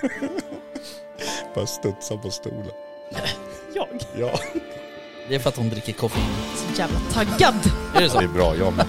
[1.54, 2.72] Bara studsa på stolen.
[3.74, 3.88] Jag?
[4.16, 4.38] Ja,
[5.28, 6.24] Det är för att hon dricker koffein.
[6.56, 7.54] Så jävla taggad.
[7.94, 8.18] Är det så?
[8.18, 8.56] det är bra.
[8.56, 8.86] Jag med.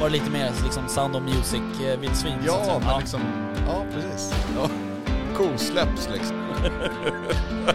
[0.00, 2.38] Var det lite mer liksom Sound of Music-vildsvin?
[2.38, 3.20] att Ja, men liksom...
[3.66, 4.34] Ja, precis.
[4.56, 4.68] Ja.
[5.36, 6.36] Kosläpps liksom.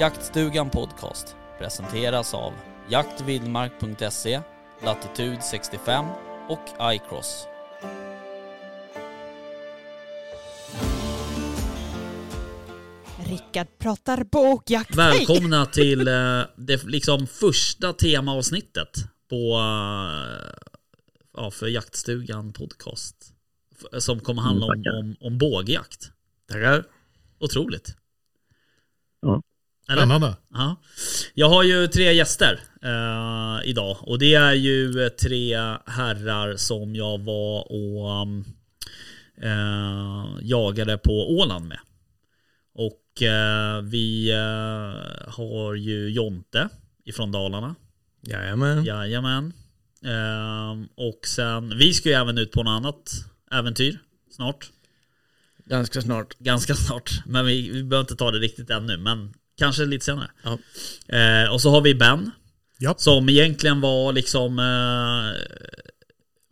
[0.00, 2.52] Jaktstugan Podcast presenteras av
[2.88, 4.40] jaktvildmark.se,
[4.84, 6.04] Latitude 65
[6.48, 7.46] och iCross.
[13.26, 14.96] Rickard pratar bokjakt.
[14.96, 18.96] Välkomna till eh, det liksom första temaavsnittet
[19.30, 20.68] på eh,
[21.36, 23.16] ja, för Jaktstugan Podcast.
[23.98, 24.98] Som kommer handla om, Mm, tackar.
[24.98, 26.10] om, om bågjakt.
[26.48, 26.84] Tackar.
[27.40, 27.96] Otroligt.
[29.20, 29.42] Ja.
[29.88, 30.02] Eller?
[30.02, 30.36] Spännande.
[30.52, 30.76] Ja.
[31.34, 36.96] Jag har ju tre gäster eh, idag och det är ju eh, tre herrar som
[36.96, 38.44] jag var och um,
[39.42, 41.78] eh, jagade på Åland med.
[42.74, 46.68] Och eh, vi eh, har ju Jonte
[47.04, 47.74] ifrån Dalarna.
[48.22, 48.84] Jajamän.
[48.84, 49.52] Jajamän.
[50.04, 53.10] Eh, och sen, vi ska ju även ut på något annat
[53.50, 53.98] äventyr
[54.30, 54.70] snart.
[55.64, 56.38] Ganska snart.
[56.38, 57.10] Ganska snart.
[57.26, 58.96] Men vi, vi behöver inte ta det riktigt ännu.
[58.96, 60.30] Men kanske lite senare.
[60.42, 60.58] Ja.
[61.16, 62.30] Eh, och så har vi Ben.
[62.78, 62.94] Ja.
[62.98, 65.42] Som egentligen var liksom, eh,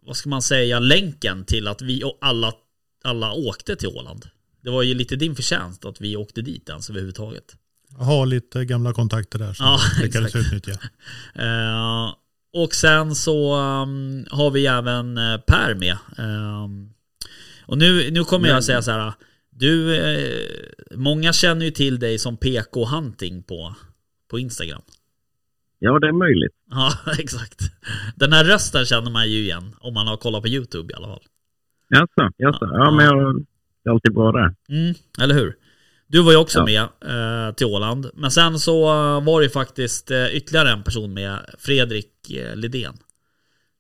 [0.07, 2.53] vad ska man säga, länken till att vi och alla,
[3.05, 4.25] alla åkte till Åland.
[4.63, 7.57] Det var ju lite din förtjänst att vi åkte dit ens överhuvudtaget.
[7.99, 10.47] Jag har lite gamla kontakter där som Ja, jag lyckades exakt.
[10.55, 10.81] utnyttja.
[11.35, 12.15] Eh,
[12.53, 15.97] och sen så um, har vi även eh, Per med.
[16.19, 16.91] Ehm,
[17.67, 19.13] och nu, nu kommer jag säga så här.
[19.59, 20.47] Du, eh,
[20.97, 23.75] många känner ju till dig som PK Hunting på,
[24.31, 24.83] på Instagram.
[25.79, 26.53] Ja, det är möjligt.
[26.71, 27.61] Ja, exakt.
[28.17, 31.07] Den här rösten känner man ju igen om man har kollat på YouTube i alla
[31.07, 31.23] fall.
[31.89, 32.59] Jaså, jaså.
[32.61, 32.85] Ja.
[32.85, 33.35] Ja, men jag,
[33.85, 34.55] det är alltid bra där.
[34.69, 35.57] Mm, eller hur?
[36.07, 36.65] Du var ju också Ja.
[36.65, 36.83] med
[37.49, 38.11] eh, till Åland.
[38.15, 42.95] Men sen så eh, var det faktiskt eh, ytterligare en person med, Fredrik eh, Lidén.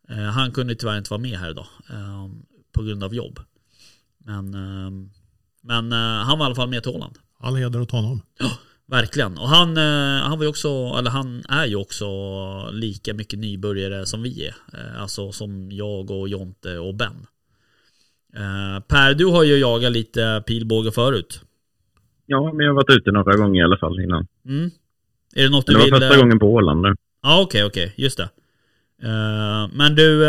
[0.09, 2.29] Eh, han kunde tyvärr inte vara med här idag eh,
[2.73, 3.39] på grund av jobb.
[4.25, 4.91] Men, eh,
[5.67, 7.19] men eh, han var i alla fall med till Åland.
[7.41, 8.23] All heder åt honom.
[8.89, 9.39] Verkligen.
[9.39, 10.69] Och han, eh, han var ju också,
[10.99, 12.07] eller han är ju också
[12.73, 14.55] lika mycket nybörjare som vi är.
[14.79, 17.27] Eh, Alltså som jag och Jonte och Ben.
[18.37, 21.41] Eh, Per, du har ju jagat lite pilbåge förut.
[22.27, 24.27] Ja, men jag har varit ute några gånger i alla fall innan.
[24.49, 24.71] Mm.
[25.35, 25.95] Är det något du Det var vill...
[25.95, 26.95] första gången på Åland nu.
[27.23, 28.29] Ja okej okej, just det.
[29.73, 30.25] Men du,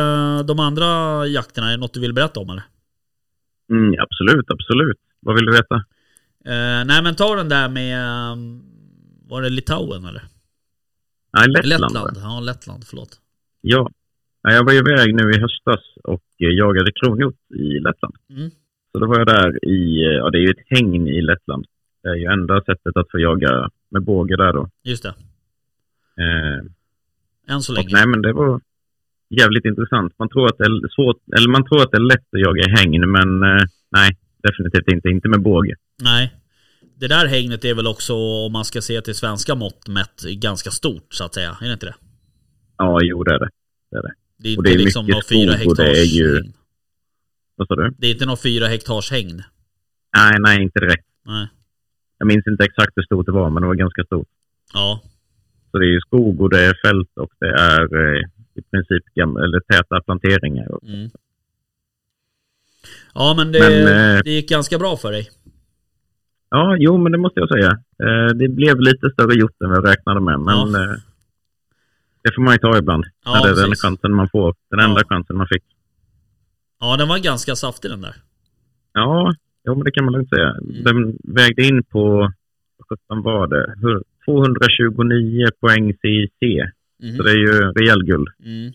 [0.48, 0.86] de andra
[1.28, 2.64] jakterna, är det något du vill berätta om eller?
[3.72, 4.98] Mm, absolut, absolut.
[5.20, 5.76] Vad vill du veta?
[6.46, 8.36] Eh, nej men ta den där med, eh,
[9.30, 10.24] var det Litauen eller?
[11.34, 11.94] Nej, Lettland.
[11.94, 13.20] Lettland, ja Lettland, förlåt.
[13.62, 13.92] Ja.
[14.42, 14.52] ja.
[14.54, 18.16] Jag var iväg nu i höstas och eh, jagade kronhjort i Lettland.
[18.30, 18.50] Mm.
[18.92, 21.66] Så då var jag där i, eh, ja det är ju ett hägn i Lettland.
[22.04, 24.70] Det är ju enda sättet att få jaga med båge där då.
[24.84, 25.14] Just det,
[26.20, 26.60] Eh,
[27.54, 27.90] än så och länge.
[27.92, 28.62] nej men det var
[29.30, 30.14] jävligt intressant.
[30.20, 32.62] Man tror att det är svårt, eller man tror att det är lätt att jaga
[32.62, 35.10] i hägn men eh, nej, definitivt inte.
[35.10, 35.76] Inte med båge.
[36.04, 36.34] Nej.
[37.00, 40.72] Det där hängnet är väl också, om man ska se till svenska mått mätt, ganska
[40.72, 41.58] stort så att säga.
[41.62, 41.96] Är det inte det?
[42.78, 43.50] Ja, jo det är det.
[43.92, 44.14] Det är det.
[44.38, 46.54] Det är Och inte det är liksom några fyra hektars ju- hägn.
[47.56, 47.94] Vad sa du?
[47.98, 49.44] Det är inte några fyra hektars hägn.
[50.18, 51.06] Nej, nej, inte direkt.
[51.26, 51.48] Nej.
[52.18, 54.28] Jag minns inte exakt hur stort det var, men det var ganska stort.
[54.74, 55.02] Ja.
[55.72, 58.22] Så det är ju skog och det är fält och det är eh,
[58.56, 60.68] i princip gam- eller täta planteringar.
[60.84, 61.10] Mm.
[63.14, 65.30] Ja men det, Men, eh, det gick ganska bra för dig.
[66.50, 67.72] Ja, jo, men det måste jag säga.
[68.04, 70.84] Eh, det blev lite större hjort än vad jag räknade med, men Ja.
[70.84, 70.98] eh,
[72.24, 73.06] det får man ju ta ibland.
[73.26, 74.56] Ja, när det är den chansen man får.
[74.70, 74.86] Den Ja.
[74.86, 75.64] enda chansen man fick.
[76.80, 78.16] Ja den var ganska saftig den där.
[78.94, 79.36] Ja,
[79.66, 80.50] jo, men det kan man lugnt säga.
[80.50, 80.84] Mm.
[80.84, 82.32] Den vägde in på,
[83.08, 83.74] vad var det?
[83.82, 86.64] Hur- 229 poäng CIC.
[87.04, 87.18] Mhm.
[87.18, 88.28] Så det är ju rejäl guld.
[88.46, 88.72] Mm.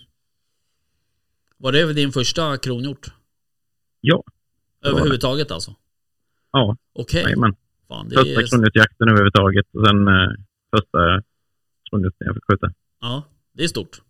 [1.59, 3.07] Var det din första kronhjort?
[4.03, 4.23] Ja.
[4.85, 5.75] Överhuvudtaget alltså?
[6.53, 7.35] Ja, Okej.
[7.89, 8.47] Fan, det Första är...
[8.47, 10.31] kronhjortsjakten överhuvudtaget och sen eh,
[10.77, 11.23] första
[11.91, 12.73] kronhjorten jag fick skjuta.
[13.01, 13.23] Ja,
[13.53, 14.03] det är stort.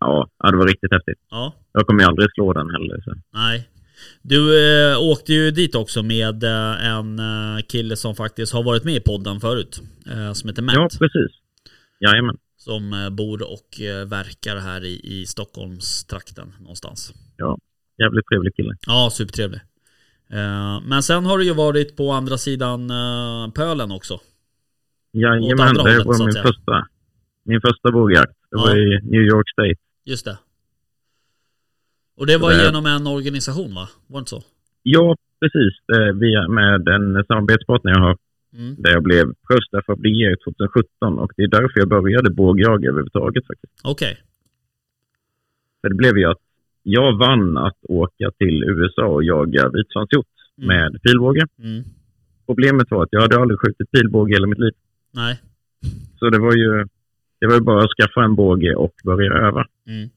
[0.00, 1.18] Ja, ja, det var riktigt häftigt.
[1.30, 3.00] Ja, Jag kommer ju aldrig slå den heller.
[3.04, 3.14] Så.
[3.32, 3.68] nej.
[4.22, 4.40] Du
[4.92, 8.94] eh, åkte ju dit också med eh, en eh, kille som faktiskt har varit med
[8.94, 9.82] i podden förut.
[10.10, 10.74] Eh, som heter Matt.
[10.74, 11.30] Ja, precis.
[12.00, 12.36] Jajamän.
[12.56, 17.12] Som eh, bor och eh, verkar här i, i Stockholmstrakten någonstans.
[18.02, 18.74] Jävligt trevlig kille.
[18.86, 19.60] Ja, supertrevlig.
[20.30, 24.20] Eh, men sen har du ju varit på andra sidan eh, pölen också.
[25.12, 26.86] Jajamän, det hållet, var min första,
[27.44, 28.32] min första bågjakt.
[28.50, 28.76] Det var Ja.
[28.76, 29.80] i New York State.
[30.04, 30.38] Just det.
[32.16, 33.88] Och det var Det- genom en organisation va?
[34.06, 34.42] Var det inte så?
[34.82, 35.74] Ja, precis.
[36.20, 38.16] Via, med en samarbetspartner jag har.
[38.54, 38.74] Mm.
[38.78, 42.30] Där jag blev röstad för att bli jägare 2017 och det är därför jag började
[42.30, 43.72] bågjaga överhuvudtaget faktiskt.
[43.84, 44.22] Okej.
[45.80, 46.38] För det blev ju att
[46.82, 50.26] jag vann att åka till USA och jaga vitsvanshjort
[50.58, 50.68] Mm.
[50.68, 51.46] med pilbåge.
[51.58, 51.82] Mm.
[52.46, 54.72] Problemet var att jag hade aldrig skjutit pilbåge i hela mitt liv.
[55.10, 55.40] Nej.
[56.18, 56.86] Så det var ju,
[57.40, 59.66] det var ju bara att skaffa en båge och börja öva.
[59.86, 60.08] Mm.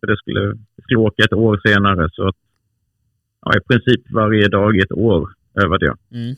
[0.00, 2.36] För det skulle, det skulle åka ett år senare så att
[3.40, 6.34] ja, i princip varje dag ett år övade jag Mm.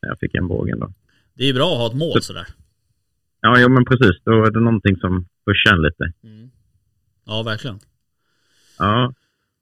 [0.00, 0.92] jag fick en bågen då.
[1.34, 2.46] Det är ju bra att ha ett mål sådär.
[3.40, 4.22] Ja, ja men precis.
[4.24, 6.12] Då är det någonting som pushar en lite.
[6.24, 6.50] Mm.
[7.26, 7.78] Ja, verkligen.
[8.78, 9.12] Ja,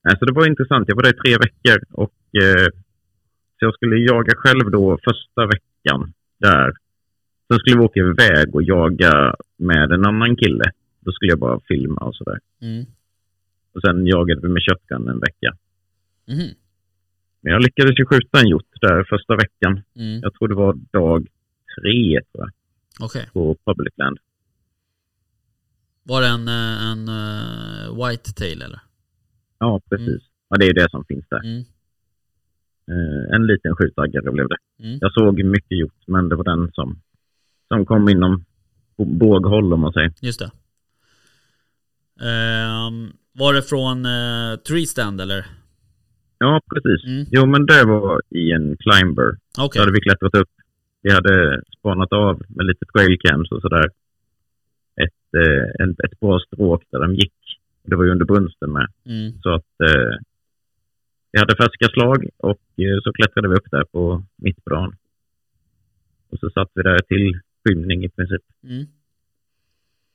[0.09, 0.89] alltså det var intressant.
[0.89, 2.69] Jag var där i tre veckor och eh,
[3.59, 6.73] så jag skulle jaga själv då första veckan där.
[7.49, 10.65] Sen skulle vi åka iväg och jaga med en annan kille.
[11.01, 12.39] Då skulle jag bara filma och sådär.
[12.63, 12.85] Mm.
[13.75, 15.57] Och sen jagade vi med shotgun en vecka.
[16.29, 16.49] Mhm.
[17.41, 19.83] Men jag lyckades ju skjuta en hjort där första veckan.
[19.97, 20.21] Mm.
[20.23, 21.27] Jag tror det var dag
[21.81, 22.51] tre tror jag,
[23.01, 23.29] Okej.
[23.33, 24.19] på public land.
[26.03, 28.81] Var det en, eh, en uh, white tail eller?
[29.63, 30.09] Ja, precis.
[30.09, 30.33] Mm.
[30.49, 31.43] Ja, det är det som finns där.
[31.45, 31.63] Mm.
[32.91, 34.57] Eh, en liten skjutaggare blev det.
[34.85, 34.99] Mm.
[35.01, 37.01] Jag såg mycket hjort, men det var den som,
[37.69, 38.45] som kom inom
[38.97, 40.13] båghåll om man säger.
[40.21, 40.51] Just det.
[42.29, 45.47] Ehm, var det från uh, Tree Stand eller?
[46.39, 47.07] Ja, precis.
[47.07, 47.25] Mm.
[47.31, 49.31] Jo, men det var i en climber.
[49.59, 49.79] Okej.
[49.79, 50.51] Så hade vi klättrat upp.
[51.03, 53.87] Vi hade spanat av med lite trailcams och sådär.
[55.05, 57.35] Ett, eh, en, ett bra stråk där de gick.
[57.83, 58.87] Det var ju under brunsten med.
[59.07, 59.33] Mm.
[59.43, 60.17] Så att eh,
[61.33, 64.97] vi hade färska slag och eh, så klättrade vi upp där på mitt på dagen.
[66.31, 68.43] Och så satt vi där till skymning i princip.
[68.65, 68.87] Mm.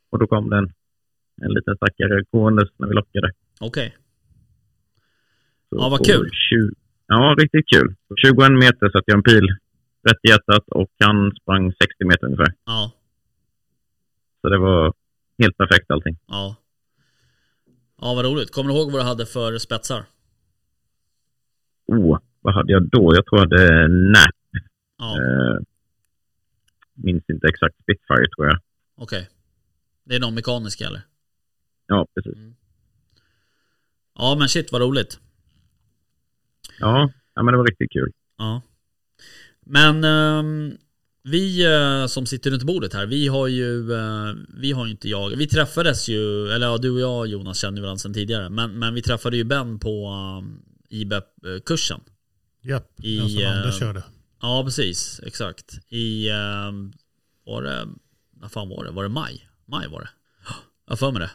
[0.09, 0.73] Och då kom den
[1.41, 3.31] en liten stackare gåendes när vi lockade.
[3.59, 3.95] Okej.
[5.69, 6.29] Så Ja, vad kul.
[6.49, 6.71] 20,
[7.07, 7.95] ja, riktigt kul.
[8.07, 9.47] På 21 meter satte jag en pil
[10.03, 12.53] rätt i hjärtat och han sprang 60 meter ungefär.
[12.65, 12.91] Ja.
[14.41, 14.93] Så det var
[15.39, 16.17] helt perfekt allting.
[16.27, 16.55] Ja.
[18.01, 18.51] Ja, vad roligt.
[18.51, 20.05] Kommer du ihåg vad du hade för spetsar?
[21.87, 23.15] Oh, vad hade jag då?
[23.15, 24.35] Jag tror jag hade NAP.
[24.97, 25.59] Ja, Eh,
[26.93, 28.59] minns inte exakt Spitfire tror jag.
[28.95, 29.29] okej.
[30.03, 31.01] Det är någon mekanisk eller?
[31.87, 32.33] Ja, precis.
[34.15, 35.19] Ja, men shit vad roligt.
[36.79, 38.11] Ja, ja men det var riktigt kul.
[38.37, 38.61] Ja.
[39.61, 40.77] Men ehm,
[41.31, 45.09] vi eh, som sitter runt bordet här, vi har ju, eh, vi har ju inte
[45.09, 48.49] jag, vi träffades ju, eller ja, du och jag Jonas känner ju varandra sedan tidigare,
[48.49, 50.09] men, men vi träffade ju Ben på
[50.41, 51.99] um, IBEP-kursen.
[52.61, 54.03] Japp, I, den som eh, Anders körde.
[54.41, 55.79] Ja, precis, exakt.
[55.89, 56.93] I, ehm,
[57.45, 57.87] var det,
[58.41, 58.91] när fan var det?
[58.91, 59.49] Var det maj?
[59.65, 60.09] Maj var det.
[60.85, 61.31] Jag har för mig det.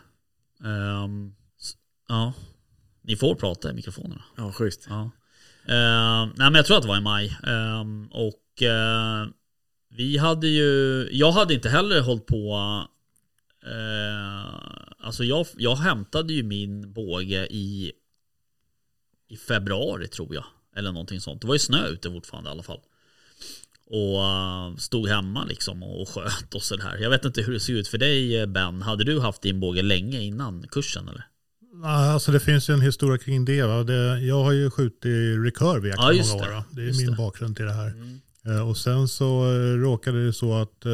[0.69, 1.73] Ehm, s-
[2.09, 2.33] ja,
[3.03, 4.23] ni får prata i mikrofonerna.
[4.37, 4.87] Ja, schysst.
[4.89, 5.11] Ja.
[5.67, 7.39] Eh, nej men jag tror att det var i maj.
[7.47, 7.81] Eh,
[8.11, 9.27] och eh,
[9.97, 12.55] vi hade ju, jag hade inte heller hållit på
[13.67, 17.93] eh, Alltså jag, jag hämtade ju min båge i
[19.29, 20.45] I februari tror jag.
[20.77, 21.41] Eller någonting sånt.
[21.41, 22.81] Det var ju snö ute fortfarande i alla fall.
[23.87, 26.99] Och eh, stod hemma liksom och sköt och sådär.
[27.01, 28.83] Jag vet inte hur det ser ut för dig Ben.
[28.83, 31.25] Hade du haft din båge länge innan kursen eller?
[31.85, 33.63] Alltså det finns ju en historia kring det.
[33.63, 33.83] Va?
[33.85, 35.05] det jag har ju skjutit
[35.45, 36.49] recurve i Ja, många det.
[36.49, 36.53] år.
[36.55, 36.65] va.
[36.71, 37.17] Det är Just min det.
[37.17, 37.89] bakgrund till det här.
[37.89, 38.21] Mm.
[38.47, 40.93] Eh, Och sen så eh, råkade det så att eh,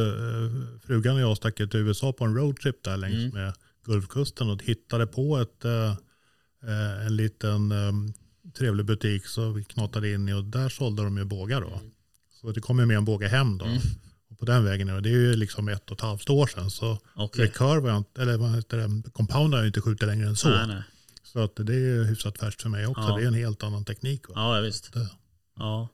[0.87, 3.31] frugan och jag stack till USA på en roadtrip där längs Mm.
[3.31, 5.64] med Gulfkusten och hittade på ett,
[7.07, 7.73] en liten
[8.59, 11.81] trevlig butik så vi knatade in i och där sålde de ju bågar då.
[12.40, 13.64] Så det kom ju med en båge hem då.
[13.64, 13.78] Mm.
[14.31, 16.71] Och på den vägen, och det är ju liksom ett och ett halvt år sedan.
[16.71, 16.99] Så
[17.43, 20.37] recurve, har jag inte- eller vad heter det, compound har jag inte skjutit längre än
[20.37, 20.49] så.
[20.50, 20.83] Nej, nej.
[21.23, 23.02] Så att det är ju hyfsat färskt för mig också.
[23.09, 23.17] Ja.
[23.17, 24.28] Det är en helt annan teknik.
[24.28, 24.35] Va?
[24.37, 24.93] Ja, visst.
[24.93, 25.09] Det.
[25.57, 25.88] Ja.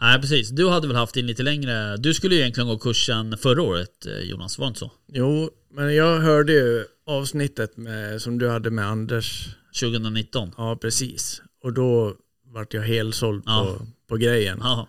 [0.00, 0.50] Nej, precis.
[0.50, 1.96] Du hade väl haft din lite längre.
[1.96, 4.58] Du skulle ju egentligen gå kursen förra året, eh, Jonas.
[4.58, 4.90] Var det inte så?
[5.12, 9.48] Jo, men jag hörde ju avsnittet med, som du hade med Anders.
[9.80, 10.54] 2019?
[10.56, 11.42] Ja, precis.
[11.62, 12.14] Och då
[12.44, 13.76] vart jag helsåld Ja.
[13.78, 14.58] på, på grejen.
[14.62, 14.88] Ja.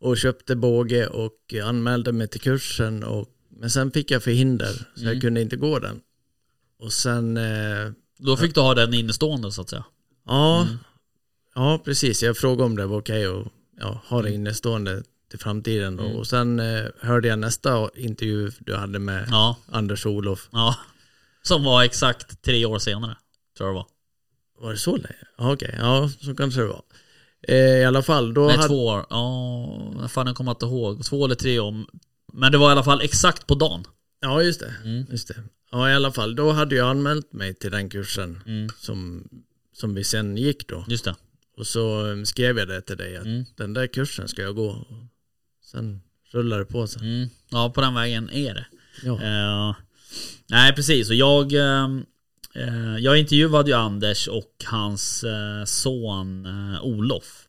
[0.00, 3.02] Och köpte båge och anmälde mig till kursen.
[3.04, 3.28] Och,
[3.60, 5.12] men sen fick jag förhinder, så Mm.
[5.12, 6.00] jag kunde inte gå den.
[6.80, 9.84] Och sen, eh, Då fick du ha den innestående så att säga.
[10.26, 10.78] ja, Mm.
[11.54, 12.22] ja precis.
[12.22, 13.46] Jag frågade om det var okej att
[13.80, 15.98] ja, ha det innestående till framtiden.
[15.98, 16.16] Mm.
[16.16, 19.56] Och sen eh, hörde jag nästa intervju du hade med Ja.
[19.66, 20.48] Anders och Olof.
[20.52, 20.76] Ja.
[21.42, 23.16] Som var exakt tre år senare.
[23.56, 23.86] Tror jag det var.
[24.60, 25.14] Var det så länge?
[25.38, 26.82] Ja, Okej, ja så kanske det var.
[27.48, 29.06] Eh, I alla fall, då Nej, hade, två år.
[29.10, 31.04] Ja, fan jag kommer inte ihåg.
[31.04, 31.84] Två eller tre år.
[32.32, 33.84] Men det var i alla fall exakt på dagen.
[34.20, 34.74] Ja, just det.
[34.84, 35.06] Mm.
[35.10, 35.34] just det.
[35.70, 38.68] Ja, i alla fall, då hade jag anmält mig till den kursen Mm.
[38.78, 39.28] som,
[39.72, 40.84] som vi sen gick då.
[40.88, 41.14] Just det.
[41.56, 43.44] Och så eh, skrev jag det till dig att Mm.
[43.56, 44.86] den där kursen ska jag gå.
[45.64, 47.02] Sen rullar det på sig.
[47.02, 47.28] Mm.
[47.50, 48.66] Ja, på den vägen är det.
[49.02, 49.22] Ja.
[49.22, 49.76] Eh,
[50.46, 51.08] nej, precis.
[51.08, 51.88] Och jag, eh,
[52.98, 57.48] jag intervjuade ju Anders och hans eh, son eh, Olof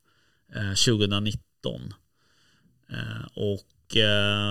[0.55, 1.93] eh, 2019.
[2.91, 3.63] Eh, och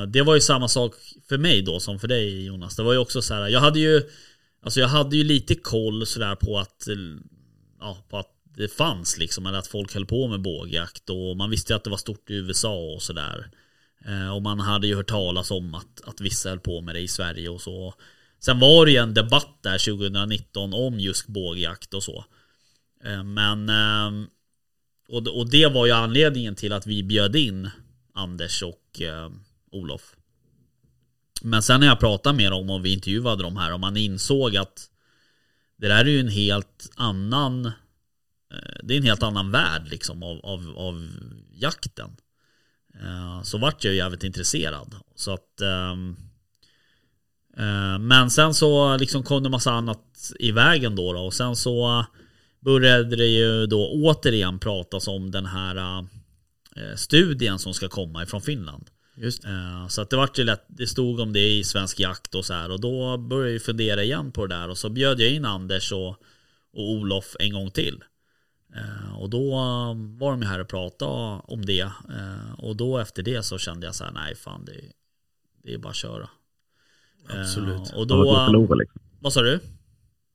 [0.09, 0.95] det var ju samma sak
[1.29, 2.77] för mig då som för dig Jonas.
[2.77, 4.03] Det var ju också så här, jag hade ju
[4.63, 6.89] Alltså jag hade ju lite koll sådär på att
[7.81, 11.51] Ja, på att det fanns liksom, eller att folk höll på med bågjakt och man
[11.51, 13.51] visste ju att det var stort i USA och sådär.
[14.07, 17.01] Eh, och man hade ju hört talas om att, att vissa höll på med det
[17.01, 17.95] i Sverige och så.
[18.39, 22.25] Sen var det ju en debatt där 2019 om just bågjakt och så.
[23.05, 24.27] Eh, men eh,
[25.09, 27.71] och, det- var ju anledningen till att vi bjöd in
[28.15, 29.31] Anders och eh,
[29.73, 30.17] Olof.
[31.43, 34.57] Men sen när jag pratade med dem och vi intervjuade dem här och man insåg
[34.57, 34.91] att
[35.77, 37.71] det där är ju en helt annan
[38.83, 41.09] det är en helt annan värld liksom av, av, av
[41.53, 42.17] jakten.
[43.03, 44.95] Eh, Så vart jag jävligt intresserad.
[45.15, 46.17] Så att ehm,
[47.57, 51.57] eh, Men sen så liksom kom det massa annat i vägen då, då och sen
[51.57, 52.07] så
[52.61, 55.99] började det ju då återigen pratas om den här
[56.77, 58.91] eh, studien som ska komma ifrån Finland.
[59.45, 62.45] Eh, Så att det vart ju lätt, det stod om det i Svensk Jakt och
[62.45, 65.31] så här och då började jag fundera igen på det där och så bjöd jag
[65.31, 66.09] in Anders och,
[66.73, 68.03] och Olof en gång till.
[68.77, 73.23] Eh, Och då eh, var de här och pratade om det eh, och då efter
[73.23, 74.73] det så kände jag så här, nej fan det,
[75.65, 76.29] det är bara att köra.
[77.31, 77.81] Eh, Absolut.
[77.93, 79.01] Och Vad då, att förlora liksom?
[79.21, 79.61] vad sa du?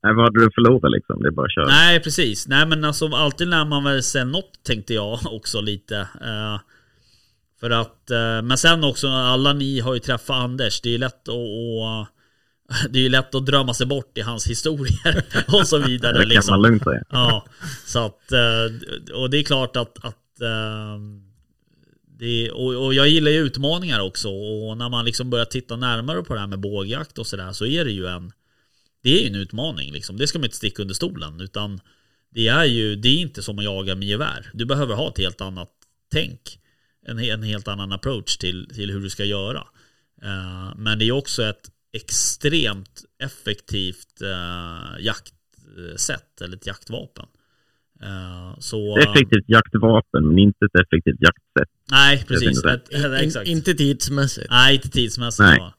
[0.04, 1.22] Nej, vad hade du att förlora liksom?
[1.22, 1.66] Det är bara att köra.
[1.66, 5.96] Nej precis, nej men alltså alltid när man väl ser något tänkte jag också lite.
[6.00, 6.60] Eh,
[7.60, 11.28] för att, eh, men sen också alla ni har ju träffat Anders, det är lätt
[11.28, 12.06] att och,
[12.90, 15.24] det är ju lätt att drömma sig bort i hans historier
[15.54, 16.12] och så vidare.
[16.12, 16.52] det kan liksom.
[16.52, 17.02] man lugnt säga.
[17.10, 17.46] Ja,
[17.86, 20.98] så att, eh, och det är klart att, att eh,
[22.18, 26.22] det, och, och jag gillar ju utmaningar också och när man liksom börjar titta närmare
[26.22, 28.32] på det här med bågjakt och sådär så är det ju en
[29.02, 31.80] Det är ju en utmaning liksom, det ska man inte sticka under stolen utan
[32.30, 35.18] Det är ju, det är inte som att jaga med gevär Du behöver ha ett
[35.18, 35.70] helt annat
[36.12, 36.58] tänk
[37.06, 39.66] En, en helt annan approach till, till hur du ska göra
[40.22, 47.26] Eh, Men det är också ett extremt effektivt uh, jaktsätt eller ett jaktvapen
[48.02, 51.68] Eh, Så Ett effektivt jaktvapen, men inte ett effektivt jaktsätt.
[51.90, 54.46] Nej precis, ett, ett, exakt In, inte tidsmässigt.
[54.50, 55.48] Nej, inte tidsmässigt.
[55.48, 55.72] Nej.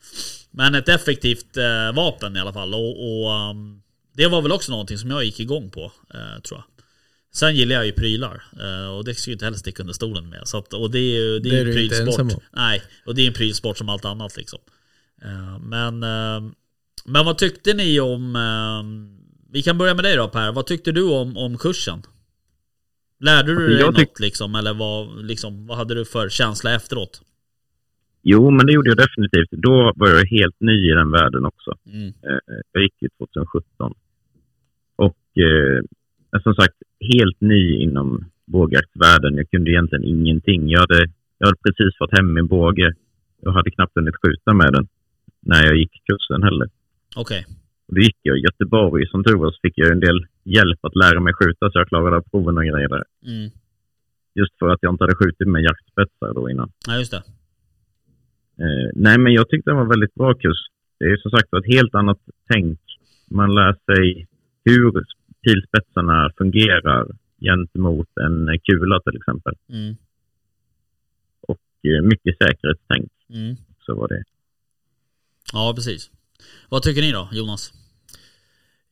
[0.51, 2.73] Men ett effektivt eh, vapen i alla fall.
[2.73, 3.81] Och, och um,
[4.15, 6.63] det var väl också någonting som jag gick igång på, eh, tror jag.
[7.33, 8.43] Sen gillar jag ju prylar.
[8.59, 10.47] Eh, och det ska ju inte heller sticka under stolen med.
[10.47, 12.43] Så att, och det är ju det Det är är en prylsport.
[12.51, 14.59] Nej, och det är en prylsport som allt annat liksom.
[15.23, 16.51] Eh, men, eh,
[17.05, 18.35] men vad tyckte ni om...
[18.35, 19.13] Eh,
[19.51, 20.51] vi kan börja med dig då Per.
[20.51, 21.99] Vad tyckte du om, om kursen?
[23.19, 24.55] Lärde du dig Jag något liksom?
[24.55, 27.21] Eller vad, liksom, vad hade du för känsla efteråt?
[28.21, 29.51] Jo, men det gjorde jag definitivt.
[29.51, 31.77] Då var jag helt ny i den världen också.
[31.85, 32.13] Mm.
[32.71, 33.93] Jag gick ju 2017.
[34.95, 36.75] Och eh, som sagt,
[37.13, 39.37] helt ny inom bågjaktsvärlden.
[39.37, 40.69] Jag kunde egentligen ingenting.
[40.69, 42.93] Jag hade, jag hade precis fått hem min båge.
[43.41, 44.87] Jag hade knappt hunnit skjuta med den
[45.45, 46.69] när jag gick kursen heller.
[47.15, 47.45] Okej.
[47.87, 49.07] Och då gick jag i Göteborg.
[49.07, 51.87] Som tur var så fick jag en del hjälp att lära mig skjuta så jag
[51.87, 53.03] klarade av proven och grejer där.
[53.25, 53.49] Mm.
[54.35, 56.71] Just för att jag inte hade skjutit med jaktspetsar då innan.
[56.87, 57.23] Ja, just det.
[58.63, 60.57] Eh, nej, men jag tyckte det var en väldigt bra kurs.
[60.99, 62.19] Det är som sagt ett helt annat
[62.53, 62.79] tänk.
[63.31, 64.27] Man lär sig
[64.65, 64.91] hur
[65.43, 67.07] pilspetsarna fungerar
[67.41, 69.55] gentemot en kula till exempel.
[69.69, 69.95] Mm.
[71.47, 73.55] Och eh, mycket säkerhetstänk Mm.
[73.85, 74.23] så var det.
[75.53, 76.09] Ja, precis.
[76.69, 77.73] Vad tycker ni då, Jonas?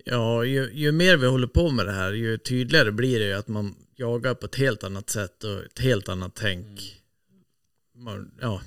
[0.06, 3.34] Ja, ju, ju mer vi håller på med det här, ju tydligare blir det ju
[3.34, 7.02] att man jagar på ett helt annat sätt och ett helt annat tänk.
[7.96, 8.62] Man, ja,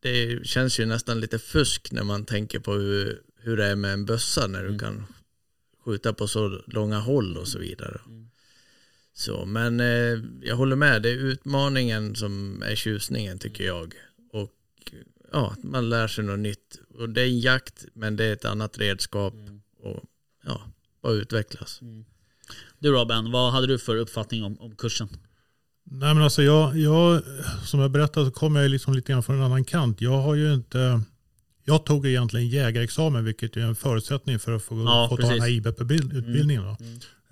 [0.00, 3.92] det känns ju nästan lite fusk när man tänker på hur, hur det är med
[3.92, 5.06] en bössa när du kan
[5.84, 8.00] skjuta på så långa håll och så vidare.
[9.12, 13.94] Så, men eh, jag håller med, det är utmaningen som är tjusningen tycker jag.
[14.32, 14.54] Och
[15.32, 16.80] ja, man lär sig något nytt.
[16.98, 19.34] Och det är en jakt, men det är ett annat redskap.
[19.82, 20.04] Och
[20.44, 20.60] ja,
[21.02, 21.80] bara utvecklas.
[22.78, 25.08] Du Robin, vad hade du för uppfattning om, om kursen?
[25.84, 27.22] Nej men alltså jag, jag
[27.64, 30.00] som jag berättade så kommer jag liksom lite grann från en annan kant.
[30.00, 31.00] Jag har ju inte,
[31.64, 35.40] jag tog egentligen jägarexamen vilket är en förutsättning för att få, Ja, få ta den
[35.40, 35.48] här.
[35.48, 36.62] IBP-utbildningen.
[36.62, 36.76] Då.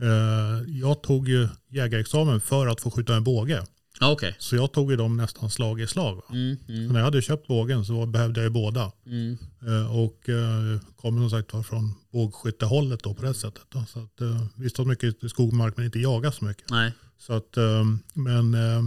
[0.06, 3.62] Eh, jag tog ju jägarexamen för att få skjuta en båge.
[4.00, 4.36] Ja, okej.
[4.38, 6.22] Så jag tog ju dem nästan slag i slag.
[6.30, 8.92] Mm, mm, när jag hade köpt bågen så behövde jag ju båda.
[9.06, 9.38] mm.
[9.66, 13.62] Eh, och eh, kommer som sagt var från bågskyttehållet då på det sättet.
[13.68, 13.84] Då.
[13.88, 16.70] Så att, eh, vi står mycket i skog och mark men inte jagar så mycket.
[16.70, 16.92] Nej.
[17.18, 18.82] Så att, eh, men eh,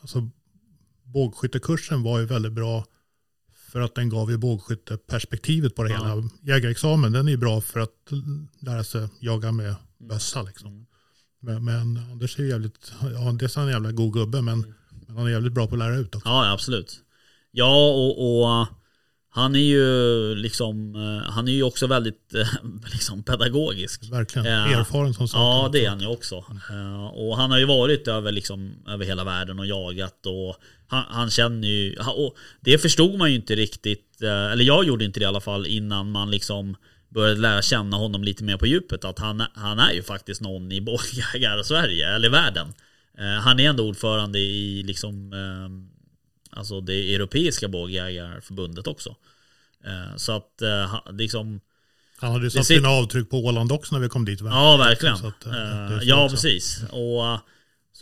[0.00, 0.30] alltså,
[1.04, 2.84] bågskyttekursen var ju väldigt bra
[3.70, 5.96] för att den gav ju bågskytteperspektivet på det Ja.
[5.98, 6.28] hela.
[6.42, 8.10] Jägarexamen den är ju bra för att
[8.60, 10.86] lära sig jaga med bössa liksom.
[11.46, 11.64] Mm.
[11.64, 14.74] Men, men Anders är ju jävligt, ja dels är han en jävla god gubbe men,
[15.06, 16.28] men han är jävligt bra på att lära ut också.
[16.28, 16.96] Ja, absolut.
[17.52, 18.66] Ja, och, och
[19.32, 22.48] han är ju liksom, eh, han är ju också väldigt eh,
[22.92, 24.12] liksom pedagogisk.
[24.12, 24.80] Verkligen, Ja.
[24.80, 25.38] erfaren som sagt.
[25.38, 26.34] Ja, det är han ju också.
[26.70, 30.56] Eh, Och han har ju varit över, liksom, över hela världen och jagat och
[30.88, 35.04] han, han känner ju, och det förstod man ju inte riktigt, eh, eller jag gjorde
[35.04, 36.76] inte det i alla fall innan man liksom
[37.10, 39.04] började lära känna honom lite mer på djupet.
[39.04, 42.72] Att han, han är ju faktiskt någon i bågjägar-Sverige, eller världen.
[43.18, 49.16] Eh, Han är ändå ordförande i liksom, eh, alltså det europeiska bågjägarförbundet också.
[49.84, 51.60] Eh, Så att han- liksom,
[52.16, 54.40] Han hade ju satt sina avtryck på Åland också när vi kom dit.
[54.40, 55.14] Ja, verkligen.
[55.14, 55.44] Att,
[56.02, 56.36] ja, också.
[56.36, 56.82] precis.
[56.90, 57.38] Och,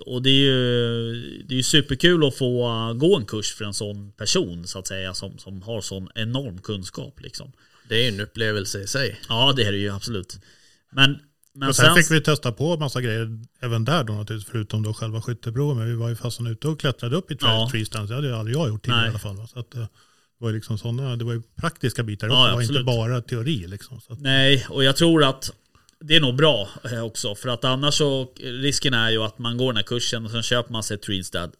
[0.07, 4.13] och det är ju det är superkul att få gå en kurs för en sån
[4.13, 7.53] person så att säga som, som har sån enorm kunskap liksom.
[7.89, 9.21] Det är ju en upplevelse i sig.
[9.29, 10.39] Ja, det är det ju absolut.
[10.93, 11.19] Men,
[11.55, 11.95] men Och sen sen...
[11.95, 15.77] fick vi testa på massa grejer även där då naturligtvis, förutom då själva skytteprovet.
[15.77, 17.69] Men vi var ju fastän ute och klättrade upp i tree, Ja.
[17.73, 18.09] tree stands.
[18.09, 19.37] Det hade ju aldrig jag gjort tidigare i alla fall.
[19.37, 19.47] va.
[19.47, 19.89] Så att, eh, det
[20.39, 22.33] var ju liksom sådana, det var ju praktiska bitar Ja.
[22.33, 22.71] Det var absolut.
[22.71, 24.01] inte bara teori liksom.
[24.01, 25.51] Så att, Nej, och jag tror att
[26.01, 27.35] det är nog bra eh, också.
[27.35, 30.43] För att annars så, risken är ju att man går den här kursen och sen
[30.43, 31.51] köper man sig ett Treestad.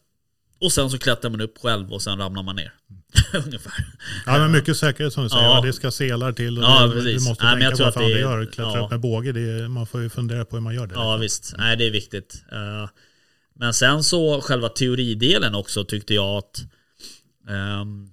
[0.61, 2.73] Och sen så klättrar man upp själv och sen ramlar man ner.
[3.45, 3.73] Ungefär.
[4.25, 5.43] ja, men mycket säkerhet som du säger.
[5.43, 5.61] Ja.
[5.61, 7.23] Det ska selar till och Ja, det, precis.
[7.23, 8.45] du måste Nej, tänka på vad fan det du gör.
[8.45, 8.85] Klättra ja.
[8.85, 10.93] upp med båge, det är, man får ju fundera på hur man gör det.
[10.93, 12.43] Ja visst, nej det är viktigt.
[12.51, 12.89] Eh,
[13.55, 16.61] Men sen så själva teoridelen också tyckte jag att
[17.49, 18.09] ehm,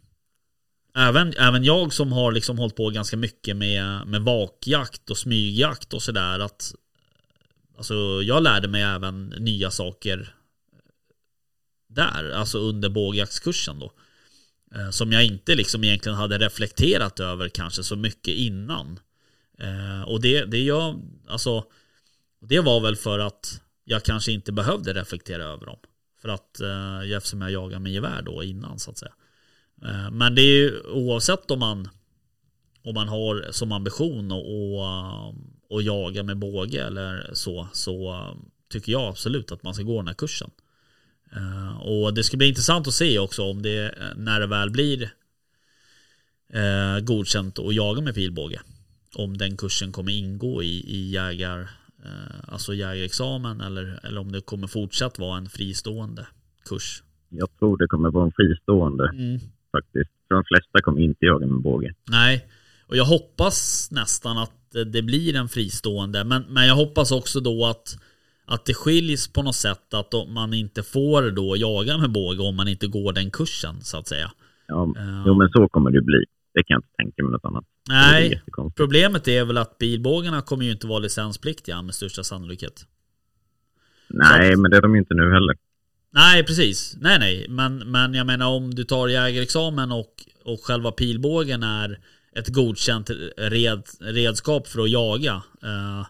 [0.96, 5.92] även, även jag som har liksom hållit på ganska mycket med, med vakjakt och smygjakt
[5.94, 6.74] och sådär att
[7.78, 10.34] Alltså jag lärde mig även nya saker
[11.96, 13.92] där, alltså under bågjaktskursen då.
[14.74, 19.00] Eh, som jag inte liksom egentligen hade reflekterat över kanske så mycket innan.
[19.58, 21.64] Eh, och det, det jag, alltså
[22.40, 25.78] det var väl för att jag kanske inte behövde reflektera över dem.
[26.22, 29.12] För att eh, eftersom jag jagade med gevär då innan så att säga.
[30.12, 31.88] Men det är ju oavsett om man
[32.82, 35.34] om man har som ambition att och,
[35.68, 38.26] och jaga med båge eller så så
[38.68, 40.50] tycker jag absolut att man ska gå den här kursen.
[41.32, 45.02] Eh, och det ska bli intressant att se också om det när det väl blir
[46.52, 48.60] eh, godkänt att jaga med pilbåge.
[49.14, 51.60] Om den kursen kommer ingå i, i jägar,
[52.04, 56.26] eh, alltså jägarexamen eller, eller om det kommer fortsatt vara en fristående
[56.64, 57.02] kurs.
[57.28, 59.12] Jag tror det kommer vara en fristående
[59.72, 60.10] faktiskt.
[60.28, 61.94] För de flesta kommer inte jaga med båge.
[62.10, 62.46] Nej,
[62.86, 64.52] och jag hoppas nästan att
[64.86, 66.24] det blir en fristående.
[66.24, 67.98] Men, men jag hoppas också då att,
[68.46, 69.94] att det skiljs på något sätt.
[69.94, 73.98] Att man inte får då jaga med båge om man inte går den kursen så
[73.98, 74.32] att säga.
[74.68, 75.22] Ja, Ja.
[75.26, 76.24] Jo, men så kommer det bli.
[76.54, 77.64] Det kan jag inte tänka mig något annat.
[77.90, 78.76] Är Nej, jättekonstigt.
[78.76, 82.86] problemet är väl att bilbågarna kommer ju inte vara licenspliktiga med största sannolikhet.
[84.08, 85.56] Nej, men det är de ju inte nu heller.
[86.10, 86.96] Nej, precis.
[87.00, 87.46] Nej, nej.
[87.48, 90.12] Men, men jag menar om du tar jägarexamen och,
[90.44, 91.98] och själva pilbågen är
[92.36, 96.06] ett godkänt red, redskap för att jaga eh,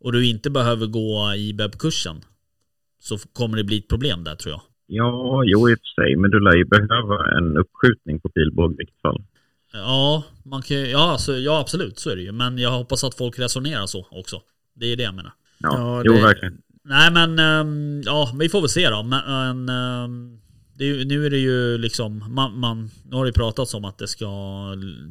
[0.00, 2.24] och du inte behöver gå i BEB-kursen
[3.00, 4.60] så kommer det bli ett problem där tror jag.
[4.86, 6.16] Ja, jo i och för sig.
[6.16, 9.22] Men du lär ju behöva en uppskjutning på pilbåge i vilket fall.
[9.72, 12.32] Ja, man kan, ju- ja, alltså, ja, absolut så är det ju.
[12.32, 14.42] Men jag hoppas att folk resonerar så också.
[14.74, 15.32] Det är det jag menar.
[15.58, 16.58] Ja, Ja, jo det- verkligen.
[16.84, 19.02] Nej men, ehm, ja vi får väl se då.
[19.02, 20.40] Men, men ehm,
[20.74, 23.98] det nu är det ju liksom, man, man, nu har det ju pratats om att
[23.98, 24.26] det ska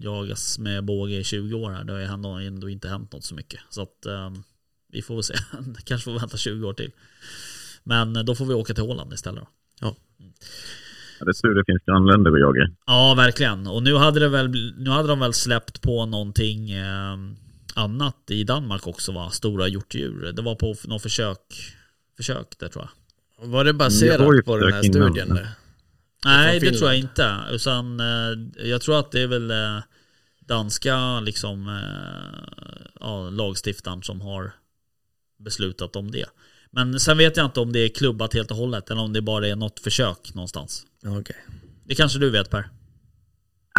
[0.02, 1.84] jagas med båge i 20 år här.
[1.84, 3.60] Det har ju ändå, ändå inte hänt något så mycket.
[3.69, 4.43] Så att ehm,
[4.91, 5.34] vi får väl se.
[5.84, 6.91] Kanske får vänta 20 år till.
[7.84, 9.47] Men då får vi åka till Åland istället då.
[9.82, 9.95] Ja,
[11.25, 12.67] det är tur det finns grannländer att jaga i.
[12.86, 13.67] Ja, verkligen.
[13.67, 17.17] Och nu hade, det väl, nu hade de väl släppt på någonting eh,
[17.73, 19.30] annat i Danmark också va?
[19.30, 20.32] Stora hjortdjur.
[20.36, 21.75] Det var på någon försök,
[22.17, 22.88] försök där tror
[23.38, 23.47] jag.
[23.47, 25.10] Var det Det var ju baserat på den här innan.
[25.10, 25.30] studien?
[25.36, 25.49] där?
[26.25, 27.36] Nej, det tror jag inte.
[27.52, 29.80] Utan eh, jag tror att det är väl eh,
[30.39, 34.52] danska liksom, eh, ja, lagstiftaren som har
[35.39, 36.25] beslutat om det.
[36.71, 39.21] Men sen vet jag inte om det är klubbat helt och hållet eller om det
[39.21, 40.86] bara är något försök någonstans.
[41.06, 41.36] Okej.
[41.86, 42.63] Det kanske du vet Per?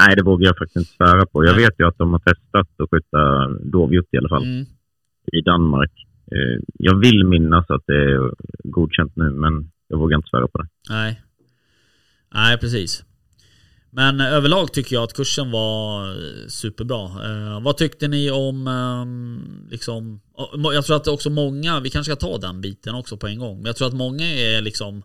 [0.00, 1.44] Nej, det vågar jag faktiskt inte svära på.
[1.44, 1.64] Jag Nej.
[1.64, 4.66] vet ju att de har testat att skjuta dovhjort i alla fall Mm.
[5.32, 5.92] i Danmark.
[6.32, 8.30] Eh, jag vill minnas att det är
[8.64, 10.68] godkänt nu, men jag vågar inte svära på det.
[10.90, 11.22] Nej.
[12.34, 13.04] Nej, precis.
[13.92, 17.04] Men överlag tycker jag att kursen var eh, superbra.
[17.04, 20.20] Eh, vad tyckte ni om eh, liksom,
[20.74, 23.56] jag tror att också många, vi kanske ska ta den biten också på en gång,
[23.56, 25.02] men jag tror att många är liksom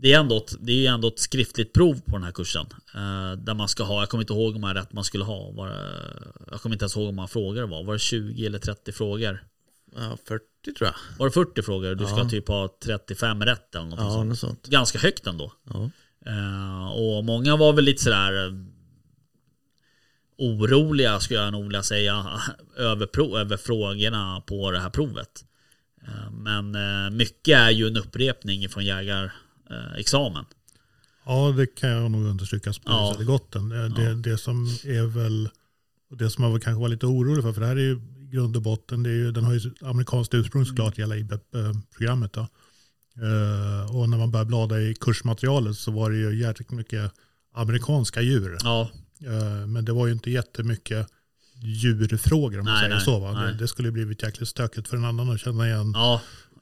[0.00, 2.66] det är ändå ett, det är ändå ett skriftligt prov på den här kursen.
[2.94, 5.50] Eh, där man ska ha, jag kommer inte ihåg hur många rätt man skulle ha.
[5.50, 5.68] Var,
[6.50, 7.84] jag kommer inte ens ihåg hur många frågor det var.
[7.84, 9.44] Var det 20 eller 30 frågor?
[9.96, 10.42] Ja, 40
[10.78, 10.94] tror jag.
[11.18, 11.94] Var det 40 frågor?
[11.94, 12.28] Du ska Ja.
[12.28, 14.28] typ ha 35 rätt eller något Ja, sånt.
[14.28, 14.66] något sånt.
[14.66, 15.52] Ganska högt ändå.
[15.70, 15.90] Ja.
[16.28, 18.52] Eh, och många var väl lite sådär eh,
[20.38, 22.40] oroliga skulle jag nog vilja säga
[22.76, 25.44] över, pro, över frågorna på det här provet.
[26.06, 26.76] Eh, men
[27.16, 30.44] mycket är ju en upprepning från jägarexamen.
[31.26, 33.16] Ja, det kan jag nog understryka Ja.
[33.18, 33.24] ja.
[33.24, 33.52] gott.
[33.52, 35.48] Det, det, det som är väl,
[36.10, 38.56] det som man kanske var lite orolig för, för det här är ju i grund
[38.56, 42.32] och botten, det är ju, den har ju amerikanskt ursprung såklart, hela IBEP-programmet.
[42.32, 42.46] Då.
[43.22, 47.12] Eh, och när man började blada i kursmaterialet så var det ju jäkligt mycket
[47.54, 48.56] amerikanska djur.
[48.64, 48.90] Ja,
[49.26, 51.06] Eh, men det var ju inte jättemycket
[51.62, 53.18] djurfrågor om man Nej, säger nej, så.
[53.18, 53.32] Va?
[53.32, 53.54] nej.
[53.54, 56.20] Det, skulle blivit jäkligt stökigt för en annan att känna igen ja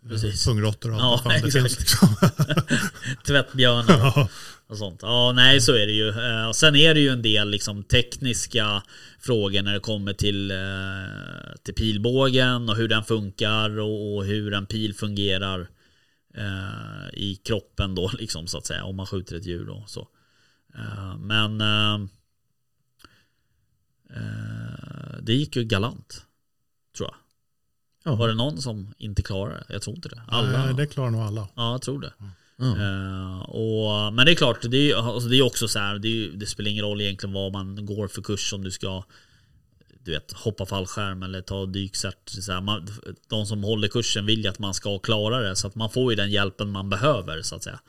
[0.08, 0.46] precis.
[0.46, 1.78] pungråttor och Ja, allt vad fan det finns.
[1.78, 2.08] Liksom.
[3.26, 4.28] Tvättbjörnar Ja.
[4.66, 4.98] och sånt.
[5.02, 6.08] Ja, nej så är det ju.
[6.08, 8.82] Eh, Och sen är det ju en del liksom tekniska
[9.20, 10.52] frågor när det kommer till,
[11.64, 15.68] till pilbågen och hur den funkar och, och hur en pil fungerar
[16.36, 18.84] eh, i kroppen då liksom så att säga.
[18.84, 19.84] Om man skjuter ett djur då.
[19.86, 20.08] Så.
[20.74, 21.94] Eh, men eh,
[24.10, 26.26] eh, det gick ju galant.
[26.96, 27.16] Tror jag.
[28.12, 28.14] Ja.
[28.16, 29.72] Var det någon som inte klarade det?
[29.72, 30.22] Jag tror inte det.
[30.28, 30.64] Alla.
[30.64, 31.48] Nej, det klarar nog alla.
[31.54, 32.12] Ja, jag tror det.
[32.18, 32.64] Ja.
[32.66, 35.98] Eh, och, men det är klart, det är, ju- alltså det är också så här,
[35.98, 39.04] det, är, det spelar ingen roll egentligen vad man går för kurs om du ska
[40.06, 42.28] du vet, hoppa fallskärm eller ta dykcert.
[42.28, 42.88] Så här, man,
[43.28, 46.12] de som håller kursen vill ju att man ska klara det så att man får
[46.12, 47.80] ju den hjälpen man behöver så att säga.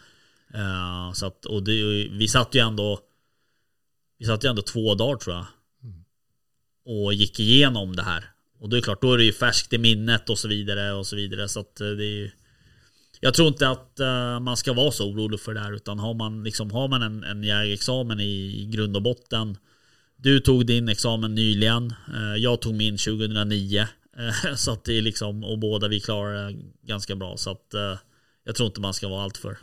[0.53, 1.73] Eh, så att, och det,
[2.11, 2.99] vi satt ju ändå
[4.17, 5.45] Vi satt ju ändå två dagar tror jag.
[6.85, 8.31] Och gick igenom det här.
[8.59, 11.07] Och det är klart, då är det ju färskt i minnet och så vidare och
[11.07, 11.47] så vidare.
[11.47, 12.31] Så att eh, det är ju
[13.19, 16.13] jag tror inte att eh, man ska vara så orolig för det här utan har
[16.13, 19.57] man, liksom, har man en, en jägarexamen i, i grund och botten
[20.17, 23.79] Du tog din examen nyligen eh, Jag tog min 2009
[24.17, 27.97] eh, Så att det är liksom Och båda vi klarar ganska bra så att eh,
[28.43, 29.57] Jag tror inte man ska vara allt för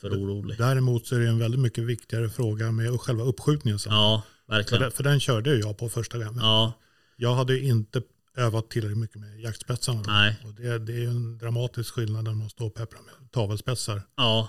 [0.00, 3.92] För orolig Däremot så är det en väldigt mycket viktigare fråga med själva uppskjutningen sen.
[3.92, 6.38] Ja, för, verkligen den, för den körde jag på första gången.
[6.38, 6.72] Ja,
[7.16, 8.02] Jag hade inte
[8.36, 10.02] övat tillräckligt mycket med jaktspetsarna.
[10.06, 10.36] Nej.
[10.44, 14.02] Och det, det är en dramatisk skillnad när man står och pepprar med tavelspetsar.
[14.16, 14.48] ja,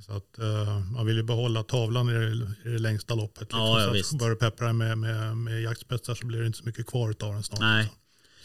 [0.00, 3.40] Så att eh, man vill ju behålla tavlan i det, i det längsta loppet.
[3.40, 3.60] Liksom.
[3.60, 4.18] Ja, ja, så visst.
[4.18, 7.32] börjar du peppra med, med, med jaktspetsar så blir det inte så mycket kvar av
[7.32, 7.60] den snart.
[7.60, 7.98] nej liksom.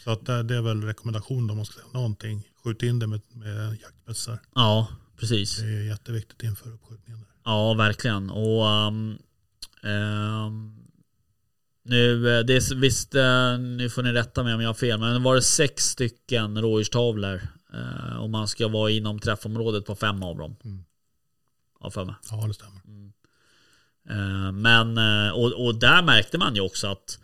[0.04, 2.48] Så att det, det är väl rekommendation om man ska säga någonting.
[2.64, 4.38] Skjut in det med, med jaktspetsar.
[4.54, 7.20] Ja, precis Det är jätteviktigt inför uppskjutningen.
[7.20, 7.28] Där.
[7.44, 8.30] Ja, verkligen.
[8.30, 9.18] Och um,
[9.82, 10.80] ehm,
[11.84, 15.00] nu, eh, det är visst, eh, nu får ni rätta mig om jag har fel,
[15.00, 17.40] men var det sex stycken rådjurstavlor
[17.74, 20.56] eh, och man ska vara inom träffområdet på fem av dem.
[20.64, 20.84] Mm.
[21.80, 22.14] Ja, för mig.
[22.30, 22.80] Ja, det stämmer.
[24.10, 27.18] Eh, Men, eh, och, och där märkte man ju också att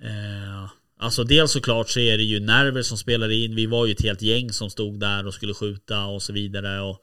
[0.00, 3.54] eh, Alltså dels såklart så är det ju nerver som spelar in.
[3.54, 6.80] Vi var ju ett helt gäng som stod där och skulle skjuta och så vidare.
[6.80, 7.02] Och,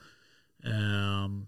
[0.64, 1.48] ehm,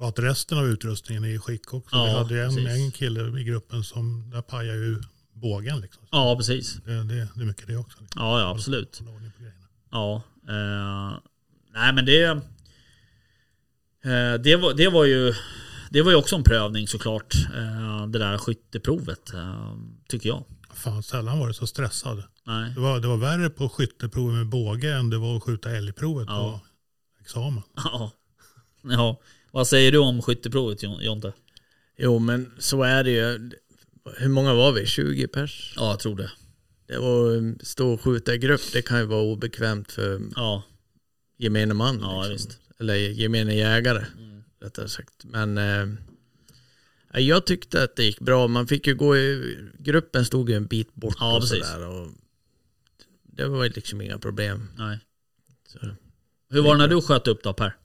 [0.00, 1.96] Och att resten av utrustningen är i skick också.
[1.96, 5.02] Ja, Vi hade ju en, en kille i gruppen som, där pajade ju
[5.32, 6.02] bågen liksom.
[6.02, 6.74] Så ja, precis.
[6.84, 7.98] det, det, det är mycket det också.
[8.00, 8.22] Liksom.
[8.22, 9.02] Ja, ja absolut.
[9.90, 10.22] Ja.
[10.48, 11.18] Eh,
[11.72, 12.40] nej men det...
[14.04, 15.34] Eh, det, var, det var ju...
[15.90, 17.34] Det var ju också en prövning såklart.
[17.56, 19.34] Eh, det där skytteprovet.
[19.34, 19.74] Eh,
[20.08, 20.44] tycker jag.
[20.74, 22.22] Fan, sällan var det så stressad.
[22.46, 22.72] Nej.
[22.74, 26.26] Det var, det var värre på skytteprovet med båge än det var att skjuta älgprovet
[26.28, 26.60] Ja.
[27.18, 27.62] på examen.
[27.76, 28.10] Ja.
[28.82, 29.20] ja.
[29.50, 31.32] Vad säger du om skytteprovet Jon- Jonte?
[31.98, 33.50] Jo men så är det ju.
[34.16, 34.86] Hur många var vi?
[34.86, 35.72] 20 pers?
[35.76, 36.30] Ja, jag tror det.
[36.86, 38.60] Det var stå och skjuta i grupp.
[38.72, 40.62] Det kan ju vara obekvämt för Ja,
[41.38, 41.98] gemene man.
[42.02, 42.32] Ja, liksom.
[42.32, 42.58] visst.
[42.80, 44.04] Eller gemene jägare.
[44.60, 45.24] Rättare sagt.
[45.24, 45.86] Men eh,
[47.12, 48.48] ja, jag tyckte att det gick bra.
[48.48, 49.58] Man fick ju gå i...
[49.78, 51.88] Gruppen stod ju en bit bort Ja, och sådär.
[51.88, 52.08] Och
[53.22, 54.68] det var ju liksom inga problem.
[54.78, 54.98] nej.
[55.66, 55.78] Så.
[56.50, 57.76] Hur var det när du sköt upp då Per?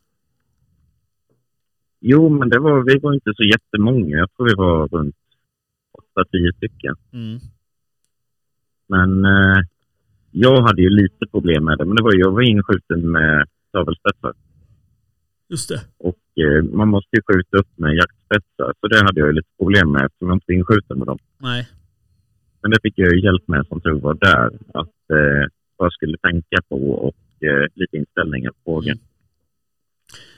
[1.99, 4.17] Jo, men det var, vi var inte så jättemånga.
[4.17, 5.15] Jag tror vi var runt
[6.15, 6.95] 8-10 stycken.
[7.13, 7.39] Mm.
[8.87, 9.63] Men eh,
[10.31, 11.85] jag hade ju lite problem med det.
[11.85, 14.33] Men det var, jag var inskjuten med tavelspetsar.
[15.49, 15.81] Just det.
[15.97, 18.73] Och eh, man måste ju skjuta upp med jaktspetsar.
[18.79, 21.19] Så det hade jag ju lite problem med eftersom jag inte var inskjuten med dem.
[21.37, 21.67] Nej.
[22.61, 24.49] Men det fick jag ju hjälp med som tur var där.
[24.73, 25.45] Att eh,
[25.77, 28.97] jag skulle tänka på och eh, lite inställningar på fågeln.
[28.97, 29.05] Mm.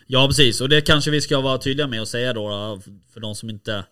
[0.07, 2.79] Ja precis, och det kanske vi ska vara tydliga med att säga då
[3.13, 3.85] för de som inte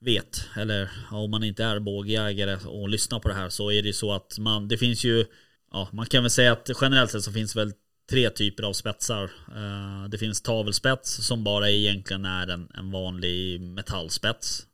[0.00, 3.86] vet eller om man inte är bågjägare och lyssnar på det här så är det
[3.86, 5.24] ju så att man, det finns ju
[5.72, 7.72] Ja, man kan väl säga att generellt sett så finns väl
[8.10, 9.24] tre typer av spetsar.
[9.56, 14.66] Eh, det finns tavelspets som bara egentligen är en, en vanlig metallspets.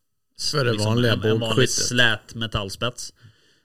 [0.51, 3.13] För det vanliga en, en vanlig slät metallspets.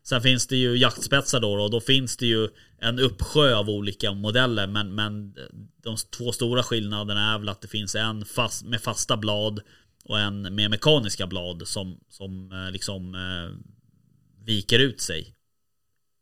[0.04, 2.50] Sen finns det ju jaktspetsar då och då finns det ju
[2.82, 5.36] en uppsjö av olika modeller men, men
[5.84, 9.62] de två stora skillnaderna är väl att det finns en fast, med fasta blad
[10.04, 13.58] och en med mekaniska blad som, som eh, liksom eh,
[14.46, 15.36] viker ut sig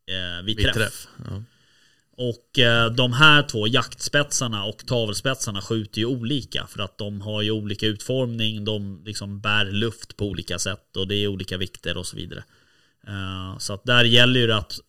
[0.07, 0.75] eh, vid Vid träff.
[0.75, 1.07] träff.
[1.29, 1.43] Ja.
[2.17, 7.41] Och eh, de här två jaktspetsarna och tavelspetsarna skjuter ju olika för att de har
[7.41, 11.97] ju olika utformning, de liksom bär luft på olika sätt och det är olika vikter
[11.97, 12.43] och så vidare.
[13.07, 14.79] Eh, så att där gäller ju det att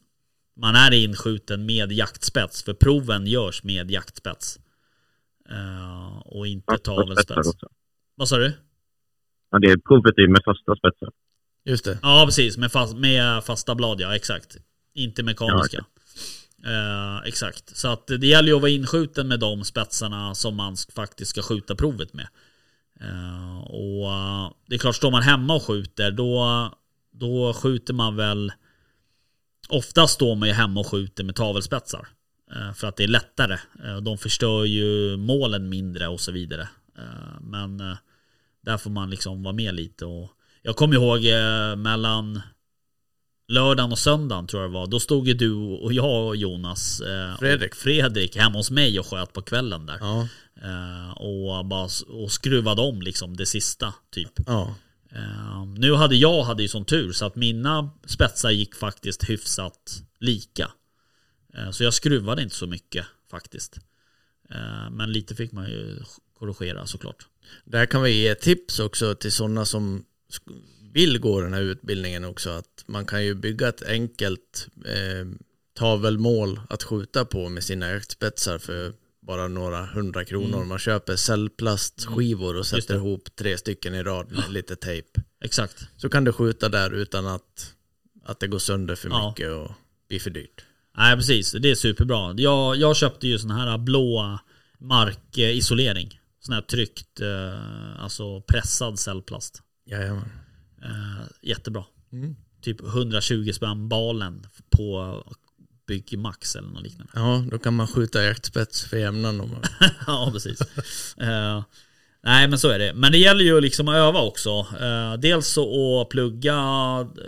[0.56, 4.58] man är inskjuten med jaktspets för proven görs med jaktspets.
[5.50, 7.48] Eh, och inte tavelspets.
[8.14, 8.52] Vad sa du?
[9.50, 11.10] Ja, det är provet är med fasta spetsar.
[11.64, 11.98] Just det.
[12.02, 14.56] Ja precis, med, fast, med fasta blad ja, exakt.
[14.94, 15.84] Inte mekaniska.
[16.66, 17.76] Eh, exakt.
[17.76, 21.42] Så att det gäller ju att vara inskjuten med de spetsarna som man faktiskt ska
[21.42, 22.28] skjuta provet med.
[23.00, 26.72] Eh, och eh, det är klart, står man hemma och skjuter då,
[27.12, 28.52] då skjuter man väl
[29.68, 32.08] Oftast står man ju hemma och skjuter med tavelspetsar.
[32.54, 33.58] Eh, för att det är lättare.
[33.84, 36.68] Eh, de förstör ju målen mindre och så vidare.
[36.98, 37.96] Eh, men eh,
[38.60, 40.04] där får man liksom vara med lite.
[40.04, 40.30] Och
[40.62, 42.40] jag kommer ihåg eh, mellan
[43.48, 44.86] lördagen och söndagen tror jag det var.
[44.86, 47.72] Då stod ju du och jag och Jonas eh, Fredrik.
[47.72, 49.98] Och Fredrik hemma hos mig och sköt på kvällen där.
[50.00, 50.28] Ja.
[50.62, 54.32] Eh, och, bara, och skruvade om liksom det sista typ.
[54.46, 54.74] Ja.
[55.10, 60.02] Eh, nu hade jag hade ju sån tur så att mina spetsar gick faktiskt hyfsat
[60.18, 60.70] lika.
[61.54, 63.78] Eh, så jag skruvade inte så mycket faktiskt.
[64.50, 65.98] Eh, men lite fick man ju
[66.38, 67.26] korrigera såklart.
[67.64, 70.04] Där kan vi ge tips också till sådana som
[70.92, 72.50] vill gå den här utbildningen också.
[72.50, 75.26] Att man kan ju bygga ett enkelt eh,
[75.78, 80.56] tavelmål att skjuta på med sina jaktspetsar för bara några hundra kronor.
[80.56, 80.68] Mm.
[80.68, 85.20] Man köper cellplastskivor och sätter ihop tre stycken i rad med lite tejp.
[85.44, 85.86] Exakt.
[85.96, 87.74] Så kan du skjuta där utan att,
[88.24, 89.28] att det går sönder för Ja.
[89.28, 89.70] mycket och
[90.08, 90.64] blir för dyrt.
[90.96, 92.34] Nej precis, det är superbra.
[92.36, 94.38] Jag, jag köpte ju sån här blå
[94.78, 96.20] markisolering.
[96.40, 99.62] Sån här tryckt, eh, alltså pressad cellplast.
[99.86, 100.28] Jajamän.
[100.82, 101.84] Eh, jättebra.
[102.12, 102.36] Mm.
[102.60, 105.22] Typ 120 spänn balen på
[105.88, 107.12] Byggmax eller något liknande.
[107.14, 109.62] Ja, då kan man skjuta jaktspets för jämnan om man
[110.06, 110.60] ja, precis.
[111.16, 111.62] Eh,
[112.22, 112.94] nej, men så är det.
[112.94, 114.66] Men det gäller ju liksom att öva också.
[114.80, 116.56] Eh, dels så att plugga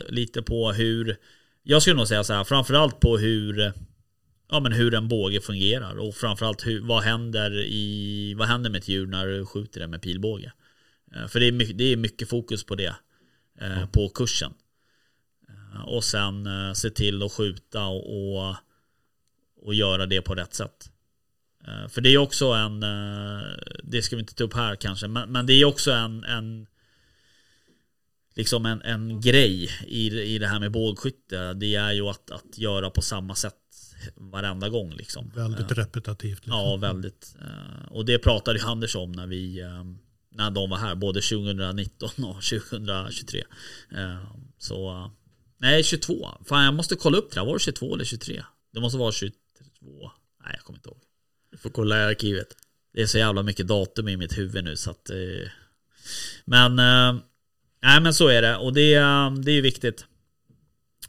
[0.09, 1.17] lite på hur,
[1.63, 3.73] jag skulle nog säga så här, framförallt på hur,
[4.51, 8.79] ja, men hur en båge fungerar och framförallt hur, vad, händer i, vad händer med
[8.79, 10.53] ett djur när du skjuter det med pilbåge.
[11.17, 12.95] Eh, för det är, mycket, det är mycket fokus på det
[13.61, 14.53] eh, på kursen.
[15.49, 18.57] Eh, och sen eh, se till att skjuta och, och,
[19.63, 20.91] och göra det på rätt sätt.
[21.89, 22.81] För det är också en,
[23.83, 26.67] det ska vi inte ta upp här kanske, men, men det är också en, en
[28.35, 31.55] liksom en, en grej i, i det här med bågskytte.
[31.55, 33.55] Det är ju att, att göra på samma sätt
[34.15, 35.33] varenda gång liksom.
[35.35, 36.47] Väldigt repetitivt.
[36.47, 36.53] Liksom.
[36.53, 37.37] Ja, väldigt.
[37.91, 39.63] Och det pratade Anders om när vi
[40.41, 43.45] när de var här, både 2019 och 2023.
[43.93, 44.17] Eh,
[44.59, 45.11] Så,
[45.59, 46.29] nej 22.
[46.47, 47.47] Fan jag måste kolla upp det här.
[47.47, 48.45] Var det 22 eller 23?
[48.73, 49.33] Det måste vara 22.
[50.45, 51.01] Nej jag kommer inte ihåg.
[51.51, 52.49] Du får kolla i arkivet.
[52.95, 55.49] Det är så jävla mycket datum i mitt huvud nu så att eh,
[56.45, 57.23] Men eh,
[57.83, 60.05] Nej men så är det och det, eh, det är viktigt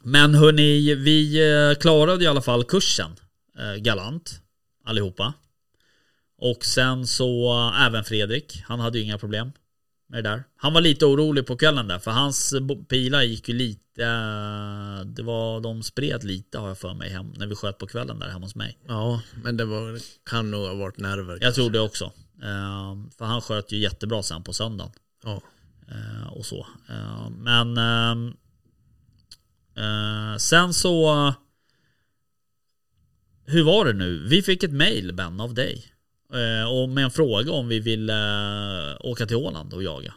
[0.02, 3.10] Men hörni, vi eh, klarade i alla fall kursen
[3.58, 4.40] eh, Galant
[4.84, 5.34] Allihopa
[6.44, 9.52] Och sen så eh, även Fredrik Han hade ju inga problem
[10.08, 12.54] med det där Han var lite orolig på kvällen där för hans
[12.88, 17.32] pilar gick ju lite eh, Det var, de spred lite har jag för mig hem
[17.36, 19.98] När vi sköt på kvällen där hemma hos mig Ja, men det var,
[20.30, 21.38] kan nog ha varit nerver.
[21.40, 22.12] jag tror det också.
[22.42, 24.92] Ehm, för han sköt ju jättebra sen på söndagen.
[25.24, 25.42] Ja.
[25.88, 26.66] Ehm, och så.
[26.88, 28.34] Ehm, men
[30.38, 31.34] sen så...
[33.44, 34.26] Hur var det nu?
[34.28, 35.91] Vi fick ett mail Ben av dig.
[36.32, 38.16] Eh, och med en fråga om vi vill eh,
[39.00, 40.14] åka till Åland och jaga.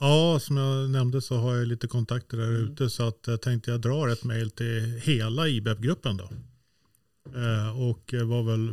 [0.00, 2.72] Ja, som jag nämnde så har jag lite kontakter där Mm.
[2.72, 6.30] ute så att jag tänkte jag drar ett mejl till hela IBEP-gruppen då.
[7.40, 8.70] Eh, och var väl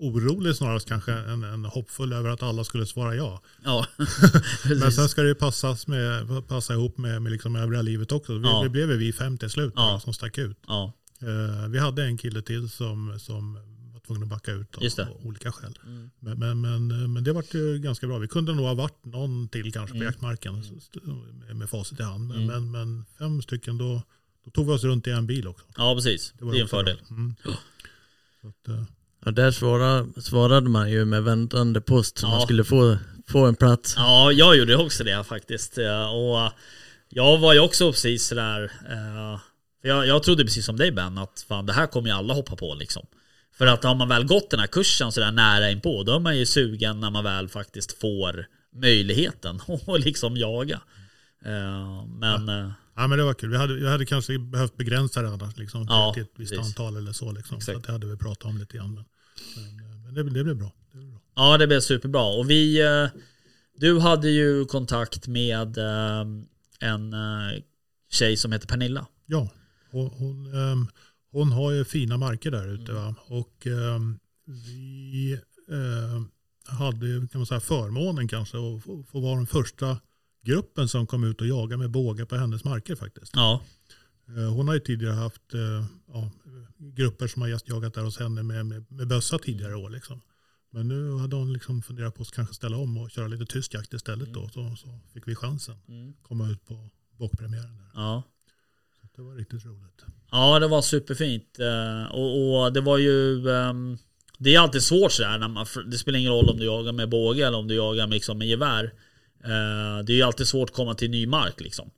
[0.00, 3.42] orolig snarast kanske än, än hoppfull över att alla skulle svara ja.
[3.64, 3.86] Ja,
[4.80, 8.38] Men sen ska det ju passas med, passa ihop med, med liksom övriga livet också.
[8.38, 8.62] Vi, Ja.
[8.62, 10.00] Det blev vi fem till slut Ja.
[10.04, 10.56] som stack ut.
[10.66, 10.92] Ja,
[11.68, 13.58] vi hade en kille till som, som
[14.06, 15.08] tvungen att backa ut av, det.
[15.22, 15.78] olika skäl.
[15.86, 16.10] Mm.
[16.20, 18.18] Men, men, men, men det var ju ganska bra.
[18.18, 20.06] Vi kunde nog ha varit någon till kanske på Mm.
[20.06, 21.00] jaktmarken st-
[21.46, 22.28] med, med facit i hand.
[22.28, 22.46] Men, Mm.
[22.46, 24.02] men, men fem stycken då,
[24.44, 25.64] då tog vi oss runt i en bil också.
[25.76, 26.32] Ja, precis.
[26.38, 26.98] Det, var är en fördel.
[27.10, 27.34] Mm.
[28.42, 28.84] Så att, eh,
[29.24, 32.30] Ja, där svarade, svarade man ju med väntande post så Ja.
[32.30, 33.94] man skulle få, få en plats.
[33.96, 35.78] Ja, jag gjorde också det faktiskt.
[35.78, 36.50] Eh, Och eh,
[37.08, 38.62] jag var ju också precis sådär.
[38.64, 39.40] eh,
[39.82, 42.34] för Jag, jag trodde precis som dig Ben att fan det här kommer ju alla
[42.34, 43.06] hoppa på liksom.
[43.58, 46.38] För att har man väl gått den här kursen sådär nära inpå då är man
[46.38, 50.80] ju sugen när man väl faktiskt får möjligheten att liksom jaga.
[51.44, 53.50] Eh, Men eh, Ja men det var kul.
[53.50, 56.66] Vi hade, vi hade kanske behövt begränsa det annars liksom, Ja, till ett visst precis.
[56.66, 57.32] antal eller så.
[57.32, 57.60] Liksom.
[57.60, 57.76] Så Exakt.
[57.76, 58.94] att det hade vi pratat om lite grann.
[58.94, 59.04] Men,
[59.76, 60.72] men, men det, det blev bra.
[60.92, 61.20] Det blev bra.
[61.36, 62.22] ja det blev superbra.
[62.24, 63.06] Och vi, eh,
[63.76, 66.20] du hade ju kontakt med eh,
[66.80, 67.62] en eh,
[68.10, 69.06] tjej som heter Pernilla.
[69.26, 69.48] Ja,
[69.90, 70.86] hon, hon, ehm,
[71.38, 72.92] hon har ju fina marker där ute.
[72.92, 73.04] Mm.
[73.04, 73.14] Va?
[73.26, 76.28] Och ehm, vi ehm,
[76.64, 79.98] hade kan man säga, förmånen kanske att få, få vara den första
[80.44, 83.32] gruppen som kom ut och jagade med båge på hennes marker faktiskt.
[83.34, 83.62] Ja,
[84.36, 86.30] Eh, Hon har ju tidigare haft eh, ja,
[86.78, 89.90] grupper som har just jagat där hos henne med, med, med bössa tidigare år.
[89.90, 90.20] Liksom.
[90.70, 93.74] Men nu hade hon liksom funderat på att kanske ställa om och köra lite tyst
[93.74, 94.34] jakt istället.
[94.34, 96.14] Då, så, så fick vi chansen Mm.
[96.22, 97.76] komma ut på bockpremiären.
[97.76, 97.90] Där.
[97.94, 98.22] ja.
[99.00, 100.04] Så det var riktigt roligt.
[100.30, 101.58] Ja, det var superfint.
[101.58, 103.48] Eh, och, och det var ju...
[103.50, 103.98] Ehm,
[104.38, 105.38] det är alltid svårt sådär.
[105.38, 108.06] När man, det spelar ingen roll om du jagar med båge eller om du jagar
[108.06, 108.84] med, liksom, med gevär.
[109.44, 111.90] Eh, det är ju alltid svårt att komma till ny mark liksom.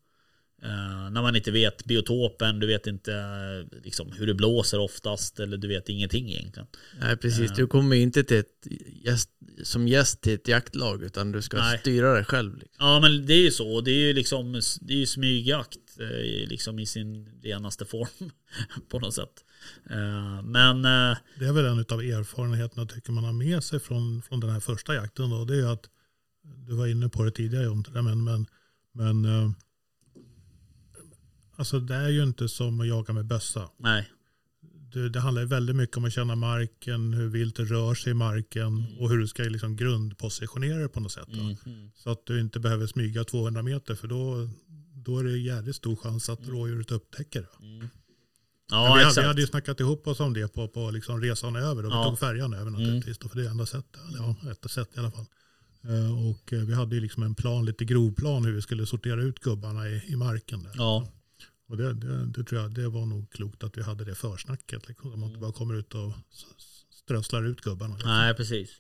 [0.63, 5.41] Eh, När man inte vet biotopen, du vet inte eh, liksom, hur det blåser oftast.
[5.41, 6.69] Eller du vet ingenting egentligen.
[7.01, 8.67] Nej precis, du kommer ju inte till ett
[9.05, 9.31] gäst,
[9.63, 11.79] som gäst till ett jaktlag utan du ska Nej.
[11.79, 12.57] styra det själv.
[12.57, 12.87] Liksom.
[12.87, 13.81] Ja men det är ju så.
[13.81, 18.31] Det är ju liksom det är ju smygjakt eh, liksom i sin renaste form
[18.89, 19.45] på något sätt.
[19.91, 24.23] Eh, Men eh, Det är väl en av erfarenheterna tycker man har med sig från,
[24.23, 25.31] från den här första jakten.
[25.31, 25.45] Då.
[25.45, 25.85] Det är att,
[26.69, 28.47] du var inne på det tidigare Jonte, men, men,
[28.93, 29.51] men eh,
[31.59, 33.71] alltså det är ju inte som att jaga med bössa.
[33.79, 34.11] nej.
[34.93, 38.15] Det, det handlar ju väldigt mycket om att känna marken, hur viltet rör sig i
[38.15, 41.29] marken och hur du ska liksom grundpositionera det på något sätt.
[41.33, 41.41] då.
[41.41, 41.91] Mm, mm.
[41.95, 44.49] Så att du inte behöver smyga 200 meter för då,
[44.95, 47.67] då är det jävligt stor chans att rådjuret upptäcker det.
[47.67, 47.89] Mm.
[48.71, 51.57] Ja vi, hade, vi hade ju snackat ihop oss om det på, på liksom resan
[51.57, 51.85] över.
[51.87, 52.05] Och vi Ja.
[52.05, 53.19] tog färjan över naturligtvis.
[53.19, 54.01] Då, för det är enda sättet.
[54.19, 55.27] Ja, ett sätt i alla fall.
[55.85, 59.23] Eh, Och eh, vi hade ju liksom en plan, lite grovplan hur vi skulle sortera
[59.23, 60.63] ut gubbarna i, i marken.
[60.63, 60.73] Där.
[60.75, 61.09] Ja.
[61.69, 64.89] Och det, det, det tror jag det var nog klokt att vi hade det försnacket.
[64.89, 65.13] Liksom.
[65.13, 66.13] Att man inte bara kommer ut och
[66.91, 67.95] strösslar ut gubbarna.
[67.95, 68.11] Liksom.
[68.11, 68.71] Nej precis.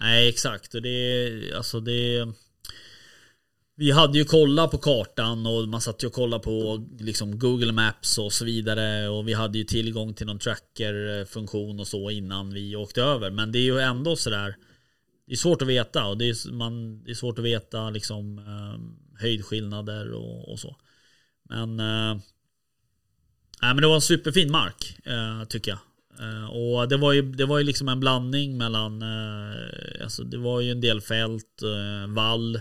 [0.00, 2.28] Nej exakt och det alltså det
[3.74, 7.72] Vi hade ju kollat på kartan och man satt ju och kollade på liksom Google
[7.72, 12.52] Maps och så vidare och vi hade ju tillgång till någon tracker-funktion och så innan
[12.52, 13.30] vi åkte över.
[13.30, 14.56] Men det är ju ändå sådär
[15.26, 18.38] Det är svårt att veta och det är, man, det är svårt att veta liksom
[18.38, 20.76] eh, höjdskillnader och, och så.
[21.50, 22.20] Men eh,
[23.62, 25.80] Nej men det var en superfin mark eh, tycker jag.
[26.20, 30.38] Eh, och det var ju, det var ju liksom en blandning mellan, eh, alltså det
[30.38, 32.56] var ju en del fält, eh, vall.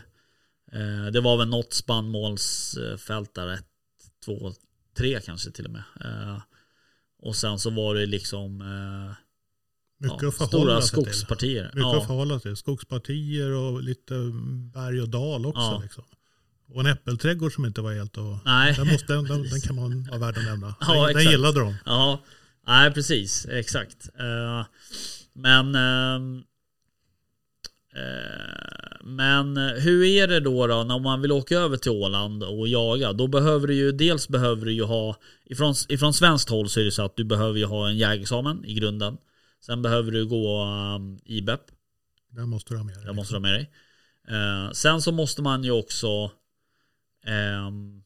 [0.71, 3.65] Eh, det var väl något spannmålsfält där, ett,
[4.25, 4.53] två,
[4.97, 5.83] tre kanske till och med.
[6.05, 6.41] Eh,
[7.21, 8.63] och sen så var det liksom
[10.01, 11.13] Mycket ja, att förhålla stora sig till.
[11.13, 11.63] skogspartier.
[11.63, 12.55] Mycket att Ja, förhålla sig till.
[12.57, 14.13] Skogspartier och lite
[14.73, 15.61] berg och dal också.
[15.61, 15.79] Ja.
[15.83, 16.03] Liksom.
[16.73, 18.37] Och en äppelträdgård som inte var helt och...
[18.45, 18.73] nej.
[18.77, 20.75] Den, måste, den, den kan man vara värd att nämna.
[20.81, 21.31] Ja, den, den exakt.
[21.31, 21.75] gillade de.
[21.85, 22.23] Ja,
[22.67, 24.09] nej precis, exakt.
[24.19, 24.65] Eh,
[25.33, 26.43] men ehm,
[27.95, 32.67] eh, men hur är det då, då när man vill åka över till Åland och
[32.67, 33.13] jaga?
[33.13, 36.85] Då behöver du ju dels behöver du ju ha ifrån, ifrån svenskt håll så är
[36.85, 39.17] det så att du behöver ju ha en jägarexamen i grunden.
[39.65, 41.61] Sen behöver du gå um, IBEP,
[42.29, 43.05] Den måste du ha med dig.
[43.05, 43.71] det måste du ha med dig.
[44.27, 46.31] Eh, sen så måste man ju också
[47.25, 48.03] ehm,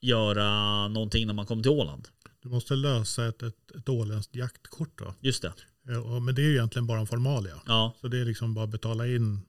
[0.00, 2.08] göra någonting när man kommer till Åland.
[2.42, 4.98] Du måste lösa ett, ett, ett åländskt jaktkort.
[4.98, 5.14] Då.
[5.20, 5.52] Just det.
[5.88, 7.54] Eh, Men det är ju egentligen bara en formalia.
[7.66, 9.40] Ja, Så det är liksom bara att betala in.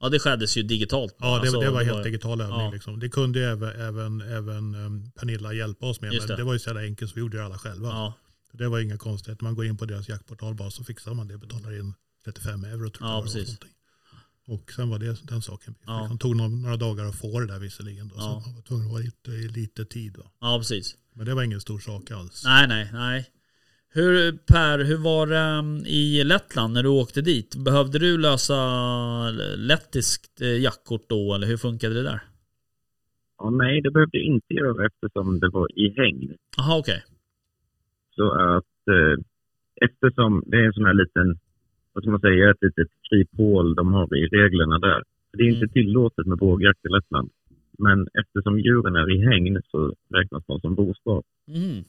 [0.00, 1.16] ja det skeddes ju digitalt.
[1.18, 2.58] Ja, det, Alltså, det var helt digital övning.
[2.60, 2.70] ja.
[2.70, 3.00] Liksom.
[3.00, 6.12] Det kunde ju även, även, även um, Pernilla hjälpa oss med.
[6.12, 6.40] Just Men det.
[6.42, 6.44] det.
[6.44, 7.88] var ju så jävla enkelt så vi gjorde det alla själva.
[7.88, 8.14] Ja,
[8.52, 9.44] Det var inga konstigheter.
[9.44, 11.38] Man går in på deras jaktportal bara så fixar man det.
[11.38, 11.94] Betalar in
[12.24, 13.24] 35 euro tror Ja, jag.
[13.24, 13.58] precis.
[14.46, 15.74] Och, sen var det den saken.
[15.86, 16.08] Ja.
[16.12, 18.08] Det tog några, några dagar att få det där visserligen.
[18.08, 18.22] Då, Ja.
[18.22, 20.16] Så man var tvungen att vara lite, i lite tid.
[20.16, 20.24] Va?
[20.40, 20.96] ja precis.
[21.12, 22.42] Men det var ingen stor sak alls.
[22.44, 23.30] Nej, nej, nej.
[23.88, 27.56] Hur, Per, hur var det um, i Lettland när du åkte dit?
[27.56, 28.54] Behövde du lösa
[29.56, 32.20] lettiskt eh, jaktkort då, eller hur funkade det där?
[33.38, 36.36] Ja, nej, det behövde jag inte göra eftersom det var i hägn.
[36.56, 37.04] Jaha, okej.
[38.10, 39.24] också att eh,
[39.90, 41.38] eftersom det är en sån här liten,
[41.94, 45.02] vad ska man säga, ett litet kryphål de har i reglerna där.
[45.32, 45.72] Det är inte Mm.
[45.72, 47.30] tillåtet med bågjakt i Lettland.
[47.78, 51.24] Men eftersom djuren är i hägn så räknas de som boskap.
[51.48, 51.84] Mm.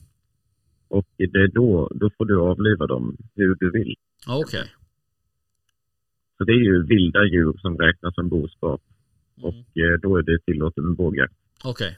[0.87, 3.95] Och det är då, då får du avliva dem hur du vill.
[4.27, 4.65] Okej.
[6.37, 8.81] Så det är ju vilda djur som räknas som boskap.
[9.37, 9.49] Mm.
[9.49, 11.33] Och eh, då är det tillåtet med bågjakt.
[11.63, 11.97] Okej.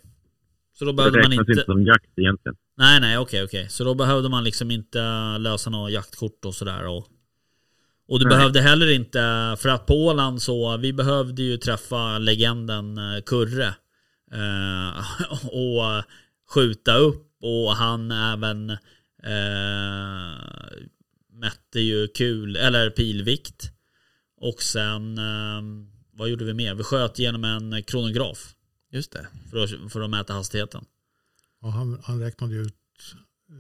[0.74, 1.52] Så då Det behövde man räknas inte...
[1.52, 2.56] inte som jakt egentligen.
[2.78, 3.66] Nej, nej, okej, okej.
[3.70, 5.00] Så då behövde man liksom inte
[5.38, 6.88] lösa några jaktkort och sådär.
[6.88, 7.08] Och,
[8.08, 8.38] och du Nej.
[8.38, 13.76] behövde heller inte, för att på Åland så, vi behövde ju träffa legenden eh, Kurre.
[14.32, 14.98] Eh,
[15.46, 16.04] och
[16.50, 18.78] skjuta upp och han även eh,
[21.34, 23.72] mätte ju kul, eller pilvikt.
[24.38, 25.62] Och sen, eh,
[26.12, 26.76] vad gjorde vi mer?
[26.76, 28.56] Vi sköt genom en kronograf
[28.92, 29.28] Just det.
[29.52, 30.86] för att, för att mäta hastigheten.
[31.62, 32.74] Ja, han, han räknade ju ut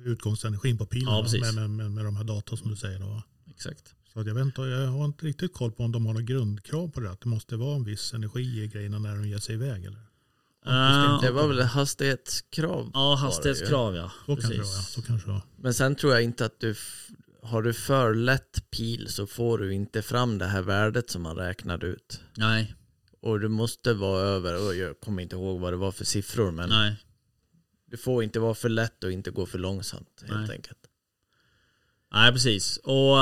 [0.06, 3.00] utgångsenergin på pilen Ja, med, med, med, med de här data som du säger.
[3.00, 3.24] Då.
[3.50, 3.96] Exakt.
[4.18, 6.26] Så att jag, vet inte, jag har inte riktigt koll på om de har några
[6.26, 7.12] grundkrav på det.
[7.12, 9.86] Att det måste vara en viss energi i grejerna när de ger sig iväg.
[9.86, 9.98] Eller?
[10.66, 12.92] Eh, Det var väl hastighetskrav?
[12.94, 14.12] Ja, hastighetskrav ja.
[14.26, 14.62] Så kanske det var.
[14.62, 14.68] Ja.
[14.68, 14.94] Precis.
[14.94, 15.42] Så kanske det.
[15.56, 16.76] Men sen tror jag inte att du,
[17.44, 21.36] har du för lätt pil så får du inte fram det här värdet som man
[21.36, 22.22] räknade ut.
[22.38, 22.76] Nej,
[23.22, 26.52] Och du måste vara över, och jag kommer inte ihåg vad det var för siffror,
[26.52, 26.96] men nej.
[27.86, 30.52] du får inte vara för lätt och inte gå för långsamt helt Nej.
[30.52, 30.78] enkelt.
[32.18, 32.78] Nej, precis.
[32.78, 33.18] Och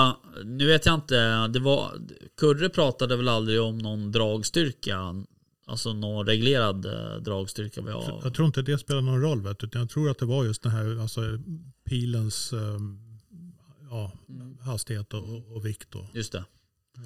[0.46, 1.98] nu vet jag inte, det var,
[2.38, 5.00] Kurre pratade väl aldrig om någon dragstyrka,
[5.66, 7.82] alltså någon reglerad eh, dragstyrka.
[7.82, 9.42] vad Jag, Jag tror inte det spelar någon roll.
[9.42, 11.22] Vet du, jag tror att det var just den här alltså,
[11.90, 13.00] pilens ehm,
[13.90, 14.58] ja, Mm.
[14.62, 15.96] hastighet och, och, och vikt.
[15.96, 16.46] Och, Just det.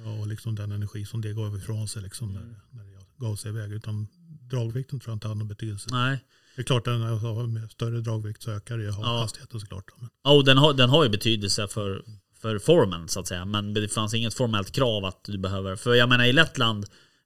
[0.04, 2.42] ja, och liksom den energi som det gav ifrån sig liksom, Mm.
[2.42, 3.72] när, när det gav sig iväg.
[3.72, 4.06] Utan
[4.50, 5.88] dragvikten tror jag inte hade någon betydelse.
[5.92, 6.24] Nej.
[6.60, 8.92] Det är klart att alltså, med större dragvikt så ökar ju Ja.
[9.20, 9.84] hastigheten såklart.
[9.96, 12.04] Men, Ja, och den har, den har ju betydelse för,
[12.40, 13.44] för formen så att säga.
[13.44, 15.76] Men det fanns inget formellt krav att du behöver.
[15.76, 16.84] För jag menar i Lettland,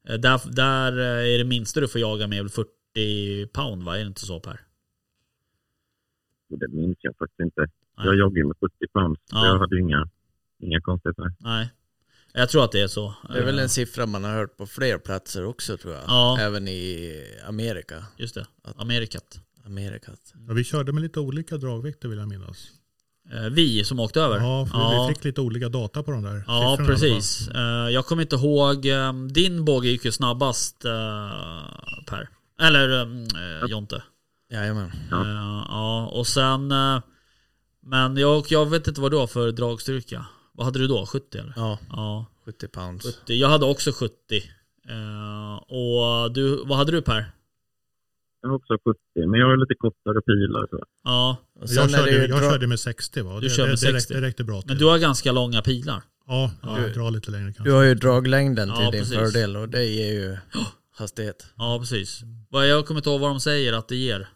[0.08, 3.82] eh, där, där eh, är det minsta du får jaga med är väl 40 pound
[3.82, 3.96] va?
[3.96, 4.60] Är det inte så Per?
[6.48, 7.60] Det minns jag faktiskt inte.
[7.96, 8.06] Nej.
[8.06, 9.20] Jag joggade med 70 pounds.
[9.30, 9.46] så Ja.
[9.46, 10.08] Jag hade inga,
[10.58, 11.32] inga konstigheter.
[11.38, 11.70] Nej.
[12.36, 13.14] Jag tror att det är så.
[13.28, 16.02] Det är väl Eh, en siffra man har hört på fler platser också tror jag.
[16.06, 16.38] Ja.
[16.40, 17.12] Även i
[17.48, 18.04] Amerika.
[18.16, 18.46] Just det.
[18.76, 19.40] Amerikat.
[19.66, 20.20] Amerikat.
[20.48, 22.66] ja, vi körde med lite olika dragvikter vill jag minnas.
[23.32, 24.36] Eh, Vi som åkte över?
[24.38, 25.06] Ja, för ja.
[25.08, 27.48] vi fick lite olika data på de där Ja, precis.
[27.48, 27.60] Eh,
[27.90, 30.90] Jag kommer inte ihåg, eh, din båge gick ju snabbast eh,
[32.06, 32.28] Per.
[32.60, 34.02] Eller eh, Jonte.
[34.52, 34.92] Jajamän.
[35.10, 35.20] Ja.
[35.20, 36.72] Eh, Ja, och sen...
[36.72, 37.00] eh,
[37.82, 40.26] Men jag, jag vet inte vad du har för dragstyrka.
[40.56, 41.06] Vad hade du då?
[41.06, 41.52] 70 eller?
[41.56, 43.04] Ja, Ja, 70 pounds.
[43.20, 43.34] 70.
[43.34, 44.14] Jag hade också 70.
[44.88, 47.30] Eh, Och du, vad hade du Per?
[48.42, 48.98] Jag har också 70,
[49.28, 50.66] men jag har lite kortare pilar.
[50.70, 50.84] Så.
[51.04, 53.34] Ja, Och sen Jag, körde, jag dra- körde med 60 va?
[53.34, 53.92] Du det, kör med det, det, 60.
[53.92, 54.68] räckte, det räckte bra till.
[54.70, 56.02] men du har ganska långa pilar.
[56.26, 56.80] Ja, Ja.
[56.80, 57.64] jag drar lite längre kanske.
[57.64, 59.16] Du har ju draglängden till Ja, din precis.
[59.18, 60.36] fördel och det ger ju
[60.96, 61.46] hastighet.
[61.56, 62.20] Ja, precis.
[62.50, 64.28] Vad- Jag kommer inte ihåg vad de säger att det ger.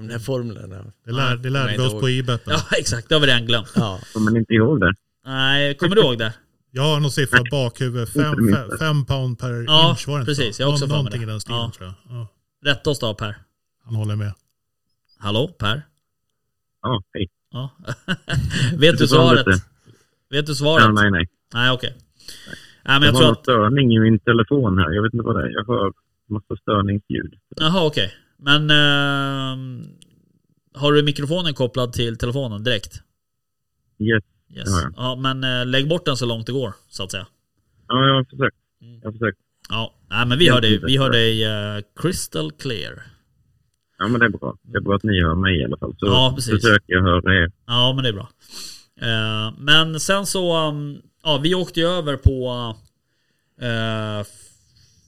[0.00, 0.84] De där formlerna.
[1.04, 2.18] Det, lär, det lärde jag vi oss inte på ihåg.
[2.18, 2.40] IBEP.
[2.46, 3.08] Ja, exakt.
[3.08, 3.72] Det har vi redan glömt.
[3.74, 4.94] Ja, Kommer ni inte ihåg det?
[5.26, 6.34] Nej, kommer du ihåg det?
[6.70, 8.62] Jag har någon siffra bakhuvud, Inte det fem, minsta.
[8.68, 10.56] fem, fem pound per Ja, inch var det inte precis.
[10.56, 10.62] så?
[10.62, 11.24] Jag har också Nå- för mig Någonting det.
[11.26, 11.72] i den stilen Ja.
[11.76, 12.16] tror jag.
[12.16, 12.28] Ja,
[12.70, 13.36] Rätta oss då Per.
[13.84, 14.32] han håller med.
[15.18, 15.82] Hallå Per?
[16.82, 17.28] Ja, hej.
[17.52, 17.70] Ja.
[18.76, 19.46] Vet du svaret?
[20.30, 20.84] Vet du svaret?
[20.84, 21.28] Ja, nej, nej.
[21.54, 21.94] Nej, okej.
[22.84, 23.42] Nej, men Det jag var tror någon att...
[23.42, 24.90] störning i min telefon här.
[24.90, 25.48] Jag vet inte vad det är.
[25.50, 25.92] Jag hör
[26.28, 27.34] massa störningsljud.
[27.56, 28.12] Jaha, okej.
[28.42, 28.70] Men...
[28.70, 29.86] ehm,
[30.74, 33.00] har du mikrofonen kopplad till telefonen direkt?
[33.98, 34.24] Yes.
[34.56, 34.68] Yes.
[34.96, 37.26] Ja, men eh, lägg bort den så långt det går, så att säga.
[37.88, 38.56] Ja, jag har försökt.
[38.82, 39.00] Mm.
[39.02, 39.38] Jag har försökt.
[39.68, 43.02] Ja, nej, men vi hör dig, vi hör dig eh, crystal clear.
[43.98, 44.56] Ja, men det är bra.
[44.62, 45.94] Det är bra att ni hör mig i alla fall.
[45.98, 46.52] Så Ja, precis.
[46.52, 47.52] försöker jag höra er.
[47.66, 48.28] Ja, men det är bra.
[49.00, 52.50] Eh, men sen så, um, ja, vi åkte ju över på...
[53.60, 54.28] eh, f-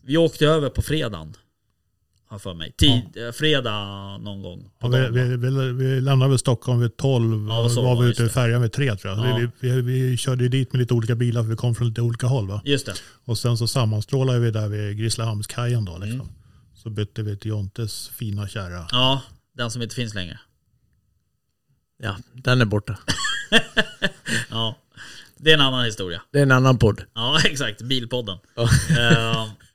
[0.04, 1.34] vi åkte över på fredagen.
[2.32, 2.72] Har för mig.
[2.72, 3.84] Tid, eh, fredag
[4.18, 4.70] någon gång.
[4.78, 8.02] På Ja, vi, vi, vi, vi landade väl Stockholm vid 12 Ja, och så var
[8.02, 9.28] vi ute i färjan vid 3 tror jag.
[9.42, 9.48] Ja.
[9.60, 12.26] Vi, vi, vi körde dit med lite olika bilar för vi kom från lite olika
[12.26, 12.48] håll.
[12.48, 12.62] Va?
[12.64, 12.94] Just det.
[13.24, 15.98] Och sen så sammanstrålade vi där vid Grisslehamnskajen då.
[15.98, 16.20] Liksom.
[16.20, 16.32] Mm.
[16.74, 18.86] Så bytte vi till Jontes fina kärra.
[18.90, 19.22] Ja,
[19.56, 20.40] den som inte finns längre.
[22.02, 22.98] ja, den är borta.
[24.50, 24.76] Ja,
[25.36, 26.22] det är en annan historia.
[26.32, 27.02] Det är en annan podd.
[27.14, 27.82] Ja, exakt.
[27.82, 28.38] Bilpodden.
[28.54, 28.68] Ja.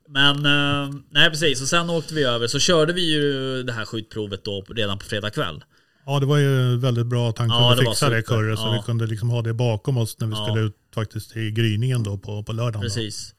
[0.09, 1.61] Men, eh, nej precis.
[1.61, 2.47] Och sen åkte vi över.
[2.47, 5.63] Så körde vi ju det här skjutprovet då redan på fredag kväll.
[6.05, 8.21] Ja det var ju väldigt bra att han Ja, kunde det var fixa det.
[8.21, 8.71] Kurre så Ja.
[8.71, 10.45] vi kunde liksom ha det bakom oss när vi Ja.
[10.47, 12.73] skulle ut faktiskt till gryningen då på, på lördagen.
[12.73, 12.81] Då.
[12.81, 13.33] Precis.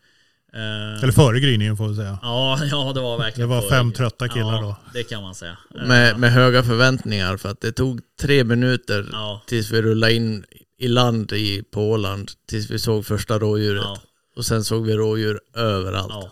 [0.54, 2.18] Eh, Eller före gryningen får vi säga.
[2.22, 4.76] Ja, ja det var verkligen Det var fem trötta killar ja, då.
[4.92, 5.56] det kan man säga.
[5.80, 10.12] Eh, Med, med höga förväntningar för att det tog tre minuter Ja, tills vi rullade
[10.14, 10.44] in
[10.78, 12.30] i land i, på Åland.
[12.48, 13.82] Tills vi såg första rådjuret.
[13.84, 13.98] ja,
[14.36, 16.30] Och sen såg vi rådjur överallt.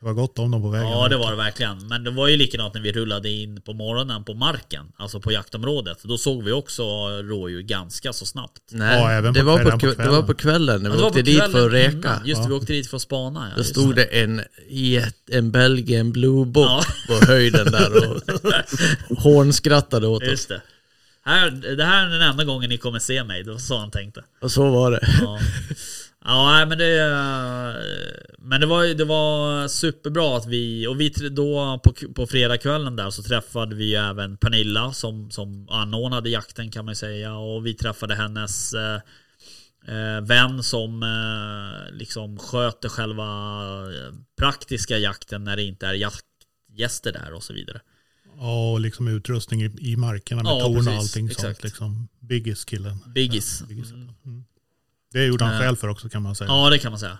[0.00, 0.88] Det var gott om dem på vägen.
[0.88, 1.86] Ja det var det verkligen.
[1.88, 4.86] Men det var ju likadant när vi rullade in på morgonen på marken.
[4.96, 5.98] Alltså på jaktområdet.
[6.02, 6.82] Då såg vi också
[7.22, 8.60] rådjur ganska så snabbt.
[8.70, 11.02] Nej, Ja, även det, var på, kvällen, på det var på kvällen när Ja, vi
[11.02, 12.22] åkte dit för att reka.
[12.24, 12.48] Just det, Ja.
[12.48, 13.46] vi åkte dit för att spana.
[13.50, 14.42] Ja, Då stod det en,
[15.30, 16.82] en Belgian Blue Book Ja.
[17.08, 18.22] på höjden där och
[19.18, 20.28] hånskrattade åt oss.
[20.28, 20.62] Just det.
[21.24, 23.42] Här, det här är den enda gången ni kommer se mig.
[23.42, 24.24] Det var så han tänkte.
[24.40, 25.08] Och så var det.
[25.22, 25.38] Ja,
[26.26, 27.12] ja men det...
[28.38, 30.86] Men det var, det var superbra att vi...
[30.86, 36.30] Och vi då på, på fredagskvällen där så träffade vi även Pernilla som, som anordnade
[36.30, 37.34] jakten kan man säga.
[37.34, 39.00] Och vi träffade hennes eh,
[39.88, 47.12] eh, vän som eh, liksom sköter själva eh, praktiska jakten när det inte är jaktgäster
[47.12, 47.80] där och så vidare.
[48.38, 51.40] Ja, och liksom utrustning i, i markerna med Ja, torn och allting Exakt.
[51.42, 51.62] sånt.
[51.62, 52.08] Liksom.
[52.20, 52.98] Biggis-killen.
[53.14, 53.58] Biggis.
[53.60, 53.92] Ja, Biggis.
[53.92, 54.44] Mm.
[55.16, 56.48] Det gjorde han Eh, själv för också kan man säga.
[56.50, 57.18] Ja, det kan man säga.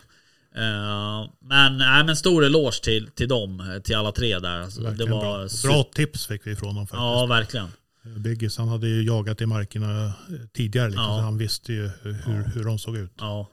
[0.56, 4.60] Eh, men, nej, men stor eloge till, till dem, till alla tre där.
[4.60, 5.48] Alltså, det var bra.
[5.64, 7.00] bra tips fick vi ifrån dem faktiskt.
[7.00, 7.68] Ja, verkligen.
[8.16, 10.12] Biggis han hade ju jagat i markerna eh,
[10.52, 10.86] tidigare.
[10.88, 11.18] Liksom, Ja.
[11.18, 13.12] så han visste ju hur, hur, hur de såg ut.
[13.18, 13.50] Ja.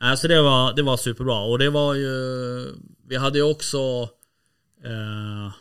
[0.00, 1.38] Alltså det var, det var superbra.
[1.38, 2.14] Och det var ju...
[3.08, 4.08] Vi hade ju också...
[4.84, 5.52] Eh,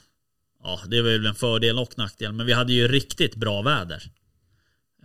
[0.63, 2.33] ja, det är väl en fördel och nackdel.
[2.33, 4.03] Men vi hade ju riktigt bra väder.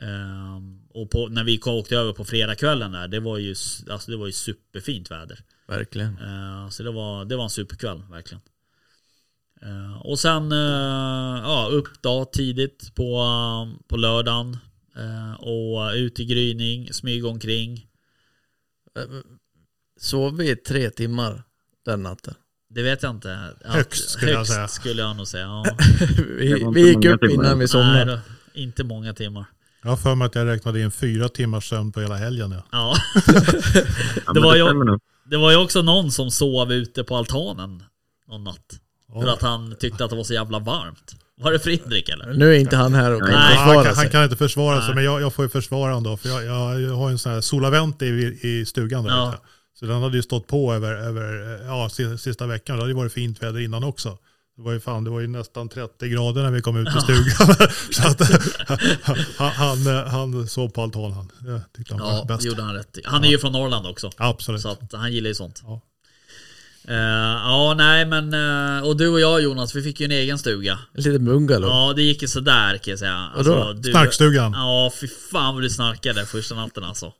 [0.02, 0.60] Eh,
[1.02, 3.50] och på, när vi åkte över på fredagskvällen där, det var ju,
[3.90, 5.38] alltså det var ju superfint väder.
[5.68, 6.18] Verkligen.
[6.18, 8.40] Eh, Så det var, det var en superkväll, verkligen.
[9.62, 10.58] Eh, Och sen eh,
[11.42, 13.24] ja, upp då tidigt på,
[13.88, 14.56] på lördagen.
[15.38, 17.86] Och ut i gryning, smyga omkring.
[20.00, 21.42] Sov vi tre timmar
[21.84, 22.34] den natten?
[22.70, 23.54] Det vet jag inte.
[23.64, 24.68] Ja, Högst skulle jag högst säga.
[24.68, 25.44] skulle jag nog säga.
[25.44, 25.76] Ja.
[26.38, 28.04] Vi, vi gick upp innan vi Nej, somnade.
[28.12, 28.20] då,
[28.60, 29.44] inte många timmar.
[29.86, 32.54] Jag har för mig att jag räknade in fyra timmars sömn på hela helgen.
[32.54, 32.62] Ja.
[32.72, 32.96] Ja.
[34.34, 34.98] Det var ju-.
[35.30, 37.82] Det var ju också någon som sov ute på altanen
[38.28, 38.80] någon natt.
[39.12, 41.14] För att han tyckte att det var så jävla varmt.
[41.40, 42.32] Var det Fredrik eller?
[42.34, 43.38] Nu är inte han här och kan Nej.
[43.38, 44.10] Han, försvara kan, han sig.
[44.10, 44.94] kan inte försvara sig, Nej.
[44.94, 46.16] men jag, jag får ju försvara honom då.
[46.16, 49.34] För jag, jag, jag har en sån här Solaventi i, i stugan där Ja.
[49.80, 52.76] Så den hade ju stått på över, över ja, si- sista veckan.
[52.76, 54.18] Det hade ju varit fint väder innan också.
[54.56, 57.00] Det var ju, fan, det var ju nästan 30 grader när vi kom ut i
[57.00, 57.56] stugan.
[57.92, 58.20] så att,
[59.36, 59.50] han,
[59.86, 61.32] han, han sov på altanen.
[61.40, 62.42] Det tyckte han var Ja, bäst.
[62.42, 62.98] det gjorde han rätt.
[63.04, 64.10] Han är ju från Norrland också.
[64.16, 64.60] Absolut.
[64.60, 65.62] Så att han gillar ju sånt.
[65.66, 65.80] Ja.
[66.88, 68.34] Eh, ja, nej men...
[68.78, 70.78] eh, och du och jag Jonas, vi fick ju en egen stuga.
[70.94, 71.70] En liten bungalow.
[71.70, 73.30] Ja, det gick ju sådär kan jag säga.
[73.76, 74.52] Du, Snarkstugan.
[74.52, 77.12] Ja, fy fan vad du snarkade första natten alltså.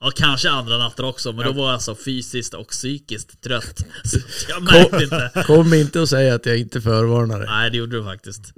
[0.00, 3.78] Ja, kanske andra natter också, men då var jag så fysiskt och psykiskt trött.
[4.04, 4.18] Så
[4.48, 5.30] jag märkte inte.
[5.46, 7.48] Kom inte och säga att jag inte förvarnar dig.
[7.48, 8.52] Nej, det gjorde du faktiskt.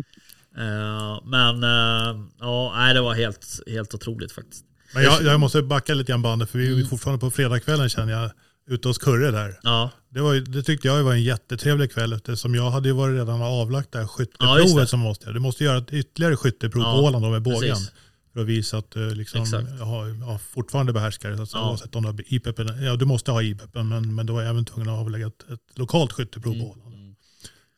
[0.59, 4.64] Eh, men eh, ja, nej, det var helt, helt otroligt faktiskt.
[4.95, 6.86] Men jag, jag måste backa lite grann bandet för vi är Mm.
[6.89, 8.30] fortfarande på fredagskvällen känner jag.
[8.70, 9.59] Ute hos Kurre där.
[9.62, 13.14] Ja, Det, var, det tyckte jag var en jättetrevlig kväll eftersom jag hade ju varit
[13.20, 14.86] redan avlagt det här Ja, just skytteprovet det.
[14.86, 15.34] som måste göra.
[15.34, 17.61] Du måste göra ett ytterligare skytteprov Ja, på Åland då med bågen.
[17.70, 17.91] precis.
[18.39, 19.68] För att visa att du liksom, Exakt.
[19.80, 21.36] ja, ja, fortfarande behärskar det.
[21.36, 21.70] Så att säga, Ja.
[21.70, 22.59] Oavsett om du har IPP.
[22.82, 25.78] Ja, du måste ha IPP men, men du var även tvungen att avlägga ett, ett
[25.78, 26.66] lokalt skytteprov Mm.
[26.66, 26.95] på Åland.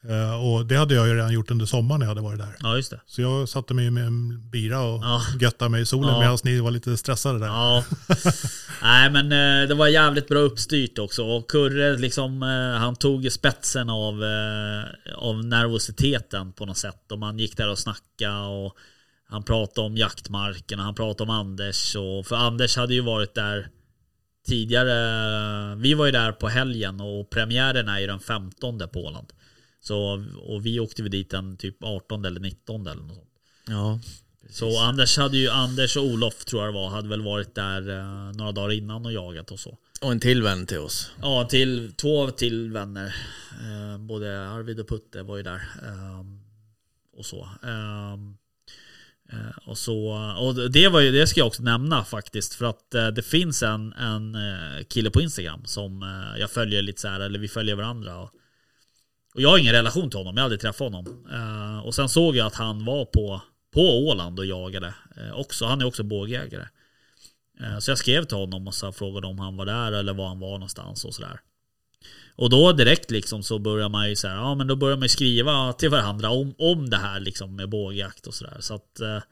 [0.08, 2.56] Eh, och det hade jag ju redan gjort under sommaren när jag hade varit där.
[2.60, 3.00] ja just det.
[3.06, 5.22] Så jag satte mig med en bira och Ja.
[5.40, 6.20] göttade mig i solen Ja.
[6.20, 7.46] medan ni var lite stressade där.
[7.46, 7.84] Ja.
[8.82, 9.24] Nej men
[9.62, 11.24] eh, det var jävligt bra uppstyrt också.
[11.24, 14.84] Och Kurre liksom, eh, han tog spetsen av, eh,
[15.16, 17.12] av nervositeten på något sätt.
[17.12, 18.76] Och man gick där och snackade och
[19.30, 21.96] han pratade om jaktmarken och han pratade om Anders.
[21.96, 23.68] Och, för Anders hade ju varit där
[24.46, 25.74] tidigare.
[25.76, 29.32] Vi var ju där på helgen och premiären är ju den 15 på Åland.
[29.80, 33.30] Så, och vi åkte väl dit den typ 18 eller 19 eller något sånt.
[33.66, 34.00] Ja.
[34.50, 37.98] Så Anders hade ju, Anders och Olof tror jag det var, hade väl varit där
[37.98, 39.78] eh, några dagar innan och jagat och så.
[40.00, 41.10] Och en till vän till oss.
[41.22, 43.14] Ja, till, två till vänner.
[43.52, 45.62] Eh, både Arvid och Putte var ju där.
[45.82, 46.24] Eh,
[47.16, 47.48] och så.
[49.32, 50.12] Eh, och så.
[50.38, 52.54] Och det, var ju, det ska jag också nämna faktiskt.
[52.54, 56.02] För att eh, det finns en, en eh, kille på Instagram som
[56.38, 58.18] jag följer lite så här, eller vi följer varandra.
[58.18, 58.30] Och,
[59.34, 61.26] och jag har ingen relation till honom, jag har aldrig träffat honom.
[61.84, 63.42] Och sen såg jag att han var på,
[63.74, 64.94] på Åland och jagade
[65.34, 65.66] också.
[65.66, 66.68] Han är också bågjägare.
[67.80, 70.40] Så jag skrev till honom och så frågade om han var där eller var han
[70.40, 71.40] var någonstans och sådär.
[72.36, 75.08] Och då direkt liksom så börjar man ju så här, ja men då börjar man
[75.08, 78.56] skriva till varandra om, om det här liksom med bågjakt och sådär.
[78.60, 79.22] Så att eh,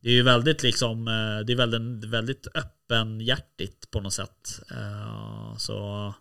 [0.00, 4.60] det är ju väldigt liksom, eh, det är väldigt, väldigt öppenhjärtigt på något sätt.
[4.70, 6.14] Eh, så,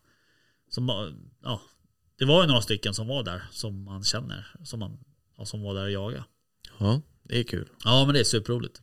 [0.69, 1.11] som,
[1.43, 1.61] ja,
[2.19, 4.99] det var ju några stycken som var där som man känner, som, man,
[5.37, 6.23] ja, som var där och jagade.
[6.79, 7.67] Ja, det är kul.
[7.83, 8.81] Ja men det är superroligt.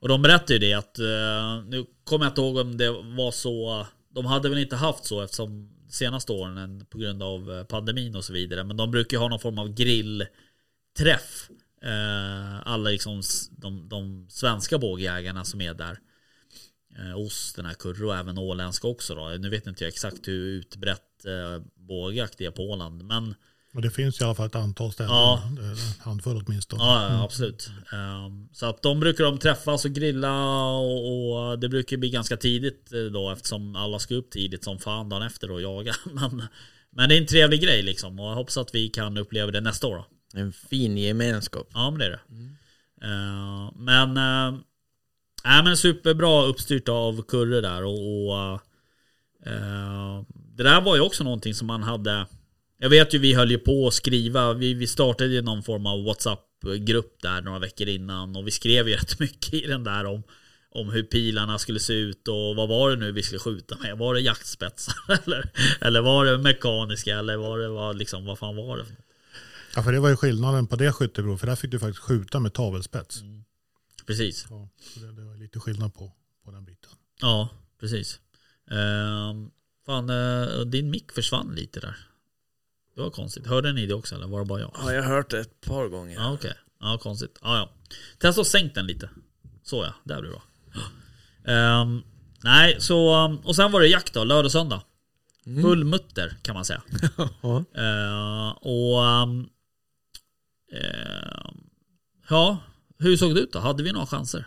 [0.00, 3.30] Och de berättade ju det att, eh, nu kommer jag inte ihåg om det var
[3.30, 8.16] så, de hade väl inte haft så eftersom senaste åren på grund av eh, pandemin
[8.16, 8.64] och så vidare.
[8.64, 11.50] Men de brukar ju ha någon form av grillträff.
[11.82, 15.98] Eh, alla liksom de, de svenska bågjägarna som är där.
[16.98, 19.28] Eh, osten kurre och även åländska också då.
[19.28, 21.02] Nu vet inte jag exakt hur utbrett
[21.74, 23.04] bågjakt är på Åland.
[23.04, 23.34] Men
[23.76, 25.12] och det finns i alla fall ett antal ställen.
[25.12, 25.42] Ja.
[25.44, 26.82] En handfull åtminstone.
[26.82, 27.70] Ja, ja absolut.
[27.92, 32.36] Ehm, så att de brukar de träffas och grilla och, och det brukar bli ganska
[32.36, 35.94] tidigt eh, då eftersom alla ska upp tidigt som fan dagen efter och jaga.
[36.12, 36.42] Men,
[36.90, 39.60] men det är en trevlig grej liksom och jag hoppas att vi kan uppleva det
[39.60, 40.06] nästa år då.
[40.40, 41.70] En fin gemenskap.
[41.74, 42.20] Ja men det är det.
[43.06, 44.60] Ehm, men, uh,
[45.44, 48.52] äh, men superbra uppstyrt av Kurre där och, och
[49.46, 50.22] eh,
[50.56, 52.26] det där var ju också någonting som man hade
[52.78, 55.86] jag vet ju vi höll ju på att skriva, vi, vi startade ju någon form
[55.86, 60.04] av WhatsApp-grupp där några veckor innan och vi skrev ju rätt mycket i den där
[60.04, 60.22] om,
[60.70, 63.98] om hur pilarna skulle se ut och vad var det nu vi skulle skjuta med?
[63.98, 65.50] Var det jaktspetsar eller,
[65.80, 68.84] eller var det mekaniska eller var det vad, liksom, vad fan var det?
[69.74, 71.36] Ja, för det var ju skillnaden på det skytteprov.
[71.36, 73.22] För där fick du faktiskt skjuta med tavelspets.
[74.06, 74.46] Precis.
[74.50, 76.12] Ja, det, det var lite skillnad på,
[76.44, 76.90] på den biten.
[77.20, 77.48] Ja,
[77.80, 78.20] precis.
[78.70, 79.50] Ehm,
[79.86, 81.96] fan, eh, din mick försvann lite där.
[82.96, 83.46] Det var konstigt.
[83.46, 84.70] Hörde ni det också eller var det bara jag?
[84.74, 86.14] Ja, jag har hört det ett par gånger.
[86.14, 86.54] Ja okej.
[86.80, 87.38] Ja konstigt.
[87.42, 87.70] Ja ja.
[88.18, 89.10] Testa att sänk den lite.
[89.62, 90.42] Så ja, där blir bra.
[91.52, 92.02] Ehm,
[92.42, 94.82] nej, så um, och sen var det jakt då, lördag söndag.
[95.44, 96.82] Full mutter kan man säga.
[97.74, 99.48] Ehm, och um,
[100.72, 101.56] ehm,
[102.28, 102.58] ja,
[102.98, 103.58] hur såg det ut då?
[103.58, 104.46] Hade vi några chanser?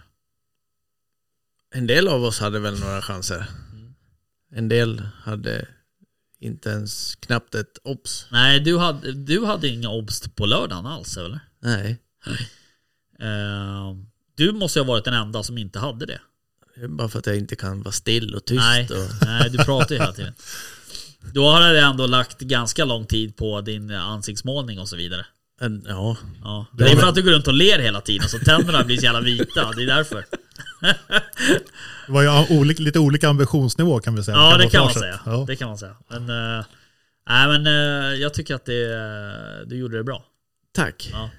[1.73, 3.45] En del av oss hade väl några chanser.
[4.51, 5.67] En del hade
[6.41, 8.25] inte ens knappt ett obs.
[8.31, 11.39] Nej, du hade, du hade inga obst på lördagen alls eller?
[11.61, 11.97] Nej,
[13.19, 16.19] Ehm, du måste ju ha varit den enda som inte hade det.
[16.75, 18.59] det bara för att jag inte kan vara still och tyst.
[18.59, 20.33] Nej, Och, nej, du pratar ju hela tiden.
[21.33, 25.25] Då hade jag ändå lagt ganska lång tid på din ansiktsmålning och så vidare.
[25.61, 26.65] en, ja, Ja.
[26.73, 29.03] Det är för att du går runt och ler hela tiden så tänderna blir så
[29.03, 29.71] jävla vita.
[29.75, 30.25] Det är därför.
[32.07, 34.38] Det var ju olika, lite olika ambitionsnivå kan vi säga.
[34.38, 35.20] Ja, det kan man säga.
[35.26, 35.43] Ja.
[35.47, 35.95] Det kan man säga.
[36.07, 36.66] Men, eh,
[37.30, 40.24] nej, men eh, jag tycker att det, eh, du gjorde det bra.
[40.72, 41.10] tack.
[41.12, 41.30] Ja.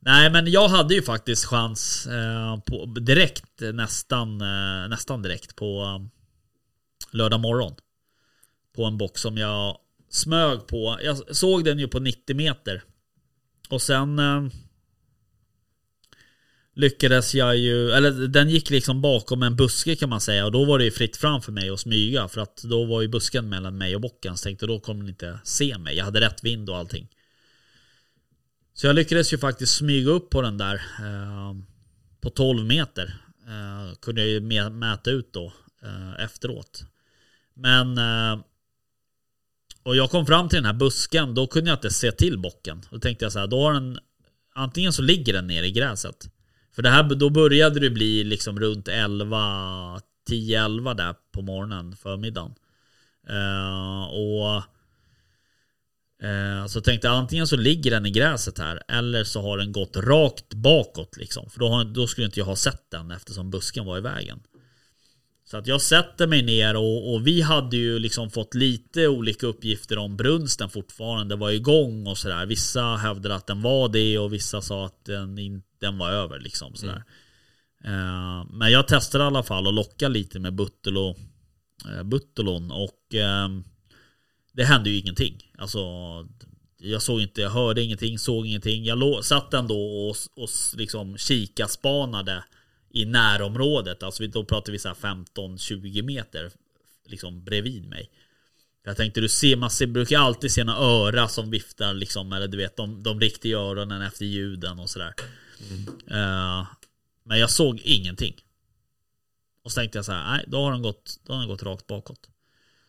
[0.00, 4.38] Nej men jag hade ju faktiskt chans eh, på, direkt nästan,
[4.88, 6.00] nästan direkt på
[7.10, 7.74] lördag morgon.
[8.76, 9.78] På en box som jag
[10.10, 10.98] smög på.
[11.02, 12.82] Jag såg den ju på 90 meter.
[13.68, 14.20] Och sen
[16.76, 20.44] lyckades jag ju, eller den gick liksom bakom en buske kan man säga.
[20.44, 22.28] Och då var det ju fritt fram för mig att smyga.
[22.28, 24.36] För att då var ju busken mellan mig och bocken.
[24.36, 25.96] Så tänkte då kommer den inte se mig.
[25.96, 27.08] Jag hade rätt vind och allting.
[28.74, 31.54] Så jag lyckades ju faktiskt smyga upp på den där eh,
[32.20, 33.16] på 12 meter.
[33.46, 35.52] Eh, kunde jag ju mäta ut då
[35.82, 36.84] eh, efteråt.
[37.54, 38.44] Men eh,
[39.82, 42.82] och jag kom fram till den här busken, då kunde jag inte se till bocken.
[42.90, 43.98] Då tänkte jag så här, då har den
[44.54, 46.35] antingen så ligger den nere i gräset.
[46.76, 50.00] För det här, då började det bli liksom runt 11,
[50.30, 52.54] 10-11 där på morgonen, förmiddagen.
[53.30, 54.62] Uh, och
[56.24, 59.72] uh, så tänkte jag antingen så ligger den i gräset här eller så har den
[59.72, 61.50] gått rakt bakåt liksom.
[61.50, 64.40] För då, har, då skulle inte jag ha sett den eftersom busken var i vägen.
[65.44, 69.46] Så att jag sätter mig ner och, och vi hade ju liksom fått lite olika
[69.46, 72.46] uppgifter om brunsten fortfarande var igång och sådär.
[72.46, 76.38] Vissa hävdade att den var det och vissa sa att den, in, den var över
[76.38, 77.04] liksom sådär.
[77.84, 81.16] Eh, men jag testade i alla fall och lockade lite med Buttolo,
[81.88, 83.64] eh, Buttolon och ehm,
[84.52, 85.52] det hände ju ingenting.
[85.58, 85.80] Alltså,
[86.78, 88.84] jag såg inte, jag hörde ingenting, såg ingenting.
[88.84, 92.44] Jag lå, satt ändå och, och liksom kikaspanade
[92.90, 94.02] i närområdet.
[94.02, 96.50] Alltså då pratar vi så här 15-20 meter
[97.06, 98.10] liksom bredvid mig.
[98.84, 102.48] Jag tänkte du ser, man ser, brukar alltid se några öra som viftar liksom, eller
[102.48, 105.14] du vet de, de riktiga öronen efter ljuden och sådär.
[106.10, 106.66] Eh,
[107.24, 108.34] men jag såg ingenting.
[109.64, 111.62] Och så tänkte jag så här, nej då har den gått, då har den gått
[111.62, 112.28] rakt bakåt.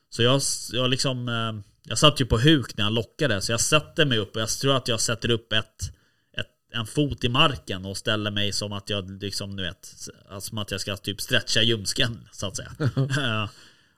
[0.10, 0.42] Så jag,
[0.72, 1.54] jag liksom, eh,
[1.84, 4.50] jag satt ju på huk när jag lockade så jag sätter mig upp och jag
[4.50, 5.82] tror att jag sätter upp ett,
[6.38, 9.94] ett, en fot i marken och ställer mig som att jag liksom, du vet,
[10.30, 12.72] alltså som att jag ska typ stretcha ljumsken så att säga.
[13.22, 13.50] Eh,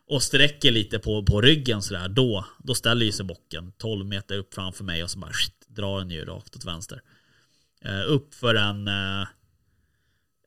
[0.10, 4.38] och sträcker lite på, på ryggen sådär, då, då ställer ju sig bocken 12 meter
[4.38, 7.02] upp framför mig och så bara shit, drar den ju rakt åt vänster.
[7.86, 9.22] Eh, upp för en, eh,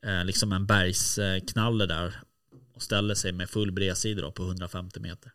[0.05, 2.13] eh, liksom en bergsknalle där
[2.75, 5.31] och ställer sig med full bredsida då på 150 meter.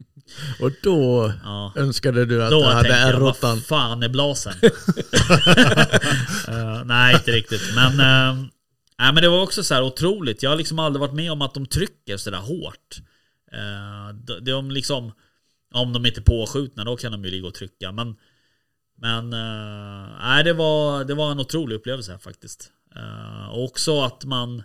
[0.60, 1.72] Och då Ja.
[1.76, 3.36] önskade du att Då du hade tänkte jag, R8.
[3.42, 4.54] vad fan är blasen?
[6.48, 7.74] Eh, nej, inte riktigt.
[7.74, 8.44] Men, uh,
[8.98, 10.42] nej, men det var också så här otroligt.
[10.42, 12.96] Jag har liksom aldrig varit med om att de trycker så där hårt.
[13.54, 15.12] Uh, de, de liksom,
[15.74, 17.92] om de inte är påskjutna, då kan de ju ligga och trycka.
[17.92, 18.16] Men,
[18.96, 22.70] men eh, det, var, det var en otrolig upplevelse faktiskt.
[22.96, 24.62] Eh, och också att man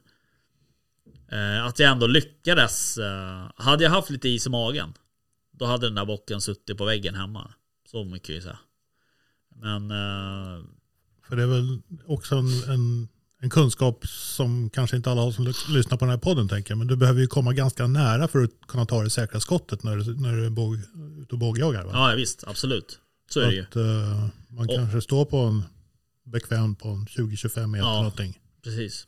[1.31, 2.97] eh, att jag ändå lyckades.
[2.97, 4.93] eh, hade jag haft lite is i magen
[5.51, 7.53] då hade den där bocken suttit på väggen hemma.
[7.91, 8.59] Så mycket kan jag säga.
[9.55, 10.65] Men eh,
[11.27, 13.07] För det är väl också en, en,
[13.41, 16.71] en kunskap som kanske inte alla har som ly- lyssnar på den här podden tänker
[16.71, 16.77] jag.
[16.77, 19.95] Men du behöver ju komma ganska nära för att kunna ta det säkra skottet när
[19.97, 20.75] du, när du båg,
[21.21, 21.83] ute och bågjagar.
[21.85, 21.91] Va?
[21.93, 22.99] ja visst, absolut.
[23.29, 23.61] Så är det ju.
[23.61, 25.63] att, eh, man Och- kanske står på en
[26.25, 27.95] bekväm på en 20-25 meter Ja.
[27.95, 28.39] någonting.
[28.63, 29.07] Precis.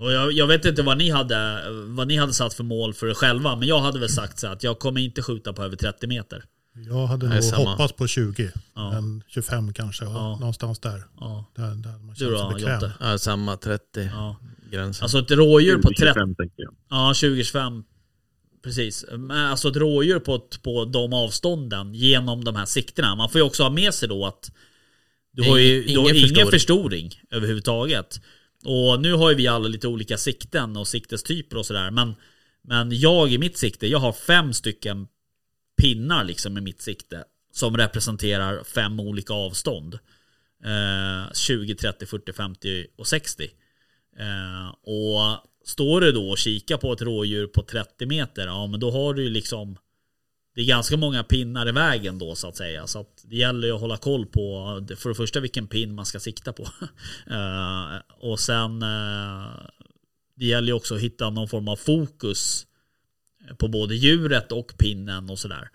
[0.00, 3.06] Och jag, jag vet inte vad ni, hade, vad ni hade satt för mål för
[3.06, 3.56] er själva.
[3.56, 6.44] Men jag hade väl sagt så att jag kommer inte skjuta på över 30 meter.
[6.88, 7.70] Jag hade Nej, nog samma.
[7.70, 8.90] hoppats på 20, Ja.
[8.90, 10.04] men 25 kanske.
[10.04, 10.36] Ja.
[10.40, 11.04] Någonstans där.
[11.20, 12.52] Ja, Där, där man du då.
[12.58, 12.92] Jotte?
[13.00, 14.36] Ja, samma 30 Ja.
[14.70, 15.02] gränsen.
[15.04, 15.96] Alltså ett rådjur på 30...
[16.06, 16.74] 25 tänker jag.
[16.90, 17.84] Ja, 20-25.
[18.66, 19.04] Precis.
[19.10, 23.14] Men alltså ett rådjur på, på de avstånden genom de här siktena.
[23.14, 24.50] Man får ju också ha med sig då att
[25.32, 26.50] du har ju Ingen- du har ingen förstoring.
[26.50, 28.20] förstoring överhuvudtaget.
[28.64, 31.90] Och nu har ju vi alla lite olika sikten och siktestyper och sådär.
[31.90, 32.14] Men,
[32.62, 35.06] men jag i mitt sikte, jag har fem stycken
[35.82, 37.24] pinnar liksom i mitt sikte.
[37.52, 39.94] Som representerar fem olika avstånd.
[40.64, 43.44] Eh, 20, 30, 40, 50 och 60.
[44.18, 48.80] Eh, och står du då och kikar på ett rådjur på 30 meter, ja men
[48.80, 49.78] då har du ju liksom
[50.56, 52.86] det är ganska många pinnar i vägen då så att säga.
[52.86, 54.40] Så att det gäller ju att hålla koll på
[54.96, 56.62] för det första vilken pin man ska sikta på.
[56.62, 58.00] uh,
[58.30, 59.46] och sen uh,
[60.34, 62.66] det gäller ju också att hitta någon form av fokus
[63.58, 65.70] på både djuret och pinnen och sådär.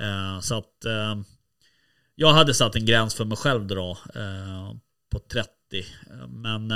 [0.00, 0.86] Uh, så att
[2.14, 3.98] jag hade satt en gräns för mig själv då
[5.10, 5.46] på 30.
[6.28, 6.72] Men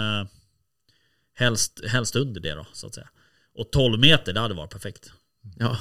[1.35, 3.09] helst, helst under det då så att säga.
[3.55, 5.13] Och 12 meter det hade varit perfekt.
[5.59, 5.77] Ja.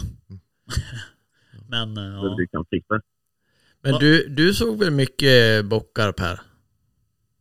[1.69, 2.35] Men eh, Så ja.
[2.37, 3.01] du kan sikta.
[3.81, 6.39] Men du, du såg väl mycket bockar Per?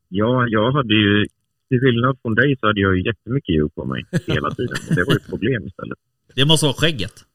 [0.09, 1.27] Ja, jag hade ju,
[1.69, 4.77] till skillnad från dig så hade jag ju jättemycket djur på mig hela tiden.
[4.89, 5.99] Det var ju ett problem istället.
[6.35, 7.27] Det måste vara skägget.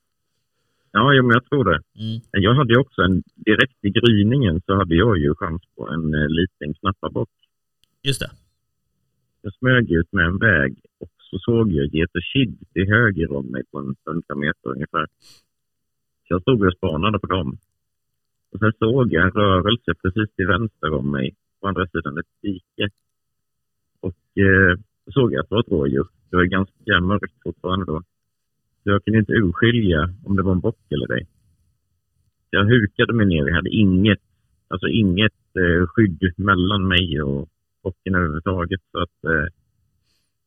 [0.92, 1.80] Ja, ja men jag tror det.
[2.04, 2.22] Mm.
[2.32, 6.14] Jag hade ju också en, direkt i gryningen så hade jag ju chans på en
[6.14, 7.30] eh, liten knapparbock.
[8.04, 8.32] Just det.
[9.48, 13.32] Jag smög ut med en väg och så såg jag get och kid till höger
[13.32, 15.06] om mig på en 100 meter ungefär.
[16.24, 17.58] Så jag stod och spanade på dem.
[18.52, 22.41] Och sen såg jag en rörelse precis till vänster om mig, på andra sidan ett
[22.41, 22.89] dike.
[24.00, 26.08] Och eh, så såg jag att det var ett rådjur.
[26.30, 28.04] Det var ganska mörkt fortfarande då.
[28.84, 31.28] Så jag kunde inte urskilja om det var en bock eller ej.
[32.50, 33.48] Jag hukade mig ner.
[33.48, 34.24] Jag hade inget,
[34.68, 37.50] alltså inget eh, skydd mellan mig och
[37.88, 38.82] bocken överhuvudtaget.
[38.92, 39.48] Så att, eh,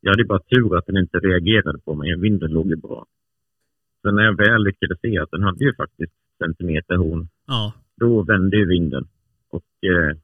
[0.01, 2.17] jag hade bara tur att den inte reagerade på mig.
[2.17, 3.07] Vinden låg ju bra.
[4.03, 7.73] Sen när jag väl lyckades se att den hade ju faktiskt centimeter horn, Ja.
[7.97, 9.05] då vände ju vinden.
[9.51, 10.17] Och eh,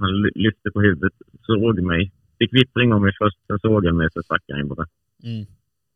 [0.00, 1.12] han ly- lyfte på huvudet,
[1.42, 4.86] såg mig, fick vittring om mig först, sen såg han mig så stack han bara.
[5.22, 5.46] Mm.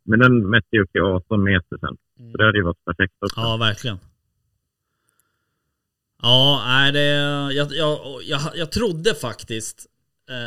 [0.04, 1.96] Men den mätte ju upp till 18 meter sen.
[2.32, 3.40] Så det hade ju varit perfekt också.
[3.40, 3.98] Ja, verkligen.
[6.22, 7.04] Ja, nej, det,
[7.54, 9.86] jag, jag, jag, jag trodde faktiskt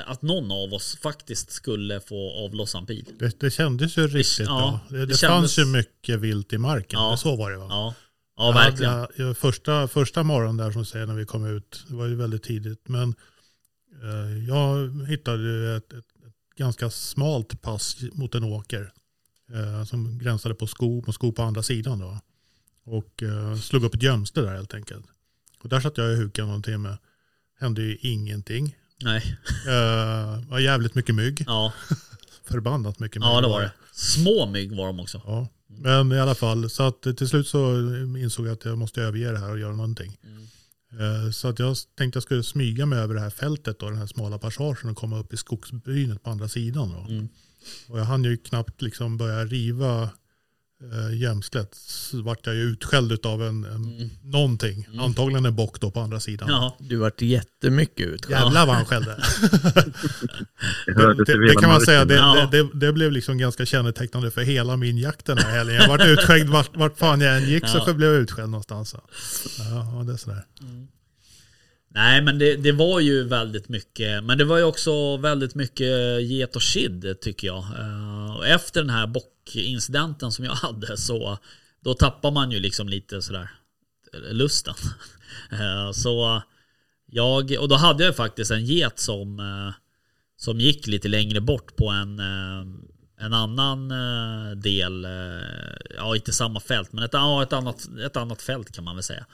[0.06, 3.06] att någon av oss faktiskt skulle få avlossa en pil.
[3.20, 4.98] Det, det kändes ju riktigt ja, bra.
[5.00, 7.00] Det, det kändes- fanns ju mycket vilt i marken.
[7.00, 7.18] Ja.
[7.18, 7.68] Så var det va?
[7.70, 7.96] Ja,
[8.38, 8.92] ja Jag verkligen.
[8.94, 12.16] hade- jag, första, första morgonen där som säger när vi kom ut, det var ju
[12.16, 12.88] väldigt tidigt.
[12.88, 13.16] Men
[14.04, 18.92] eh, jag hittade ett, ett, ett ganska smalt pass mot en åker.
[19.54, 22.00] Eh, som gränsade på skog och skog på andra sidan.
[22.00, 22.20] Då.
[22.84, 25.06] Och eh, slog upp ett gömste där helt enkelt.
[25.64, 26.98] Och där satt jag i huken någon timme.
[27.60, 28.76] Hände ju ingenting.
[29.04, 29.38] Nej,
[29.68, 31.44] Eh, var jävligt mycket mygg.
[31.48, 31.74] ja,
[32.48, 33.28] Förbannat mycket mygg.
[33.30, 33.72] ja, det var det.
[33.94, 35.22] Små mygg var de också.
[35.26, 36.70] Ja, men i alla fall.
[36.70, 37.76] Så att till slut så
[38.20, 40.18] insåg jag att jag måste överge det här och göra någonting.
[41.00, 44.00] Eh, Så att jag tänkte jag skulle smyga mig över det här fältet och den
[44.00, 46.92] här smala passagen och komma upp i skogsbrynet på andra sidan.
[46.92, 47.14] Då.
[47.14, 47.28] Mm.
[47.90, 50.10] Och jag hann ju knappt liksom börja riva
[50.84, 51.76] eh, gömslet.
[51.76, 54.88] Så vart jag ju utskälld av en, en någonting.
[55.00, 56.50] Antagligen en bock då på andra sidan.
[56.50, 58.40] Ja, Du vart jättemycket utskälld.
[58.40, 59.16] Jävlar vad han skällde.
[60.86, 64.78] Det, Det, det kan man säga, det, det, det, blev liksom ganska kännetecknande för hela
[64.78, 65.76] min jakt den här helgen.
[65.76, 67.94] Jag vart utskälld vart, vart fan jag än gick så Ja.
[67.94, 68.90] blev jag utskälld någonstans.
[68.90, 69.02] Så.
[69.60, 70.44] Ja, det är sådär.
[71.98, 76.22] Nej men det, det var ju väldigt mycket Men det var ju också väldigt mycket
[76.22, 81.38] get och kid tycker jag eh, efter den här bockincidenten som jag hade så
[81.80, 83.50] Då tappar man ju liksom lite sådär
[84.14, 84.74] eh, Lusten
[85.52, 86.42] eh, så
[87.06, 89.42] jag, och då hade jag faktiskt en get som,
[90.38, 92.20] som gick lite längre bort på en,
[93.20, 93.90] en annan
[94.62, 95.08] del,
[95.98, 99.04] ja inte samma fält, men ett, ja, ett, annat, ett annat fält kan man väl
[99.04, 99.26] säga.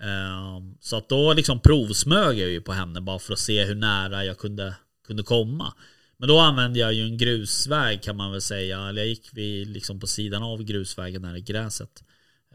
[0.00, 3.74] Ehm, så att då liksom provsmög jag ju på henne bara för att se hur
[3.74, 4.76] nära jag kunde,
[5.06, 5.74] kunde komma.
[6.16, 8.88] Men då använde jag ju en grusväg kan man väl säga.
[8.88, 12.04] Eller jag gick vid, liksom på sidan av grusvägen där i gräset.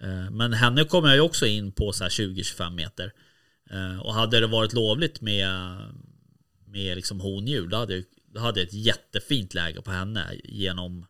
[0.02, 3.14] Ehm, men henne kom jag ju också in på så här 20-25 meter.
[3.70, 5.50] Ehm, och hade det varit lovligt med,
[6.66, 11.06] med liksom hondjur då hade, jag, då hade jag ett jättefint läge på henne genom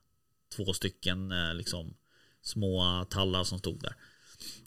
[0.55, 1.93] två stycken eh, liksom
[2.41, 3.95] små tallar som stod där.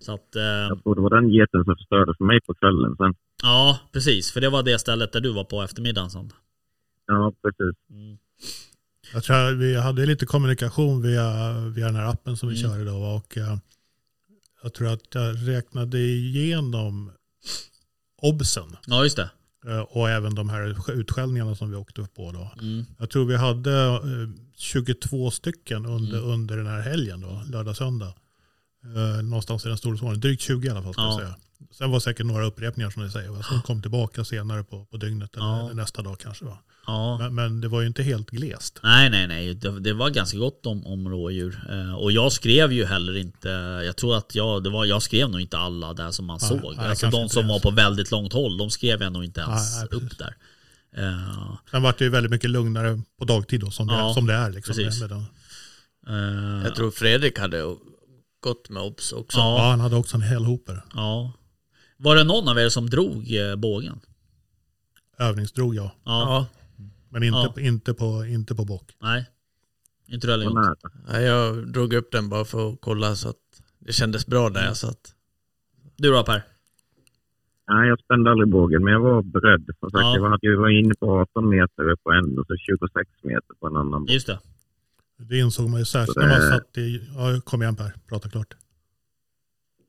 [0.01, 2.97] Så att, eh, Jag tror det var den geten som förstörde för mig på kvällen
[2.97, 3.15] sen.
[3.43, 4.33] ja precis.
[4.33, 6.11] För det var det stället där du var på eftermiddagen.
[6.11, 6.33] Sånt.
[7.07, 7.77] Ja, precis.
[7.91, 8.19] Mm.
[9.13, 12.71] Jag tror vi hade lite kommunikation via, via den här appen som vi Mm.
[12.71, 13.17] kör idag.
[13.17, 13.57] Och eh,
[14.63, 17.13] jag tror att jag räknade igenom
[18.23, 19.31] obsen Ja just det.
[19.67, 22.33] eh, och även de här utskällningarna som vi åkte upp på.
[22.33, 22.51] Då.
[22.63, 22.85] Mm.
[22.99, 26.31] Jag tror vi hade eh, 22 stycken under, Mm.
[26.31, 28.15] under den här helgen, då, lördag, söndag.
[28.97, 30.93] Eh, någonstans i den storleksordningen, drygt 20 i alla fall.
[30.93, 31.19] Ska jag Ja.
[31.19, 31.35] säga.
[31.73, 35.37] Sen var säkert några upprepningar som ni säger, som kom tillbaka senare på, på dygnet
[35.37, 35.65] eller, Ja.
[35.65, 36.45] eller nästa dag kanske.
[36.45, 36.59] Va?
[36.87, 37.19] Ja.
[37.19, 38.81] Men, men det var ju inte helt glest.
[38.83, 39.55] Nej, nej, nej.
[39.55, 41.61] Det, det var ganska gott om, om rådjur.
[41.71, 43.49] Eh, och jag skrev ju heller inte,
[43.87, 46.49] jag tror att jag, det var, jag skrev nog inte alla där som man Nej,
[46.61, 46.77] såg.
[46.77, 49.77] nej, alltså de som var på väldigt långt håll, de skrev jag nog inte ens
[49.77, 50.35] Nej, upp där.
[50.97, 54.27] Eh, Sen var det ju väldigt mycket lugnare på dagtid då, som, det, Ja, som
[54.27, 54.51] det är.
[54.51, 55.01] Liksom, precis.
[55.01, 57.63] med, med eh, Jag tror Fredrik hade
[58.41, 59.39] gått med obs också.
[59.39, 59.69] Ja.
[59.71, 60.83] Han hade också en hel hoper.
[60.95, 61.33] ja.
[62.01, 64.01] Var det någon av er som drog eh, bågen?
[65.19, 65.91] Övningsdrog jag.
[66.05, 66.47] Ja.
[67.09, 67.53] Men inte, Ja.
[67.55, 68.97] på, inte, på, inte på bock.
[68.99, 69.27] Nej.
[70.07, 70.75] Inte du heller.
[71.13, 73.37] Ja, jag drog upp den bara för att kolla så att
[73.79, 75.15] det kändes bra där jag satt.
[75.97, 76.43] Du då Per?
[77.69, 79.65] Nej, jag spände aldrig bågen, men jag var beredd.
[79.81, 80.15] Som sagt, Ja.
[80.15, 83.67] jag, var, jag var inne på 18 meter på en och så 26 meter på
[83.67, 84.07] en annan.
[84.09, 84.39] Just det.
[85.19, 87.09] Det insåg man ju särskilt när man det- satt i...
[87.15, 88.55] Ja, kom igen Per, prata klart.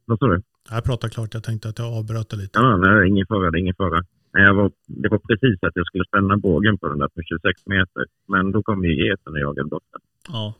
[0.06, 0.42] Vad sa du?
[0.72, 1.34] Nej, prata klart.
[1.34, 2.60] Jag tänkte att jag avbröt det lite.
[2.60, 4.06] Ja, nej, ingen fara, det är ingen fara.
[4.32, 7.62] Jag var, det var precis att jag skulle spänna bågen på den där på 26
[7.66, 8.06] meter.
[8.28, 10.02] Men då kom ju geten och jagade bort den.
[10.28, 10.54] Ja.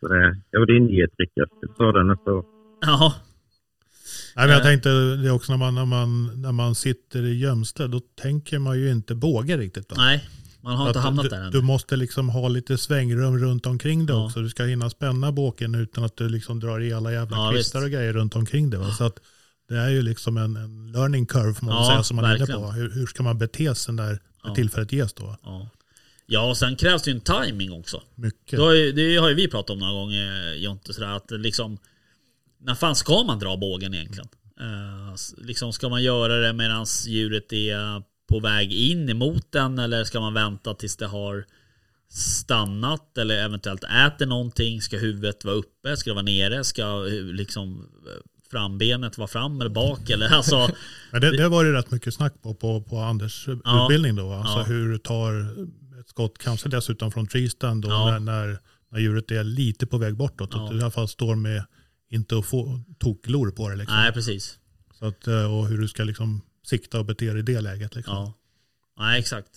[0.00, 1.48] Så det, jag var din get, Rickard.
[1.60, 2.44] Jag sa det nästa år.
[2.80, 3.12] Jaha.
[4.36, 4.64] Nej, men jag Eh.
[4.64, 8.78] tänkte det också när man, när, man, när man sitter i gömsle, då tänker man
[8.78, 9.88] ju inte båge riktigt.
[9.88, 9.94] Då.
[9.98, 10.28] Nej,
[10.66, 11.52] man har inte hamnat du, där än.
[11.52, 14.26] Du måste liksom ha lite svängrum runt omkring det Ja.
[14.26, 14.40] också.
[14.40, 17.82] Du ska hinna spänna båken utan att du liksom drar i alla jävla Ja, kvistar
[17.84, 18.78] och grejer runt omkring det.
[18.78, 18.90] Va?
[18.92, 19.18] Så att
[19.68, 22.28] det är ju liksom en, en learning curve får man Ja, säga som man är
[22.28, 22.60] inne verkligen.
[22.62, 22.70] på.
[22.70, 24.54] Hur, hur ska man bete sig när, Ja.
[24.54, 25.36] tillfället ges då?
[25.42, 25.68] Ja.
[26.26, 28.02] ja, och sen krävs det ju en timing också.
[28.14, 28.50] Mycket.
[28.58, 31.78] Det har, ju, det har ju vi pratat om några gånger Jonte, sådär att liksom
[32.60, 34.28] När fan ska man dra bågen egentligen?
[34.60, 39.78] Eh, s- liksom ska man göra det medan djuret är på väg in emot den
[39.78, 41.44] eller ska man vänta tills det har
[42.08, 44.80] stannat eller eventuellt äter någonting?
[44.82, 45.96] Ska huvudet vara uppe?
[45.96, 46.64] Ska det vara nere?
[46.64, 50.10] Ska hu- liksom eh, frambenet vara fram eller bak?
[50.10, 50.68] Eller alltså
[51.12, 53.84] Men det, det var det rätt mycket snack på på, på Anders Ja.
[53.84, 54.32] utbildning då.
[54.32, 54.62] Alltså Ja.
[54.64, 55.40] hur tar
[56.00, 58.18] ett skott, kanske dessutom från treestand då, Ja.
[58.18, 58.58] när,
[58.90, 60.50] när, djuret är lite på väg bortåt.
[60.52, 60.64] Ja.
[60.64, 61.64] Att du i alla fall står med
[62.10, 63.76] inte att få toklor på det.
[63.76, 63.96] Liksom.
[63.96, 64.58] Nej precis
[64.98, 67.94] Så att, eh, och hur du ska liksom sikta och bete dig i det läget.
[67.94, 68.14] Liksom.
[68.14, 68.32] Ja,
[68.98, 69.50] Nej, exakt.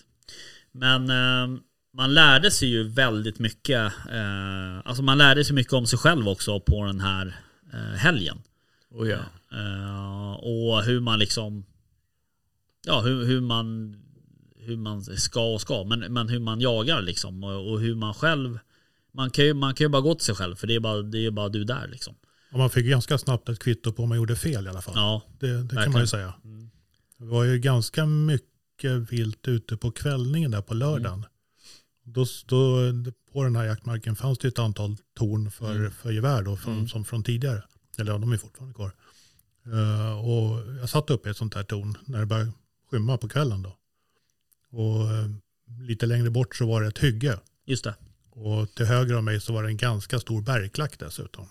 [0.72, 1.60] Men eh,
[1.94, 3.94] man lärde sig ju väldigt mycket.
[4.12, 7.42] Eh, alltså man lärde sig mycket om sig själv också på den här
[7.74, 8.42] eh, helgen.
[8.92, 9.20] Och ja.
[9.52, 11.66] Eh, och hur man liksom
[12.86, 13.96] Ja hur, hur man
[14.60, 18.14] Hur man ska och ska men, men hur man jagar liksom och, och hur man
[18.14, 18.60] själv
[19.12, 21.02] man kan, ju, man kan ju bara gå till sig själv för det är bara,
[21.02, 22.16] det är bara du där liksom.
[22.52, 24.94] Och man fick ganska snabbt ett kvitto på om man gjorde fel i alla fall.
[24.98, 26.34] Ja, det det kan man ju säga.
[26.44, 26.70] Mm.
[27.20, 31.14] Det var ju ganska mycket vilt ute på kvällningen där på lördagen.
[31.20, 31.30] Mm.
[32.04, 32.82] Då, då,
[33.34, 35.92] på den här jaktmarken fanns det ett antal torn för, Mm.
[35.92, 36.88] för gevär då, från, Mm.
[36.88, 37.64] som från tidigare.
[37.98, 38.92] Eller ja, de är fortfarande kvar.
[39.66, 42.52] Eh, och jag satt uppe i ett sånt här torn när det började
[42.92, 43.78] skymma på kvällen då.
[44.72, 45.30] Och eh,
[45.82, 47.40] lite längre bort så var det ett hygge.
[47.66, 47.96] just det.
[48.32, 51.48] Och till höger om mig så var det en ganska stor bergklack dessutom.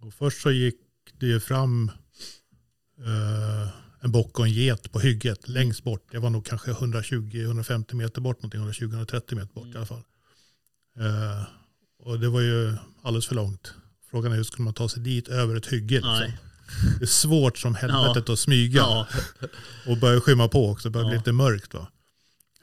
[0.00, 0.76] Och först så gick
[1.18, 1.90] det ju fram
[2.98, 3.68] eh,
[4.04, 6.06] en bock och en get på hygget längst bort.
[6.10, 10.02] Det var nog kanske 120-150 meter bort, någonting 120-130 meter bort i alla fall.
[10.98, 11.42] Eh,
[11.98, 13.74] och det var ju alldeles för långt.
[14.10, 15.94] Frågan är hur skulle man ta sig dit över ett hygge?
[15.94, 16.32] Liksom.
[16.98, 18.80] Det är svårt som helvetet att smyga.
[18.80, 19.06] Ja.
[19.86, 21.20] Och börjar skymma på också, det börjar bli Ja.
[21.20, 21.74] lite mörkt.
[21.74, 21.88] Va?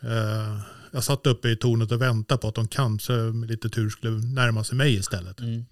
[0.02, 0.60] Eh,
[0.92, 4.12] jag satt uppe i tornet och väntade på att de kanske med lite tur skulle
[4.12, 5.40] närma sig mig istället.
[5.40, 5.66] Mm.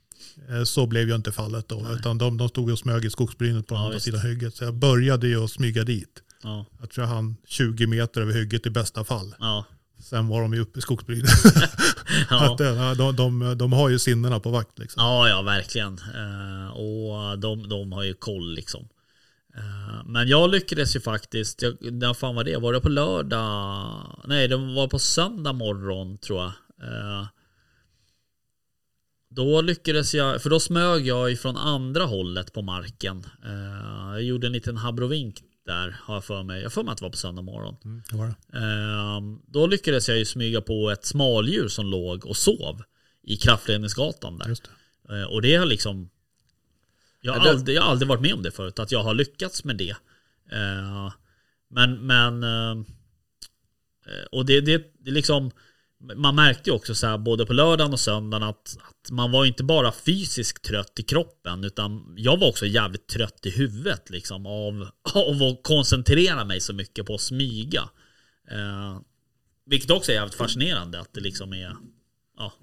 [0.49, 1.87] Eh, Så blev ju inte fallet då.
[1.99, 4.05] Utan de, de stod och smög i skogsbrynet på Ja, andra visst.
[4.05, 4.55] sidan hygget.
[4.55, 6.23] Så jag började ju att smyga dit.
[6.43, 9.35] Ja, Jag tror jag hann 20 meter över hygget i bästa fall.
[9.39, 9.65] ja,
[9.99, 11.29] Sen var de ju uppe i skogsbrynet.
[12.29, 12.53] ja.
[12.53, 15.03] Att, eh, de, de, de har ju sinnena på vakt liksom.
[15.03, 15.93] Ja, ja verkligen.
[16.15, 18.87] Eh, och de, de har ju koll liksom.
[20.05, 22.57] Men jag lyckades ju faktiskt, jag, när fan var det?
[22.57, 24.21] Var det på lördag?
[24.25, 26.51] Nej, det var på söndag morgon tror jag.
[29.37, 33.25] Eh, då lyckades jag, för då smög jag ifrån andra hållet på marken.
[33.45, 36.61] Eh, jag gjorde en liten habrovink där, har jag för mig.
[36.61, 37.75] Jag för mig att det var på söndag morgon.
[37.85, 38.17] Mm, det
[38.51, 38.57] det.
[38.59, 42.83] Ehm, Då lyckades jag ju smyga på ett smaldjur som låg och sov
[43.23, 44.47] i kraftledningsgatan där.
[44.47, 44.69] Just
[45.09, 45.19] det.
[45.19, 46.09] Eh, Och det har liksom
[47.21, 49.03] jag har, Ja, det- aldrig, jag har aldrig varit med om det förut, att jag
[49.03, 49.95] har lyckats med det.
[50.51, 51.11] Eh,
[51.69, 52.83] Men, men eh,
[54.31, 55.51] och det, det, det liksom
[55.99, 59.45] man märkte ju också så här, både på lördagen och söndagen att, att man var
[59.45, 64.45] inte bara fysiskt trött i kroppen utan jag var också jävligt trött i huvudet liksom
[64.45, 67.89] av, av att koncentrera mig så mycket på att smyga.
[68.51, 68.99] Eh,
[69.65, 71.75] vilket också är jävligt fascinerande att det liksom är
[72.37, 72.53] ja,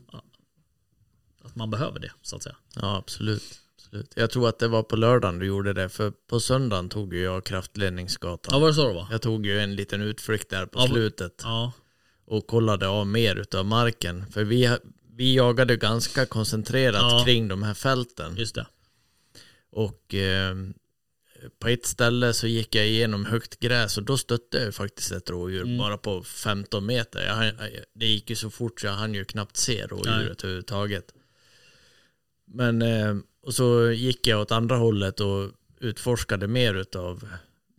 [1.43, 2.57] att man behöver det så att säga.
[2.75, 3.61] Ja, absolut.
[3.77, 4.13] absolut.
[4.17, 7.23] Jag tror att det var på lördagen du gjorde det, för på söndagen tog ju
[7.23, 8.55] jag kraftledningsgatan.
[8.55, 9.09] Ja var det så det var?
[9.11, 11.73] Jag tog ju en liten utflykt där på Ja, slutet Ja,
[12.27, 14.25] och kollade av mer utav marken.
[14.31, 14.77] För vi,
[15.17, 17.23] vi jagade ganska koncentrerat Ja.
[17.25, 18.37] kring de här fälten.
[18.37, 18.67] just det.
[19.71, 20.55] Och eh,
[21.59, 25.31] på ett ställe så gick jag igenom högt gräs och då stötte jag faktiskt ett
[25.31, 25.79] rådjur Mm.
[25.79, 27.27] bara på 15 meter.
[27.27, 27.53] Jag,
[27.95, 30.29] det gick ju så fort så jag hann ju knappt se rådjuret Nej.
[30.43, 31.15] överhuvudtaget.
[32.47, 35.51] Men eh, och så gick jag åt andra hållet och
[35.81, 37.29] utforskade mer utav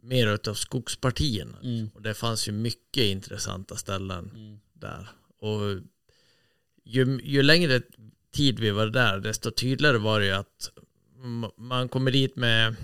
[0.06, 1.58] mer utav skogspartierna.
[1.64, 1.90] Mm.
[1.94, 4.60] Och det fanns ju mycket intressanta ställen Mm.
[4.74, 5.10] där.
[5.40, 5.82] Och
[6.84, 7.82] ju, ju längre
[8.32, 10.72] tid vi var där, desto tydligare var det ju att
[11.58, 12.76] man kommer dit med,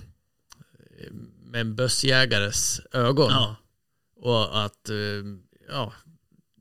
[1.44, 3.32] med en bössjägares ögon.
[3.32, 3.56] Ja,
[4.16, 4.96] Och att, eh,
[5.70, 5.94] ja,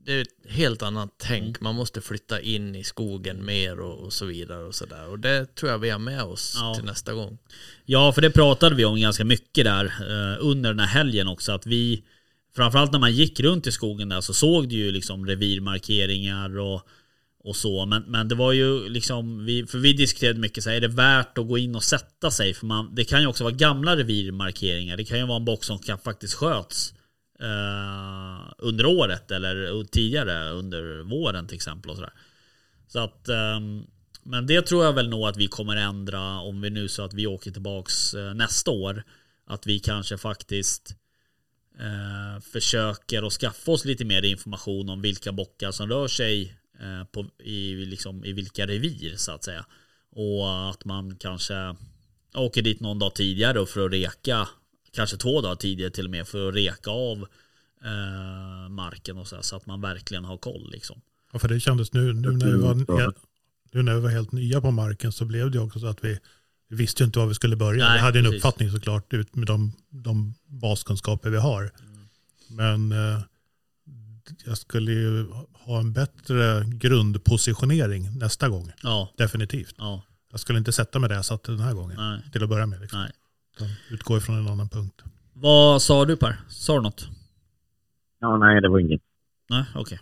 [0.05, 1.43] det är ett helt annat tänk.
[1.43, 1.57] Mm.
[1.59, 5.07] Man måste flytta in i skogen mer och, och så vidare och så där.
[5.07, 6.75] Och det tror jag vi har med oss Ja.
[6.75, 7.37] till nästa gång.
[7.85, 11.51] Ja, för det pratade vi om ganska mycket där eh, under den här helgen också.
[11.51, 12.03] Att vi,
[12.55, 16.81] framförallt när man gick runt i skogen där så såg du ju liksom revirmarkeringar och,
[17.43, 17.85] och så.
[17.85, 20.87] Men, men det var ju liksom, vi, för vi diskuterade mycket så här, är det
[20.87, 22.53] värt att gå in och sätta sig?
[22.53, 24.97] För man, det kan ju också vara gamla revirmarkeringar.
[24.97, 26.93] Det kan ju vara en box som kan faktiskt sköts
[27.41, 31.91] eh, under året eller tidigare under våren till exempel.
[31.91, 32.13] Och så, där.
[32.87, 33.59] så att eh,
[34.23, 37.13] men det tror jag väl nog att vi kommer ändra om vi nu så att
[37.13, 39.03] vi åker tillbaks eh, nästa år.
[39.45, 40.95] Att vi kanske faktiskt
[41.79, 47.03] eh, försöker att skaffa oss lite mer information om vilka bockar som rör sig eh,
[47.03, 49.65] på, i, liksom, i vilka revir så att säga.
[50.11, 51.75] Och att man kanske
[52.35, 54.47] åker dit någon dag tidigare för att reka,
[54.95, 57.17] kanske två dagar tidigare till och med för att reka av
[57.85, 61.01] eh, marken och så, här, så att man verkligen har koll liksom.
[61.33, 62.75] Ja, för det kändes nu, nu, när vi var,
[63.71, 66.19] nu när vi var helt nya på marken så blev det också så att vi,
[66.67, 67.85] vi visste ju inte var vi skulle börja.
[67.85, 68.37] Nej, vi hade en precis.
[68.37, 71.61] uppfattning såklart ut med de, de baskunskaper vi har.
[71.79, 72.07] Mm.
[72.49, 73.21] Men eh,
[74.45, 78.71] jag skulle ju ha en bättre grundpositionering nästa gång.
[78.83, 79.75] Ja, Definitivt.
[79.77, 81.97] ja, Jag skulle inte sätta mig där jag satt den här gången.
[81.97, 82.81] nej, Till att börja med.
[82.81, 82.99] Liksom.
[82.99, 83.11] nej.
[83.61, 85.01] Utan Utgå ifrån en annan punkt.
[85.33, 86.39] Vad sa du Per?
[86.49, 87.07] Sa du något?
[88.19, 89.01] Ja, nej, det var inget.
[89.49, 89.99] Nej, okej.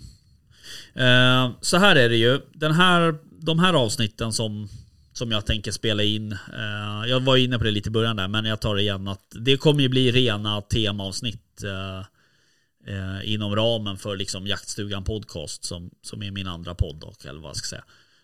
[0.93, 2.41] Eh, så här är det ju.
[2.53, 4.67] Den här, de här avsnitten som,
[5.13, 6.31] som jag tänker spela in.
[6.31, 9.07] Eh, jag var inne på det lite i början där, men jag tar det igen.
[9.07, 11.99] att Det kommer ju bli rena temaavsnitt eh,
[12.95, 16.95] eh, inom ramen för liksom Jaktstugan Podcast som, som är min andra podd.
[16.95, 17.83] Dock, eller vad jag ska säga.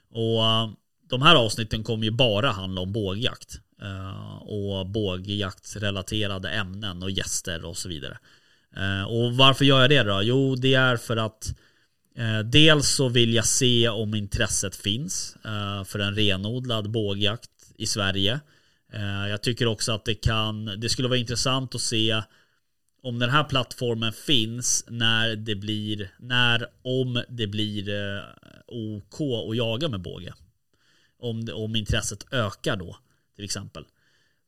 [0.10, 0.70] Och eh,
[1.10, 3.60] de här avsnitten kommer ju bara handla om bågjakt.
[3.82, 8.18] Eh, och bågjaktsrelaterade ämnen och gäster och så vidare.
[8.76, 10.22] Eh, och varför gör jag det då?
[10.24, 11.56] Jo, det är för att
[12.18, 15.38] eh, dels så vill jag se om intresset finns
[15.86, 18.40] för en renodlad bågjakt i Sverige.
[19.30, 22.22] Jag tycker också att det kan, det skulle vara intressant att se
[23.04, 27.90] om den här plattformen finns när det blir, när, om det blir
[28.68, 30.34] OK att jaga med båge.
[31.20, 32.98] Om, om intresset ökar då,
[33.36, 33.86] till exempel.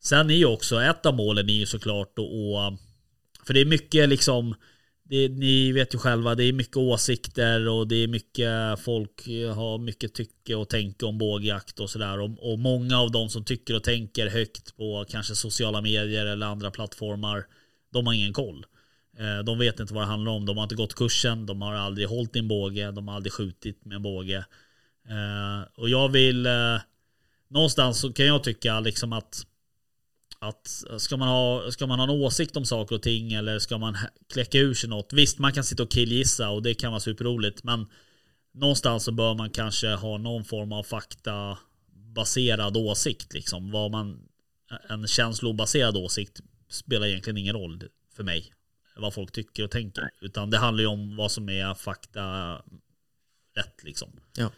[0.02, 2.80] Sen är ju också, ett av målen är ju såklart att,
[3.46, 4.54] för det är mycket liksom
[5.08, 9.54] det, Ni vet ju själva, det är mycket åsikter och det är mycket folk eh,
[9.54, 12.20] har mycket tycke och tänke om bågjakt och sådär.
[12.20, 16.46] Och, och många av de som tycker och tänker högt på kanske sociala medier eller
[16.46, 17.44] andra plattformar,
[17.92, 18.66] de har ingen koll.
[19.18, 20.46] Eh, de vet inte vad det handlar om.
[20.46, 23.32] De har inte gått kursen, de har aldrig hållit i en båge, de har aldrig
[23.32, 24.44] skjutit med en båge.
[25.08, 26.46] Eh, och jag vill
[27.50, 29.46] någonstans så kan jag tycka liksom att
[30.40, 33.78] att ska man, ha, ska man ha en åsikt om saker och ting eller ska
[33.78, 33.96] man
[34.32, 35.12] kläcka ur sig något?
[35.12, 37.86] Visst, man kan sitta och killgissa och det kan vara superroligt, men
[38.54, 43.32] någonstans så bör man kanske ha någon form av faktabaserad åsikt.
[43.34, 43.70] Liksom.
[43.70, 44.28] Vad man,
[44.88, 47.82] en känslobaserad åsikt spelar egentligen ingen roll
[48.16, 48.52] för mig.
[48.96, 50.10] Vad folk tycker och tänker.
[50.20, 52.54] Utan det handlar ju om vad som är fakta
[53.56, 54.20] rätt liksom.
[54.36, 54.50] Ja.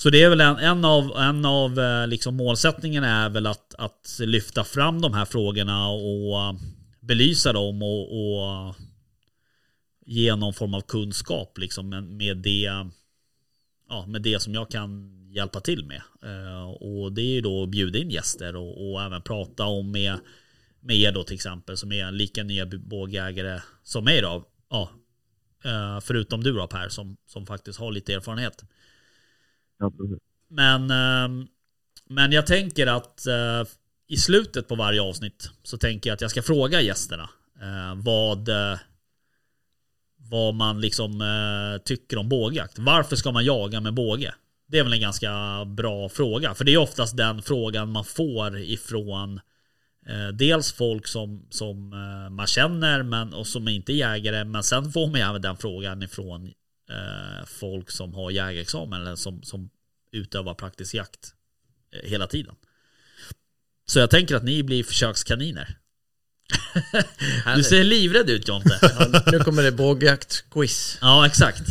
[0.00, 3.74] Så det är väl en, en av, en av eh, liksom målsättningarna är väl att,
[3.74, 6.52] att lyfta fram de här frågorna och eh,
[7.00, 8.74] belysa dem och, och
[10.06, 12.70] ge någon form av kunskap liksom med det,
[13.88, 16.02] ja, med det som jag kan hjälpa till med.
[16.22, 19.90] Eh, och det är ju då att bjuda in gäster och, och även prata om
[19.90, 20.18] med,
[20.80, 24.44] med er då till exempel som är lika nya bågägare som mig då.
[24.70, 24.90] Ja,
[26.02, 28.64] förutom du då Per som, som faktiskt har lite erfarenhet.
[29.78, 29.92] Ja,
[30.48, 31.46] Men, ehm,
[32.08, 33.64] men jag tänker att eh,
[34.08, 38.48] i slutet på varje avsnitt så tänker jag att jag ska fråga gästerna eh, vad,
[38.48, 38.78] eh,
[40.16, 41.22] vad man liksom
[41.84, 42.78] tycker om bågjakt.
[42.78, 44.34] Varför ska man jaga med båge?
[44.66, 46.54] Det är väl en ganska bra fråga.
[46.54, 49.40] För det är oftast den frågan man får ifrån
[50.32, 51.88] dels folk som, som
[52.30, 54.44] man känner men, och som inte är jägare.
[54.44, 56.52] Men sen får man även den frågan ifrån
[56.90, 59.70] eh, folk som har jägarexamen eller som, som
[60.12, 61.34] utövar praktisk jakt
[61.92, 62.54] eh, hela tiden.
[63.86, 65.78] Så jag tänker att ni blir försökskaniner.
[67.56, 68.78] du ser livrädd ut Jonte.
[68.82, 70.98] Ja, nu kommer det bågjakt-quiz.
[71.00, 71.62] Ja, exakt.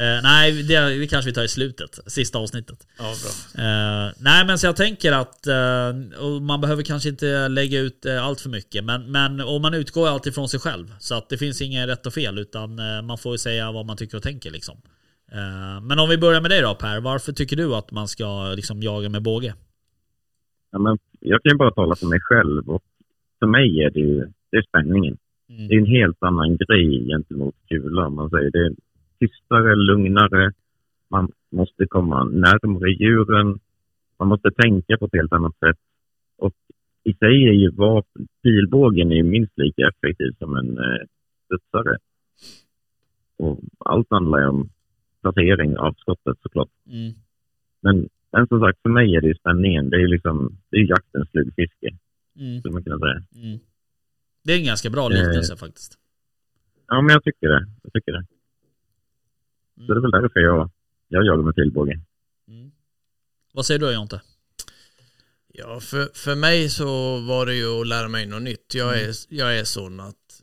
[0.00, 1.98] Uh, nej, det, det kanske vi tar i slutet.
[2.06, 2.86] Sista avsnittet.
[2.98, 3.64] Ja, bra.
[3.64, 8.40] Uh, nej, men så jag tänker att uh, man behöver kanske inte lägga ut allt
[8.40, 8.84] för mycket.
[8.84, 10.94] Men, men och man utgår alltid från sig själv.
[10.98, 12.38] Så att det finns inget rätt och fel.
[12.38, 12.74] Utan
[13.06, 14.76] man får säga vad man tycker och tänker liksom.
[15.82, 17.00] men om vi börjar med dig då Per.
[17.00, 19.54] Varför tycker du att man ska liksom, jaga med båge?
[20.70, 22.70] Ja, men jag kan ju bara tala för mig själv.
[22.70, 22.82] Och
[23.38, 25.16] för mig är det ju det är spänningen.
[25.48, 25.68] Mm.
[25.68, 28.08] Det är en helt annan grej gentemot kula.
[28.08, 28.50] Man säger.
[28.50, 28.74] Det
[29.22, 30.52] tystare, lugnare.
[31.10, 33.58] Man måste komma närmare djuren.
[34.18, 35.78] Man måste tänka på ett helt annat sätt.
[36.36, 36.54] Och
[37.04, 41.02] i sig är ju vapen, pilbågen är minst lika effektiv som en eh,
[41.44, 41.98] studsare.
[43.36, 44.70] Och allt handlar ju om
[45.20, 46.70] placering av skottet såklart.
[46.86, 47.12] Mm.
[47.80, 49.90] Men, men som sagt, för mig är det ju spänningen.
[49.90, 51.88] Det är ju liksom, det är jaktens flugfiske.
[52.38, 52.60] Mm.
[52.60, 53.22] Skulle man kunna säga.
[53.44, 53.58] Mm.
[54.44, 55.98] Det är en ganska bra liknelse eh, faktiskt.
[56.86, 57.66] Ja, men jag tycker det.
[57.82, 58.24] Jag tycker det.
[59.82, 59.86] Mm.
[59.86, 60.70] Så det är väl därför jag,
[61.08, 62.00] jag jagar med pilbåge.
[62.48, 62.72] Mm.
[63.52, 64.20] Vad säger du Jonte?
[65.54, 68.74] Ja, för, för mig så var det ju att lära mig något nytt.
[68.74, 69.14] Jag är, mm.
[69.28, 70.42] jag är sån att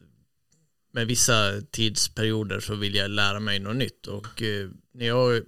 [0.91, 4.07] med vissa tidsperioder så vill jag lära mig något nytt.
[4.07, 5.43] Och eh, när jag,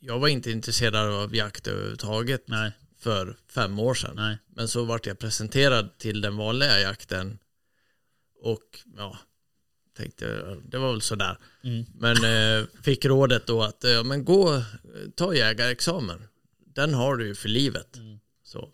[0.00, 2.72] jag var inte intresserad av jakt överhuvudtaget Nej.
[2.98, 4.16] för fem år sedan.
[4.16, 4.38] Nej.
[4.46, 7.38] Men så vart jag presenterad till den vanliga jakten.
[8.40, 9.18] Och ja,
[9.96, 11.38] tänkte det var väl sådär.
[11.64, 11.84] Mm.
[11.98, 14.62] Men eh, fick rådet då att ja, men gå,
[15.14, 16.22] ta jägarexamen.
[16.74, 17.96] Den har du ju för livet.
[17.96, 18.18] Mm.
[18.44, 18.72] Så.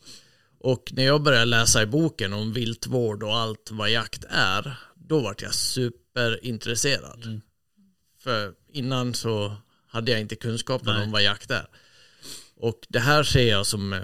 [0.61, 5.21] Och när jag började läsa i boken om viltvård och allt vad jakt är, då
[5.21, 7.25] vart jag superintresserad.
[7.25, 7.41] Mm.
[8.19, 9.57] För innan så
[9.87, 11.03] hade jag inte kunskapen Nej.
[11.03, 11.66] om vad jakt är.
[12.57, 14.01] Och det här ser jag som eh,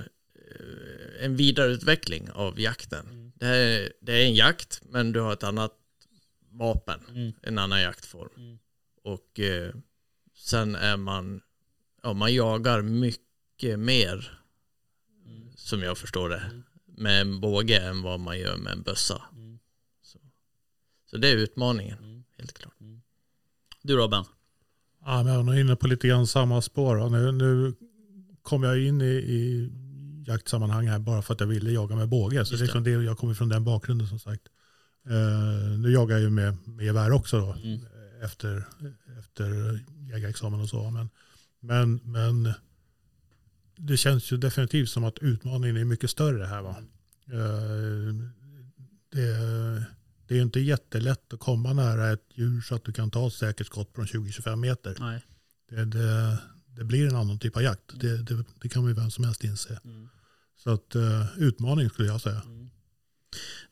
[1.20, 3.06] en vidareutveckling av jakten.
[3.06, 3.32] Mm.
[3.34, 5.72] Det, är, det är en jakt, men du har ett annat
[6.58, 7.32] vapen, mm.
[7.42, 8.30] en annan jaktform.
[8.36, 8.58] Mm.
[9.02, 9.74] Och eh,
[10.34, 11.40] sen är man,
[12.02, 14.38] ja man jagar mycket mer,
[15.26, 15.52] mm.
[15.56, 16.62] som jag förstår det, mm.
[16.86, 19.22] med en båge än vad man gör med en bössa.
[19.32, 19.58] Mm.
[20.02, 20.18] Så.
[21.10, 22.24] Så det är utmaningen, mm.
[22.38, 22.74] helt klart.
[23.82, 24.24] Du Robin?
[25.04, 27.10] Ja, men jag är inne på lite grann samma spår.
[27.10, 27.74] Nu, nu
[28.42, 29.70] kom jag in i, i
[30.26, 32.44] jaktsammanhang här bara för att jag ville jaga med båge.
[32.44, 32.60] Så det.
[32.60, 34.42] är liksom det, jag kommer från den bakgrunden som sagt.
[35.10, 37.80] Uh, nu jagar jag ju med, med gevär också då, mm.
[38.22, 38.64] efter,
[39.18, 40.90] efter jägarexamen och så.
[40.90, 41.10] Men,
[41.60, 42.52] men, men
[43.76, 46.62] det känns ju definitivt som att utmaningen är mycket större här.
[46.62, 46.76] Va?
[47.32, 48.14] Uh,
[49.08, 49.84] det,
[50.26, 53.32] det är inte jättelätt att komma nära ett djur så att du kan ta ett
[53.32, 54.96] säkert skott från 20-25 meter.
[55.00, 55.24] Nej.
[55.68, 57.92] Det, det, det, blir en annan typ av jakt.
[57.92, 58.06] Mm.
[58.06, 59.80] Det, det, det, kan ju vem som helst inse.
[59.84, 60.08] Mm.
[60.56, 62.40] Så att uh, utmaning skulle jag säga.
[62.40, 62.70] Mm.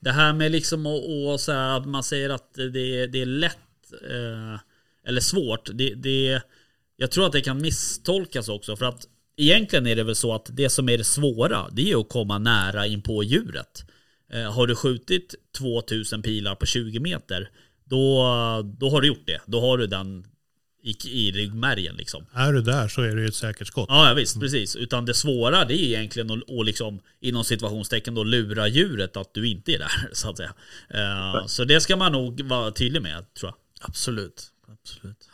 [0.02, 3.26] Det här med liksom och, och så här, att man säger att det, det är
[3.26, 4.60] lätt eh,
[5.06, 5.70] eller svårt.
[5.74, 6.42] Det, det,
[6.96, 9.06] jag tror att det kan misstolkas också för att
[9.36, 12.38] egentligen är det väl så att det som är det svåra det är att komma
[12.38, 13.84] nära in på djuret.
[14.32, 17.50] Eh, har du skjutit 2000 pilar på 20 meter
[17.84, 18.24] då,
[18.78, 19.40] då har du gjort det.
[19.46, 20.26] Då har du den
[20.82, 22.26] i, i ryggmärgen liksom.
[22.32, 23.86] Är du där så är det ju ett säkert skott.
[23.88, 24.76] Ja, ja visst, precis.
[24.76, 29.34] Utan det svåra det är egentligen att, att liksom, inom situationstecken då lura djuret att
[29.34, 30.54] du inte är där, så att säga.
[30.88, 33.88] Eh, så det ska man nog vara tydlig med, tror jag.
[33.88, 34.42] Absolut.
[34.66, 35.28] Absolut.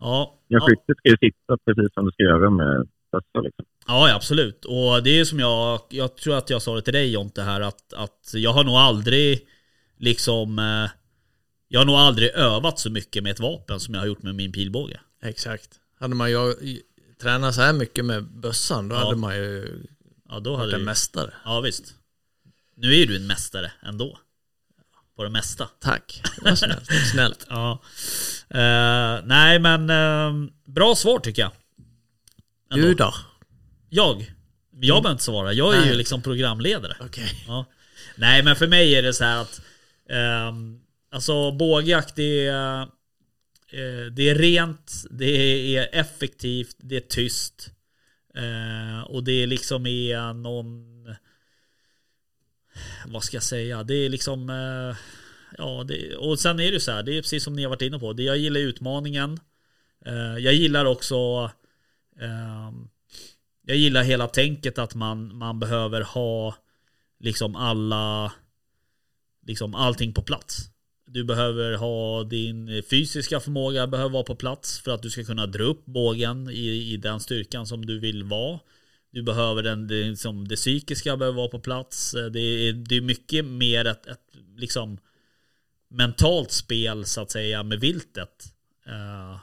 [0.00, 3.64] Ja, Ja, skyttet ska ju sitta precis som det ska göra med bössa liksom.
[3.86, 4.64] ja, absolut.
[4.64, 7.60] Och det är som jag, jag tror att jag sa det till dig Jonte här,
[7.60, 9.46] att, att jag har nog aldrig
[9.98, 10.90] liksom, eh,
[11.68, 14.34] jag har nog aldrig övat så mycket med ett vapen som jag har gjort med
[14.34, 15.00] min pilbåge.
[15.22, 15.70] Exakt.
[16.00, 16.54] Hade man ju
[17.22, 19.04] tränat så här mycket med bössan, då Ja.
[19.04, 19.78] hade man ju
[20.28, 21.34] Ja, då varit hade en det, mästare.
[21.44, 21.94] Ja, visst.
[22.76, 24.18] Nu är ju du en mästare ändå.
[25.16, 25.68] På det mesta.
[25.80, 26.22] Tack.
[26.36, 26.86] Det var snällt.
[27.12, 27.46] snällt.
[27.48, 27.82] Ja.
[28.50, 31.50] Eh, nej men eh, bra svar tycker jag.
[32.72, 32.86] Ändå.
[32.86, 33.14] Du då?
[33.88, 34.34] Jag?
[34.70, 35.52] Jag behöver inte svara.
[35.52, 35.96] Jag är ju Nej.
[35.96, 36.96] liksom programledare.
[37.00, 37.44] Okej.
[37.46, 37.64] Ja.
[38.16, 39.60] Nej men för mig är det så här att
[40.10, 40.80] ehm,
[41.10, 42.80] Alltså bågjakt det är
[43.72, 47.70] eh, Det är rent Det är effektivt Det är tyst.
[48.34, 50.84] Eh, Och det är liksom är någon
[53.06, 53.82] Vad ska jag säga?
[53.82, 54.96] Det är liksom eh,
[55.58, 57.82] Ja det, och sen är det så här Det är precis som ni har varit
[57.82, 59.40] inne på det, Jag gillar utmaningen.
[60.06, 61.50] Eh, jag gillar också
[62.20, 62.88] ehm,
[63.62, 66.56] Jag gillar hela tänket att man, man behöver ha
[67.20, 68.32] liksom alla
[69.46, 70.70] liksom allting på plats.
[71.10, 75.46] Du behöver ha din fysiska förmåga behöver vara på plats för att du ska kunna
[75.46, 78.60] dra upp bågen i, i den styrkan som du vill vara.
[79.10, 82.12] Du behöver den, det, liksom, det psykiska behöver vara på plats.
[82.32, 84.98] Det är, det är mycket mer ett, ett liksom
[85.88, 88.52] mentalt spel så att säga med viltet.
[88.88, 89.38] Uh,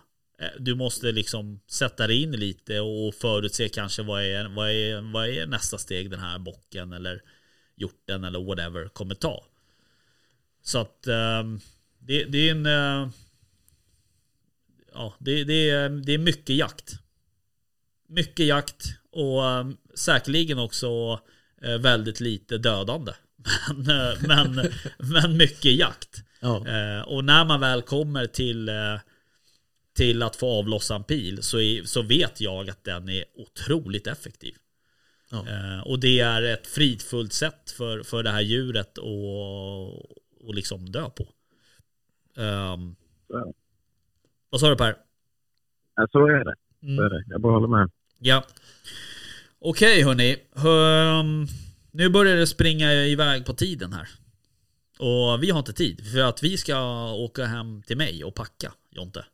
[0.60, 5.30] du måste liksom sätta dig in lite och förutse kanske vad är, vad är, vad
[5.30, 7.22] är nästa steg den här bocken eller
[7.76, 9.44] hjorten eller whatever kommer ta.
[10.66, 11.60] Så att ehm,
[12.00, 12.66] det, det är en...
[12.66, 13.10] eh,
[14.94, 16.94] ja, det, det, är, det är mycket jakt.
[18.08, 21.20] Mycket jakt och ehm, säkerligen också
[21.62, 23.12] eh, väldigt lite dödande.
[23.76, 26.24] Men, eh, men, men mycket jakt.
[26.40, 27.04] Ja.
[27.04, 28.70] Och när man väl kommer till,
[29.96, 34.08] till att få avlossa en pil så, är, så vet jag att den är otroligt
[34.08, 34.56] effektiv.
[35.30, 35.48] Ja.
[35.48, 39.06] Eh, och det är ett fridfullt sätt för, för det här djuret att
[40.48, 41.24] och liksom dö på.
[42.42, 42.96] Ehm,
[43.28, 43.54] Ja.
[44.50, 44.96] vad sa du Per?
[45.96, 46.56] Ja, så är det.
[46.80, 47.06] Så Mm.
[47.06, 47.24] är det.
[47.28, 47.92] Jag bara håller med.
[48.20, 48.44] Ja.
[49.60, 50.32] Okej hörni.
[50.56, 51.46] Ehm,
[51.92, 54.08] nu börjar det springa iväg på tiden här.
[55.00, 58.72] Och vi har inte tid för att vi ska åka hem till mig och packa
[58.90, 59.26] Jonte.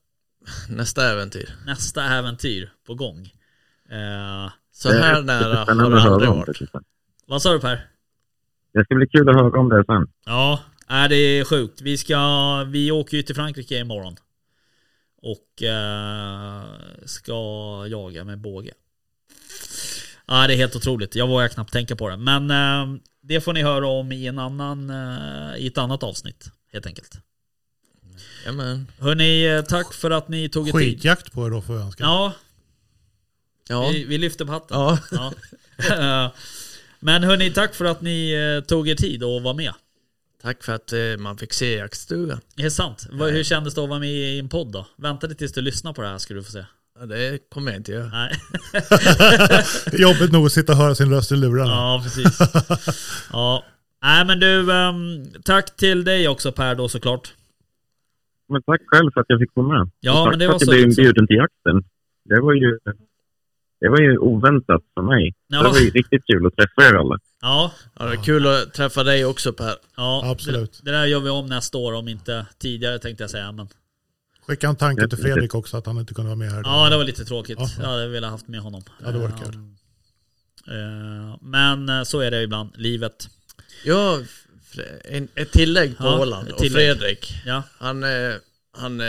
[0.69, 1.49] Nästa äventyr.
[1.65, 3.19] Nästa äventyr på gång.
[3.89, 6.61] Eh, Så här nära har det aldrig varit.
[7.25, 7.88] vad sa du Per?
[8.73, 10.07] Det ska bli kul att höra om det sen.
[10.25, 10.59] Ja,
[10.91, 11.81] är det är sjukt.
[11.81, 14.15] Vi ska, vi åker ju till Frankrike imorgon.
[15.22, 16.63] Och eh,
[17.05, 17.34] ska
[17.89, 18.72] jaga med båge.
[20.26, 21.15] Ja, det är helt otroligt.
[21.15, 22.18] Jag vågar knappt tänka på det.
[22.18, 26.51] Men eh, det får ni höra om i en annan, eh, i ett annat avsnitt.
[26.73, 27.18] Helt enkelt.
[28.45, 28.88] Jamen.
[28.99, 30.81] Hörni, eh, tack för att ni tog er tid.
[30.81, 32.03] Skitjakt på er då får jag önska.
[32.03, 32.34] Ja,
[33.69, 33.89] Ja.
[33.93, 34.77] vi, vi lyfter på hatten.
[34.80, 34.99] Ja.
[35.11, 35.34] Ja.
[36.26, 36.31] Eh,
[36.99, 39.73] Men hörni, tack för att ni eh, tog er tid och var med.
[40.41, 42.39] Tack för att eh, man fick se jaktstugan.
[42.55, 43.07] Det är sant.
[43.11, 44.88] Vad- Hur kändes det att vara med i en podd då?
[44.97, 46.65] Väntade tills du lyssnar på det här ska du få se.
[46.99, 48.09] Ja, det kommer jag inte göra.
[48.09, 48.31] Nej.
[50.01, 51.72] Jobbigt nog att sitta och höra sin röst i lurarna.
[51.72, 52.39] Ja, precis.
[53.31, 53.63] Ja.
[54.03, 57.34] Nej men du, ehm, tack till dig också Per då såklart.
[58.49, 59.91] Men tack själv för att jag fick vara med.
[59.99, 61.01] Ja, Och tack men det för var att jag blev också.
[61.01, 61.84] inbjuden till jakten.
[62.30, 62.80] Det var ju,
[63.82, 65.34] det var ju oväntat för mig.
[65.48, 65.64] Ja.
[65.64, 67.18] Det var ju riktigt kul att träffa er alla.
[67.41, 69.76] Ja, Ja, det är kul att träffa dig också Per.
[69.98, 70.80] ja Absolut.
[70.84, 73.52] Det, det där gör vi om nästa år om inte tidigare tänkte jag säga.
[73.52, 73.68] Men,
[74.48, 76.62] Skicka en tanke till Fredrik också att han inte kunde vara med här.
[76.66, 77.58] ja, det var lite tråkigt.
[77.60, 77.70] Ja.
[77.80, 78.84] Jag hade velat haft med honom.
[79.03, 79.56] Ja, det var kul.
[80.68, 83.30] Eh, Men eh, så är det ibland, livet.
[83.86, 84.20] Ja,
[85.03, 86.52] en, ett tillägg på Ja, Åland.
[86.52, 86.98] Och tillägg.
[86.98, 88.34] Fredrik, Ja, han, eh,
[88.78, 89.02] han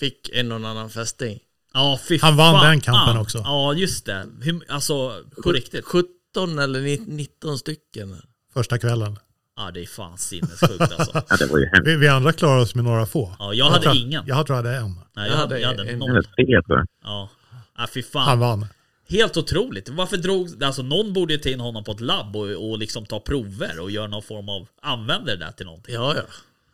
[0.00, 1.38] fick en och annan fästing.
[1.74, 2.70] Ja fy Han vann fan.
[2.70, 3.38] den kampen också.
[3.38, 4.26] Ja, just det.
[4.42, 5.84] Hur, alltså, på riktigt.
[5.84, 8.22] 17 eller ni- 19 stycken.
[8.54, 9.18] Första kvällen.
[9.56, 11.22] Ja, det är fan sinnessjukt alltså.
[11.28, 11.86] Ja, det var ju hemskt.
[11.88, 13.36] Vi, vi andra klarade oss med några få.
[13.38, 14.24] Ja, jag hade tror, ingen.
[14.26, 14.94] Jag tror jag hade en.
[14.94, 16.10] Nej, jag, Jag hade, hade jag hade en- noll.
[16.10, 16.86] Eller tre tror jag.
[17.04, 17.30] Ja.
[17.78, 18.38] Ja, fy Han fan.
[18.38, 18.66] vann.
[19.08, 19.88] Helt otroligt.
[19.88, 20.62] Varför drog...
[20.64, 23.80] Alltså någon borde ju ta in honom på ett labb och, och liksom ta prover
[23.80, 24.68] och göra någon form av...
[24.82, 25.94] Använder det där till någonting.
[25.94, 26.22] Ja, ja.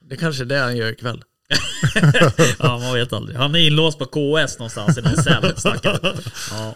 [0.01, 1.23] Det kanske är det han gör ikväll.
[2.59, 3.37] Ja, man vet aldrig.
[3.37, 5.55] Han är inlåst på KS någonstans i någon cell.
[5.83, 6.75] Ja.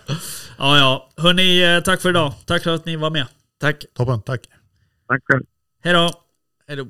[0.59, 1.11] ja, ja.
[1.17, 2.33] Hörni, eh, tack för idag.
[2.47, 3.27] Tack för att ni var med.
[3.61, 3.85] Tack.
[3.95, 4.41] Toppen, tack.
[5.09, 5.43] Tack själv.
[5.85, 6.11] Hej då.
[6.69, 6.87] Hej då.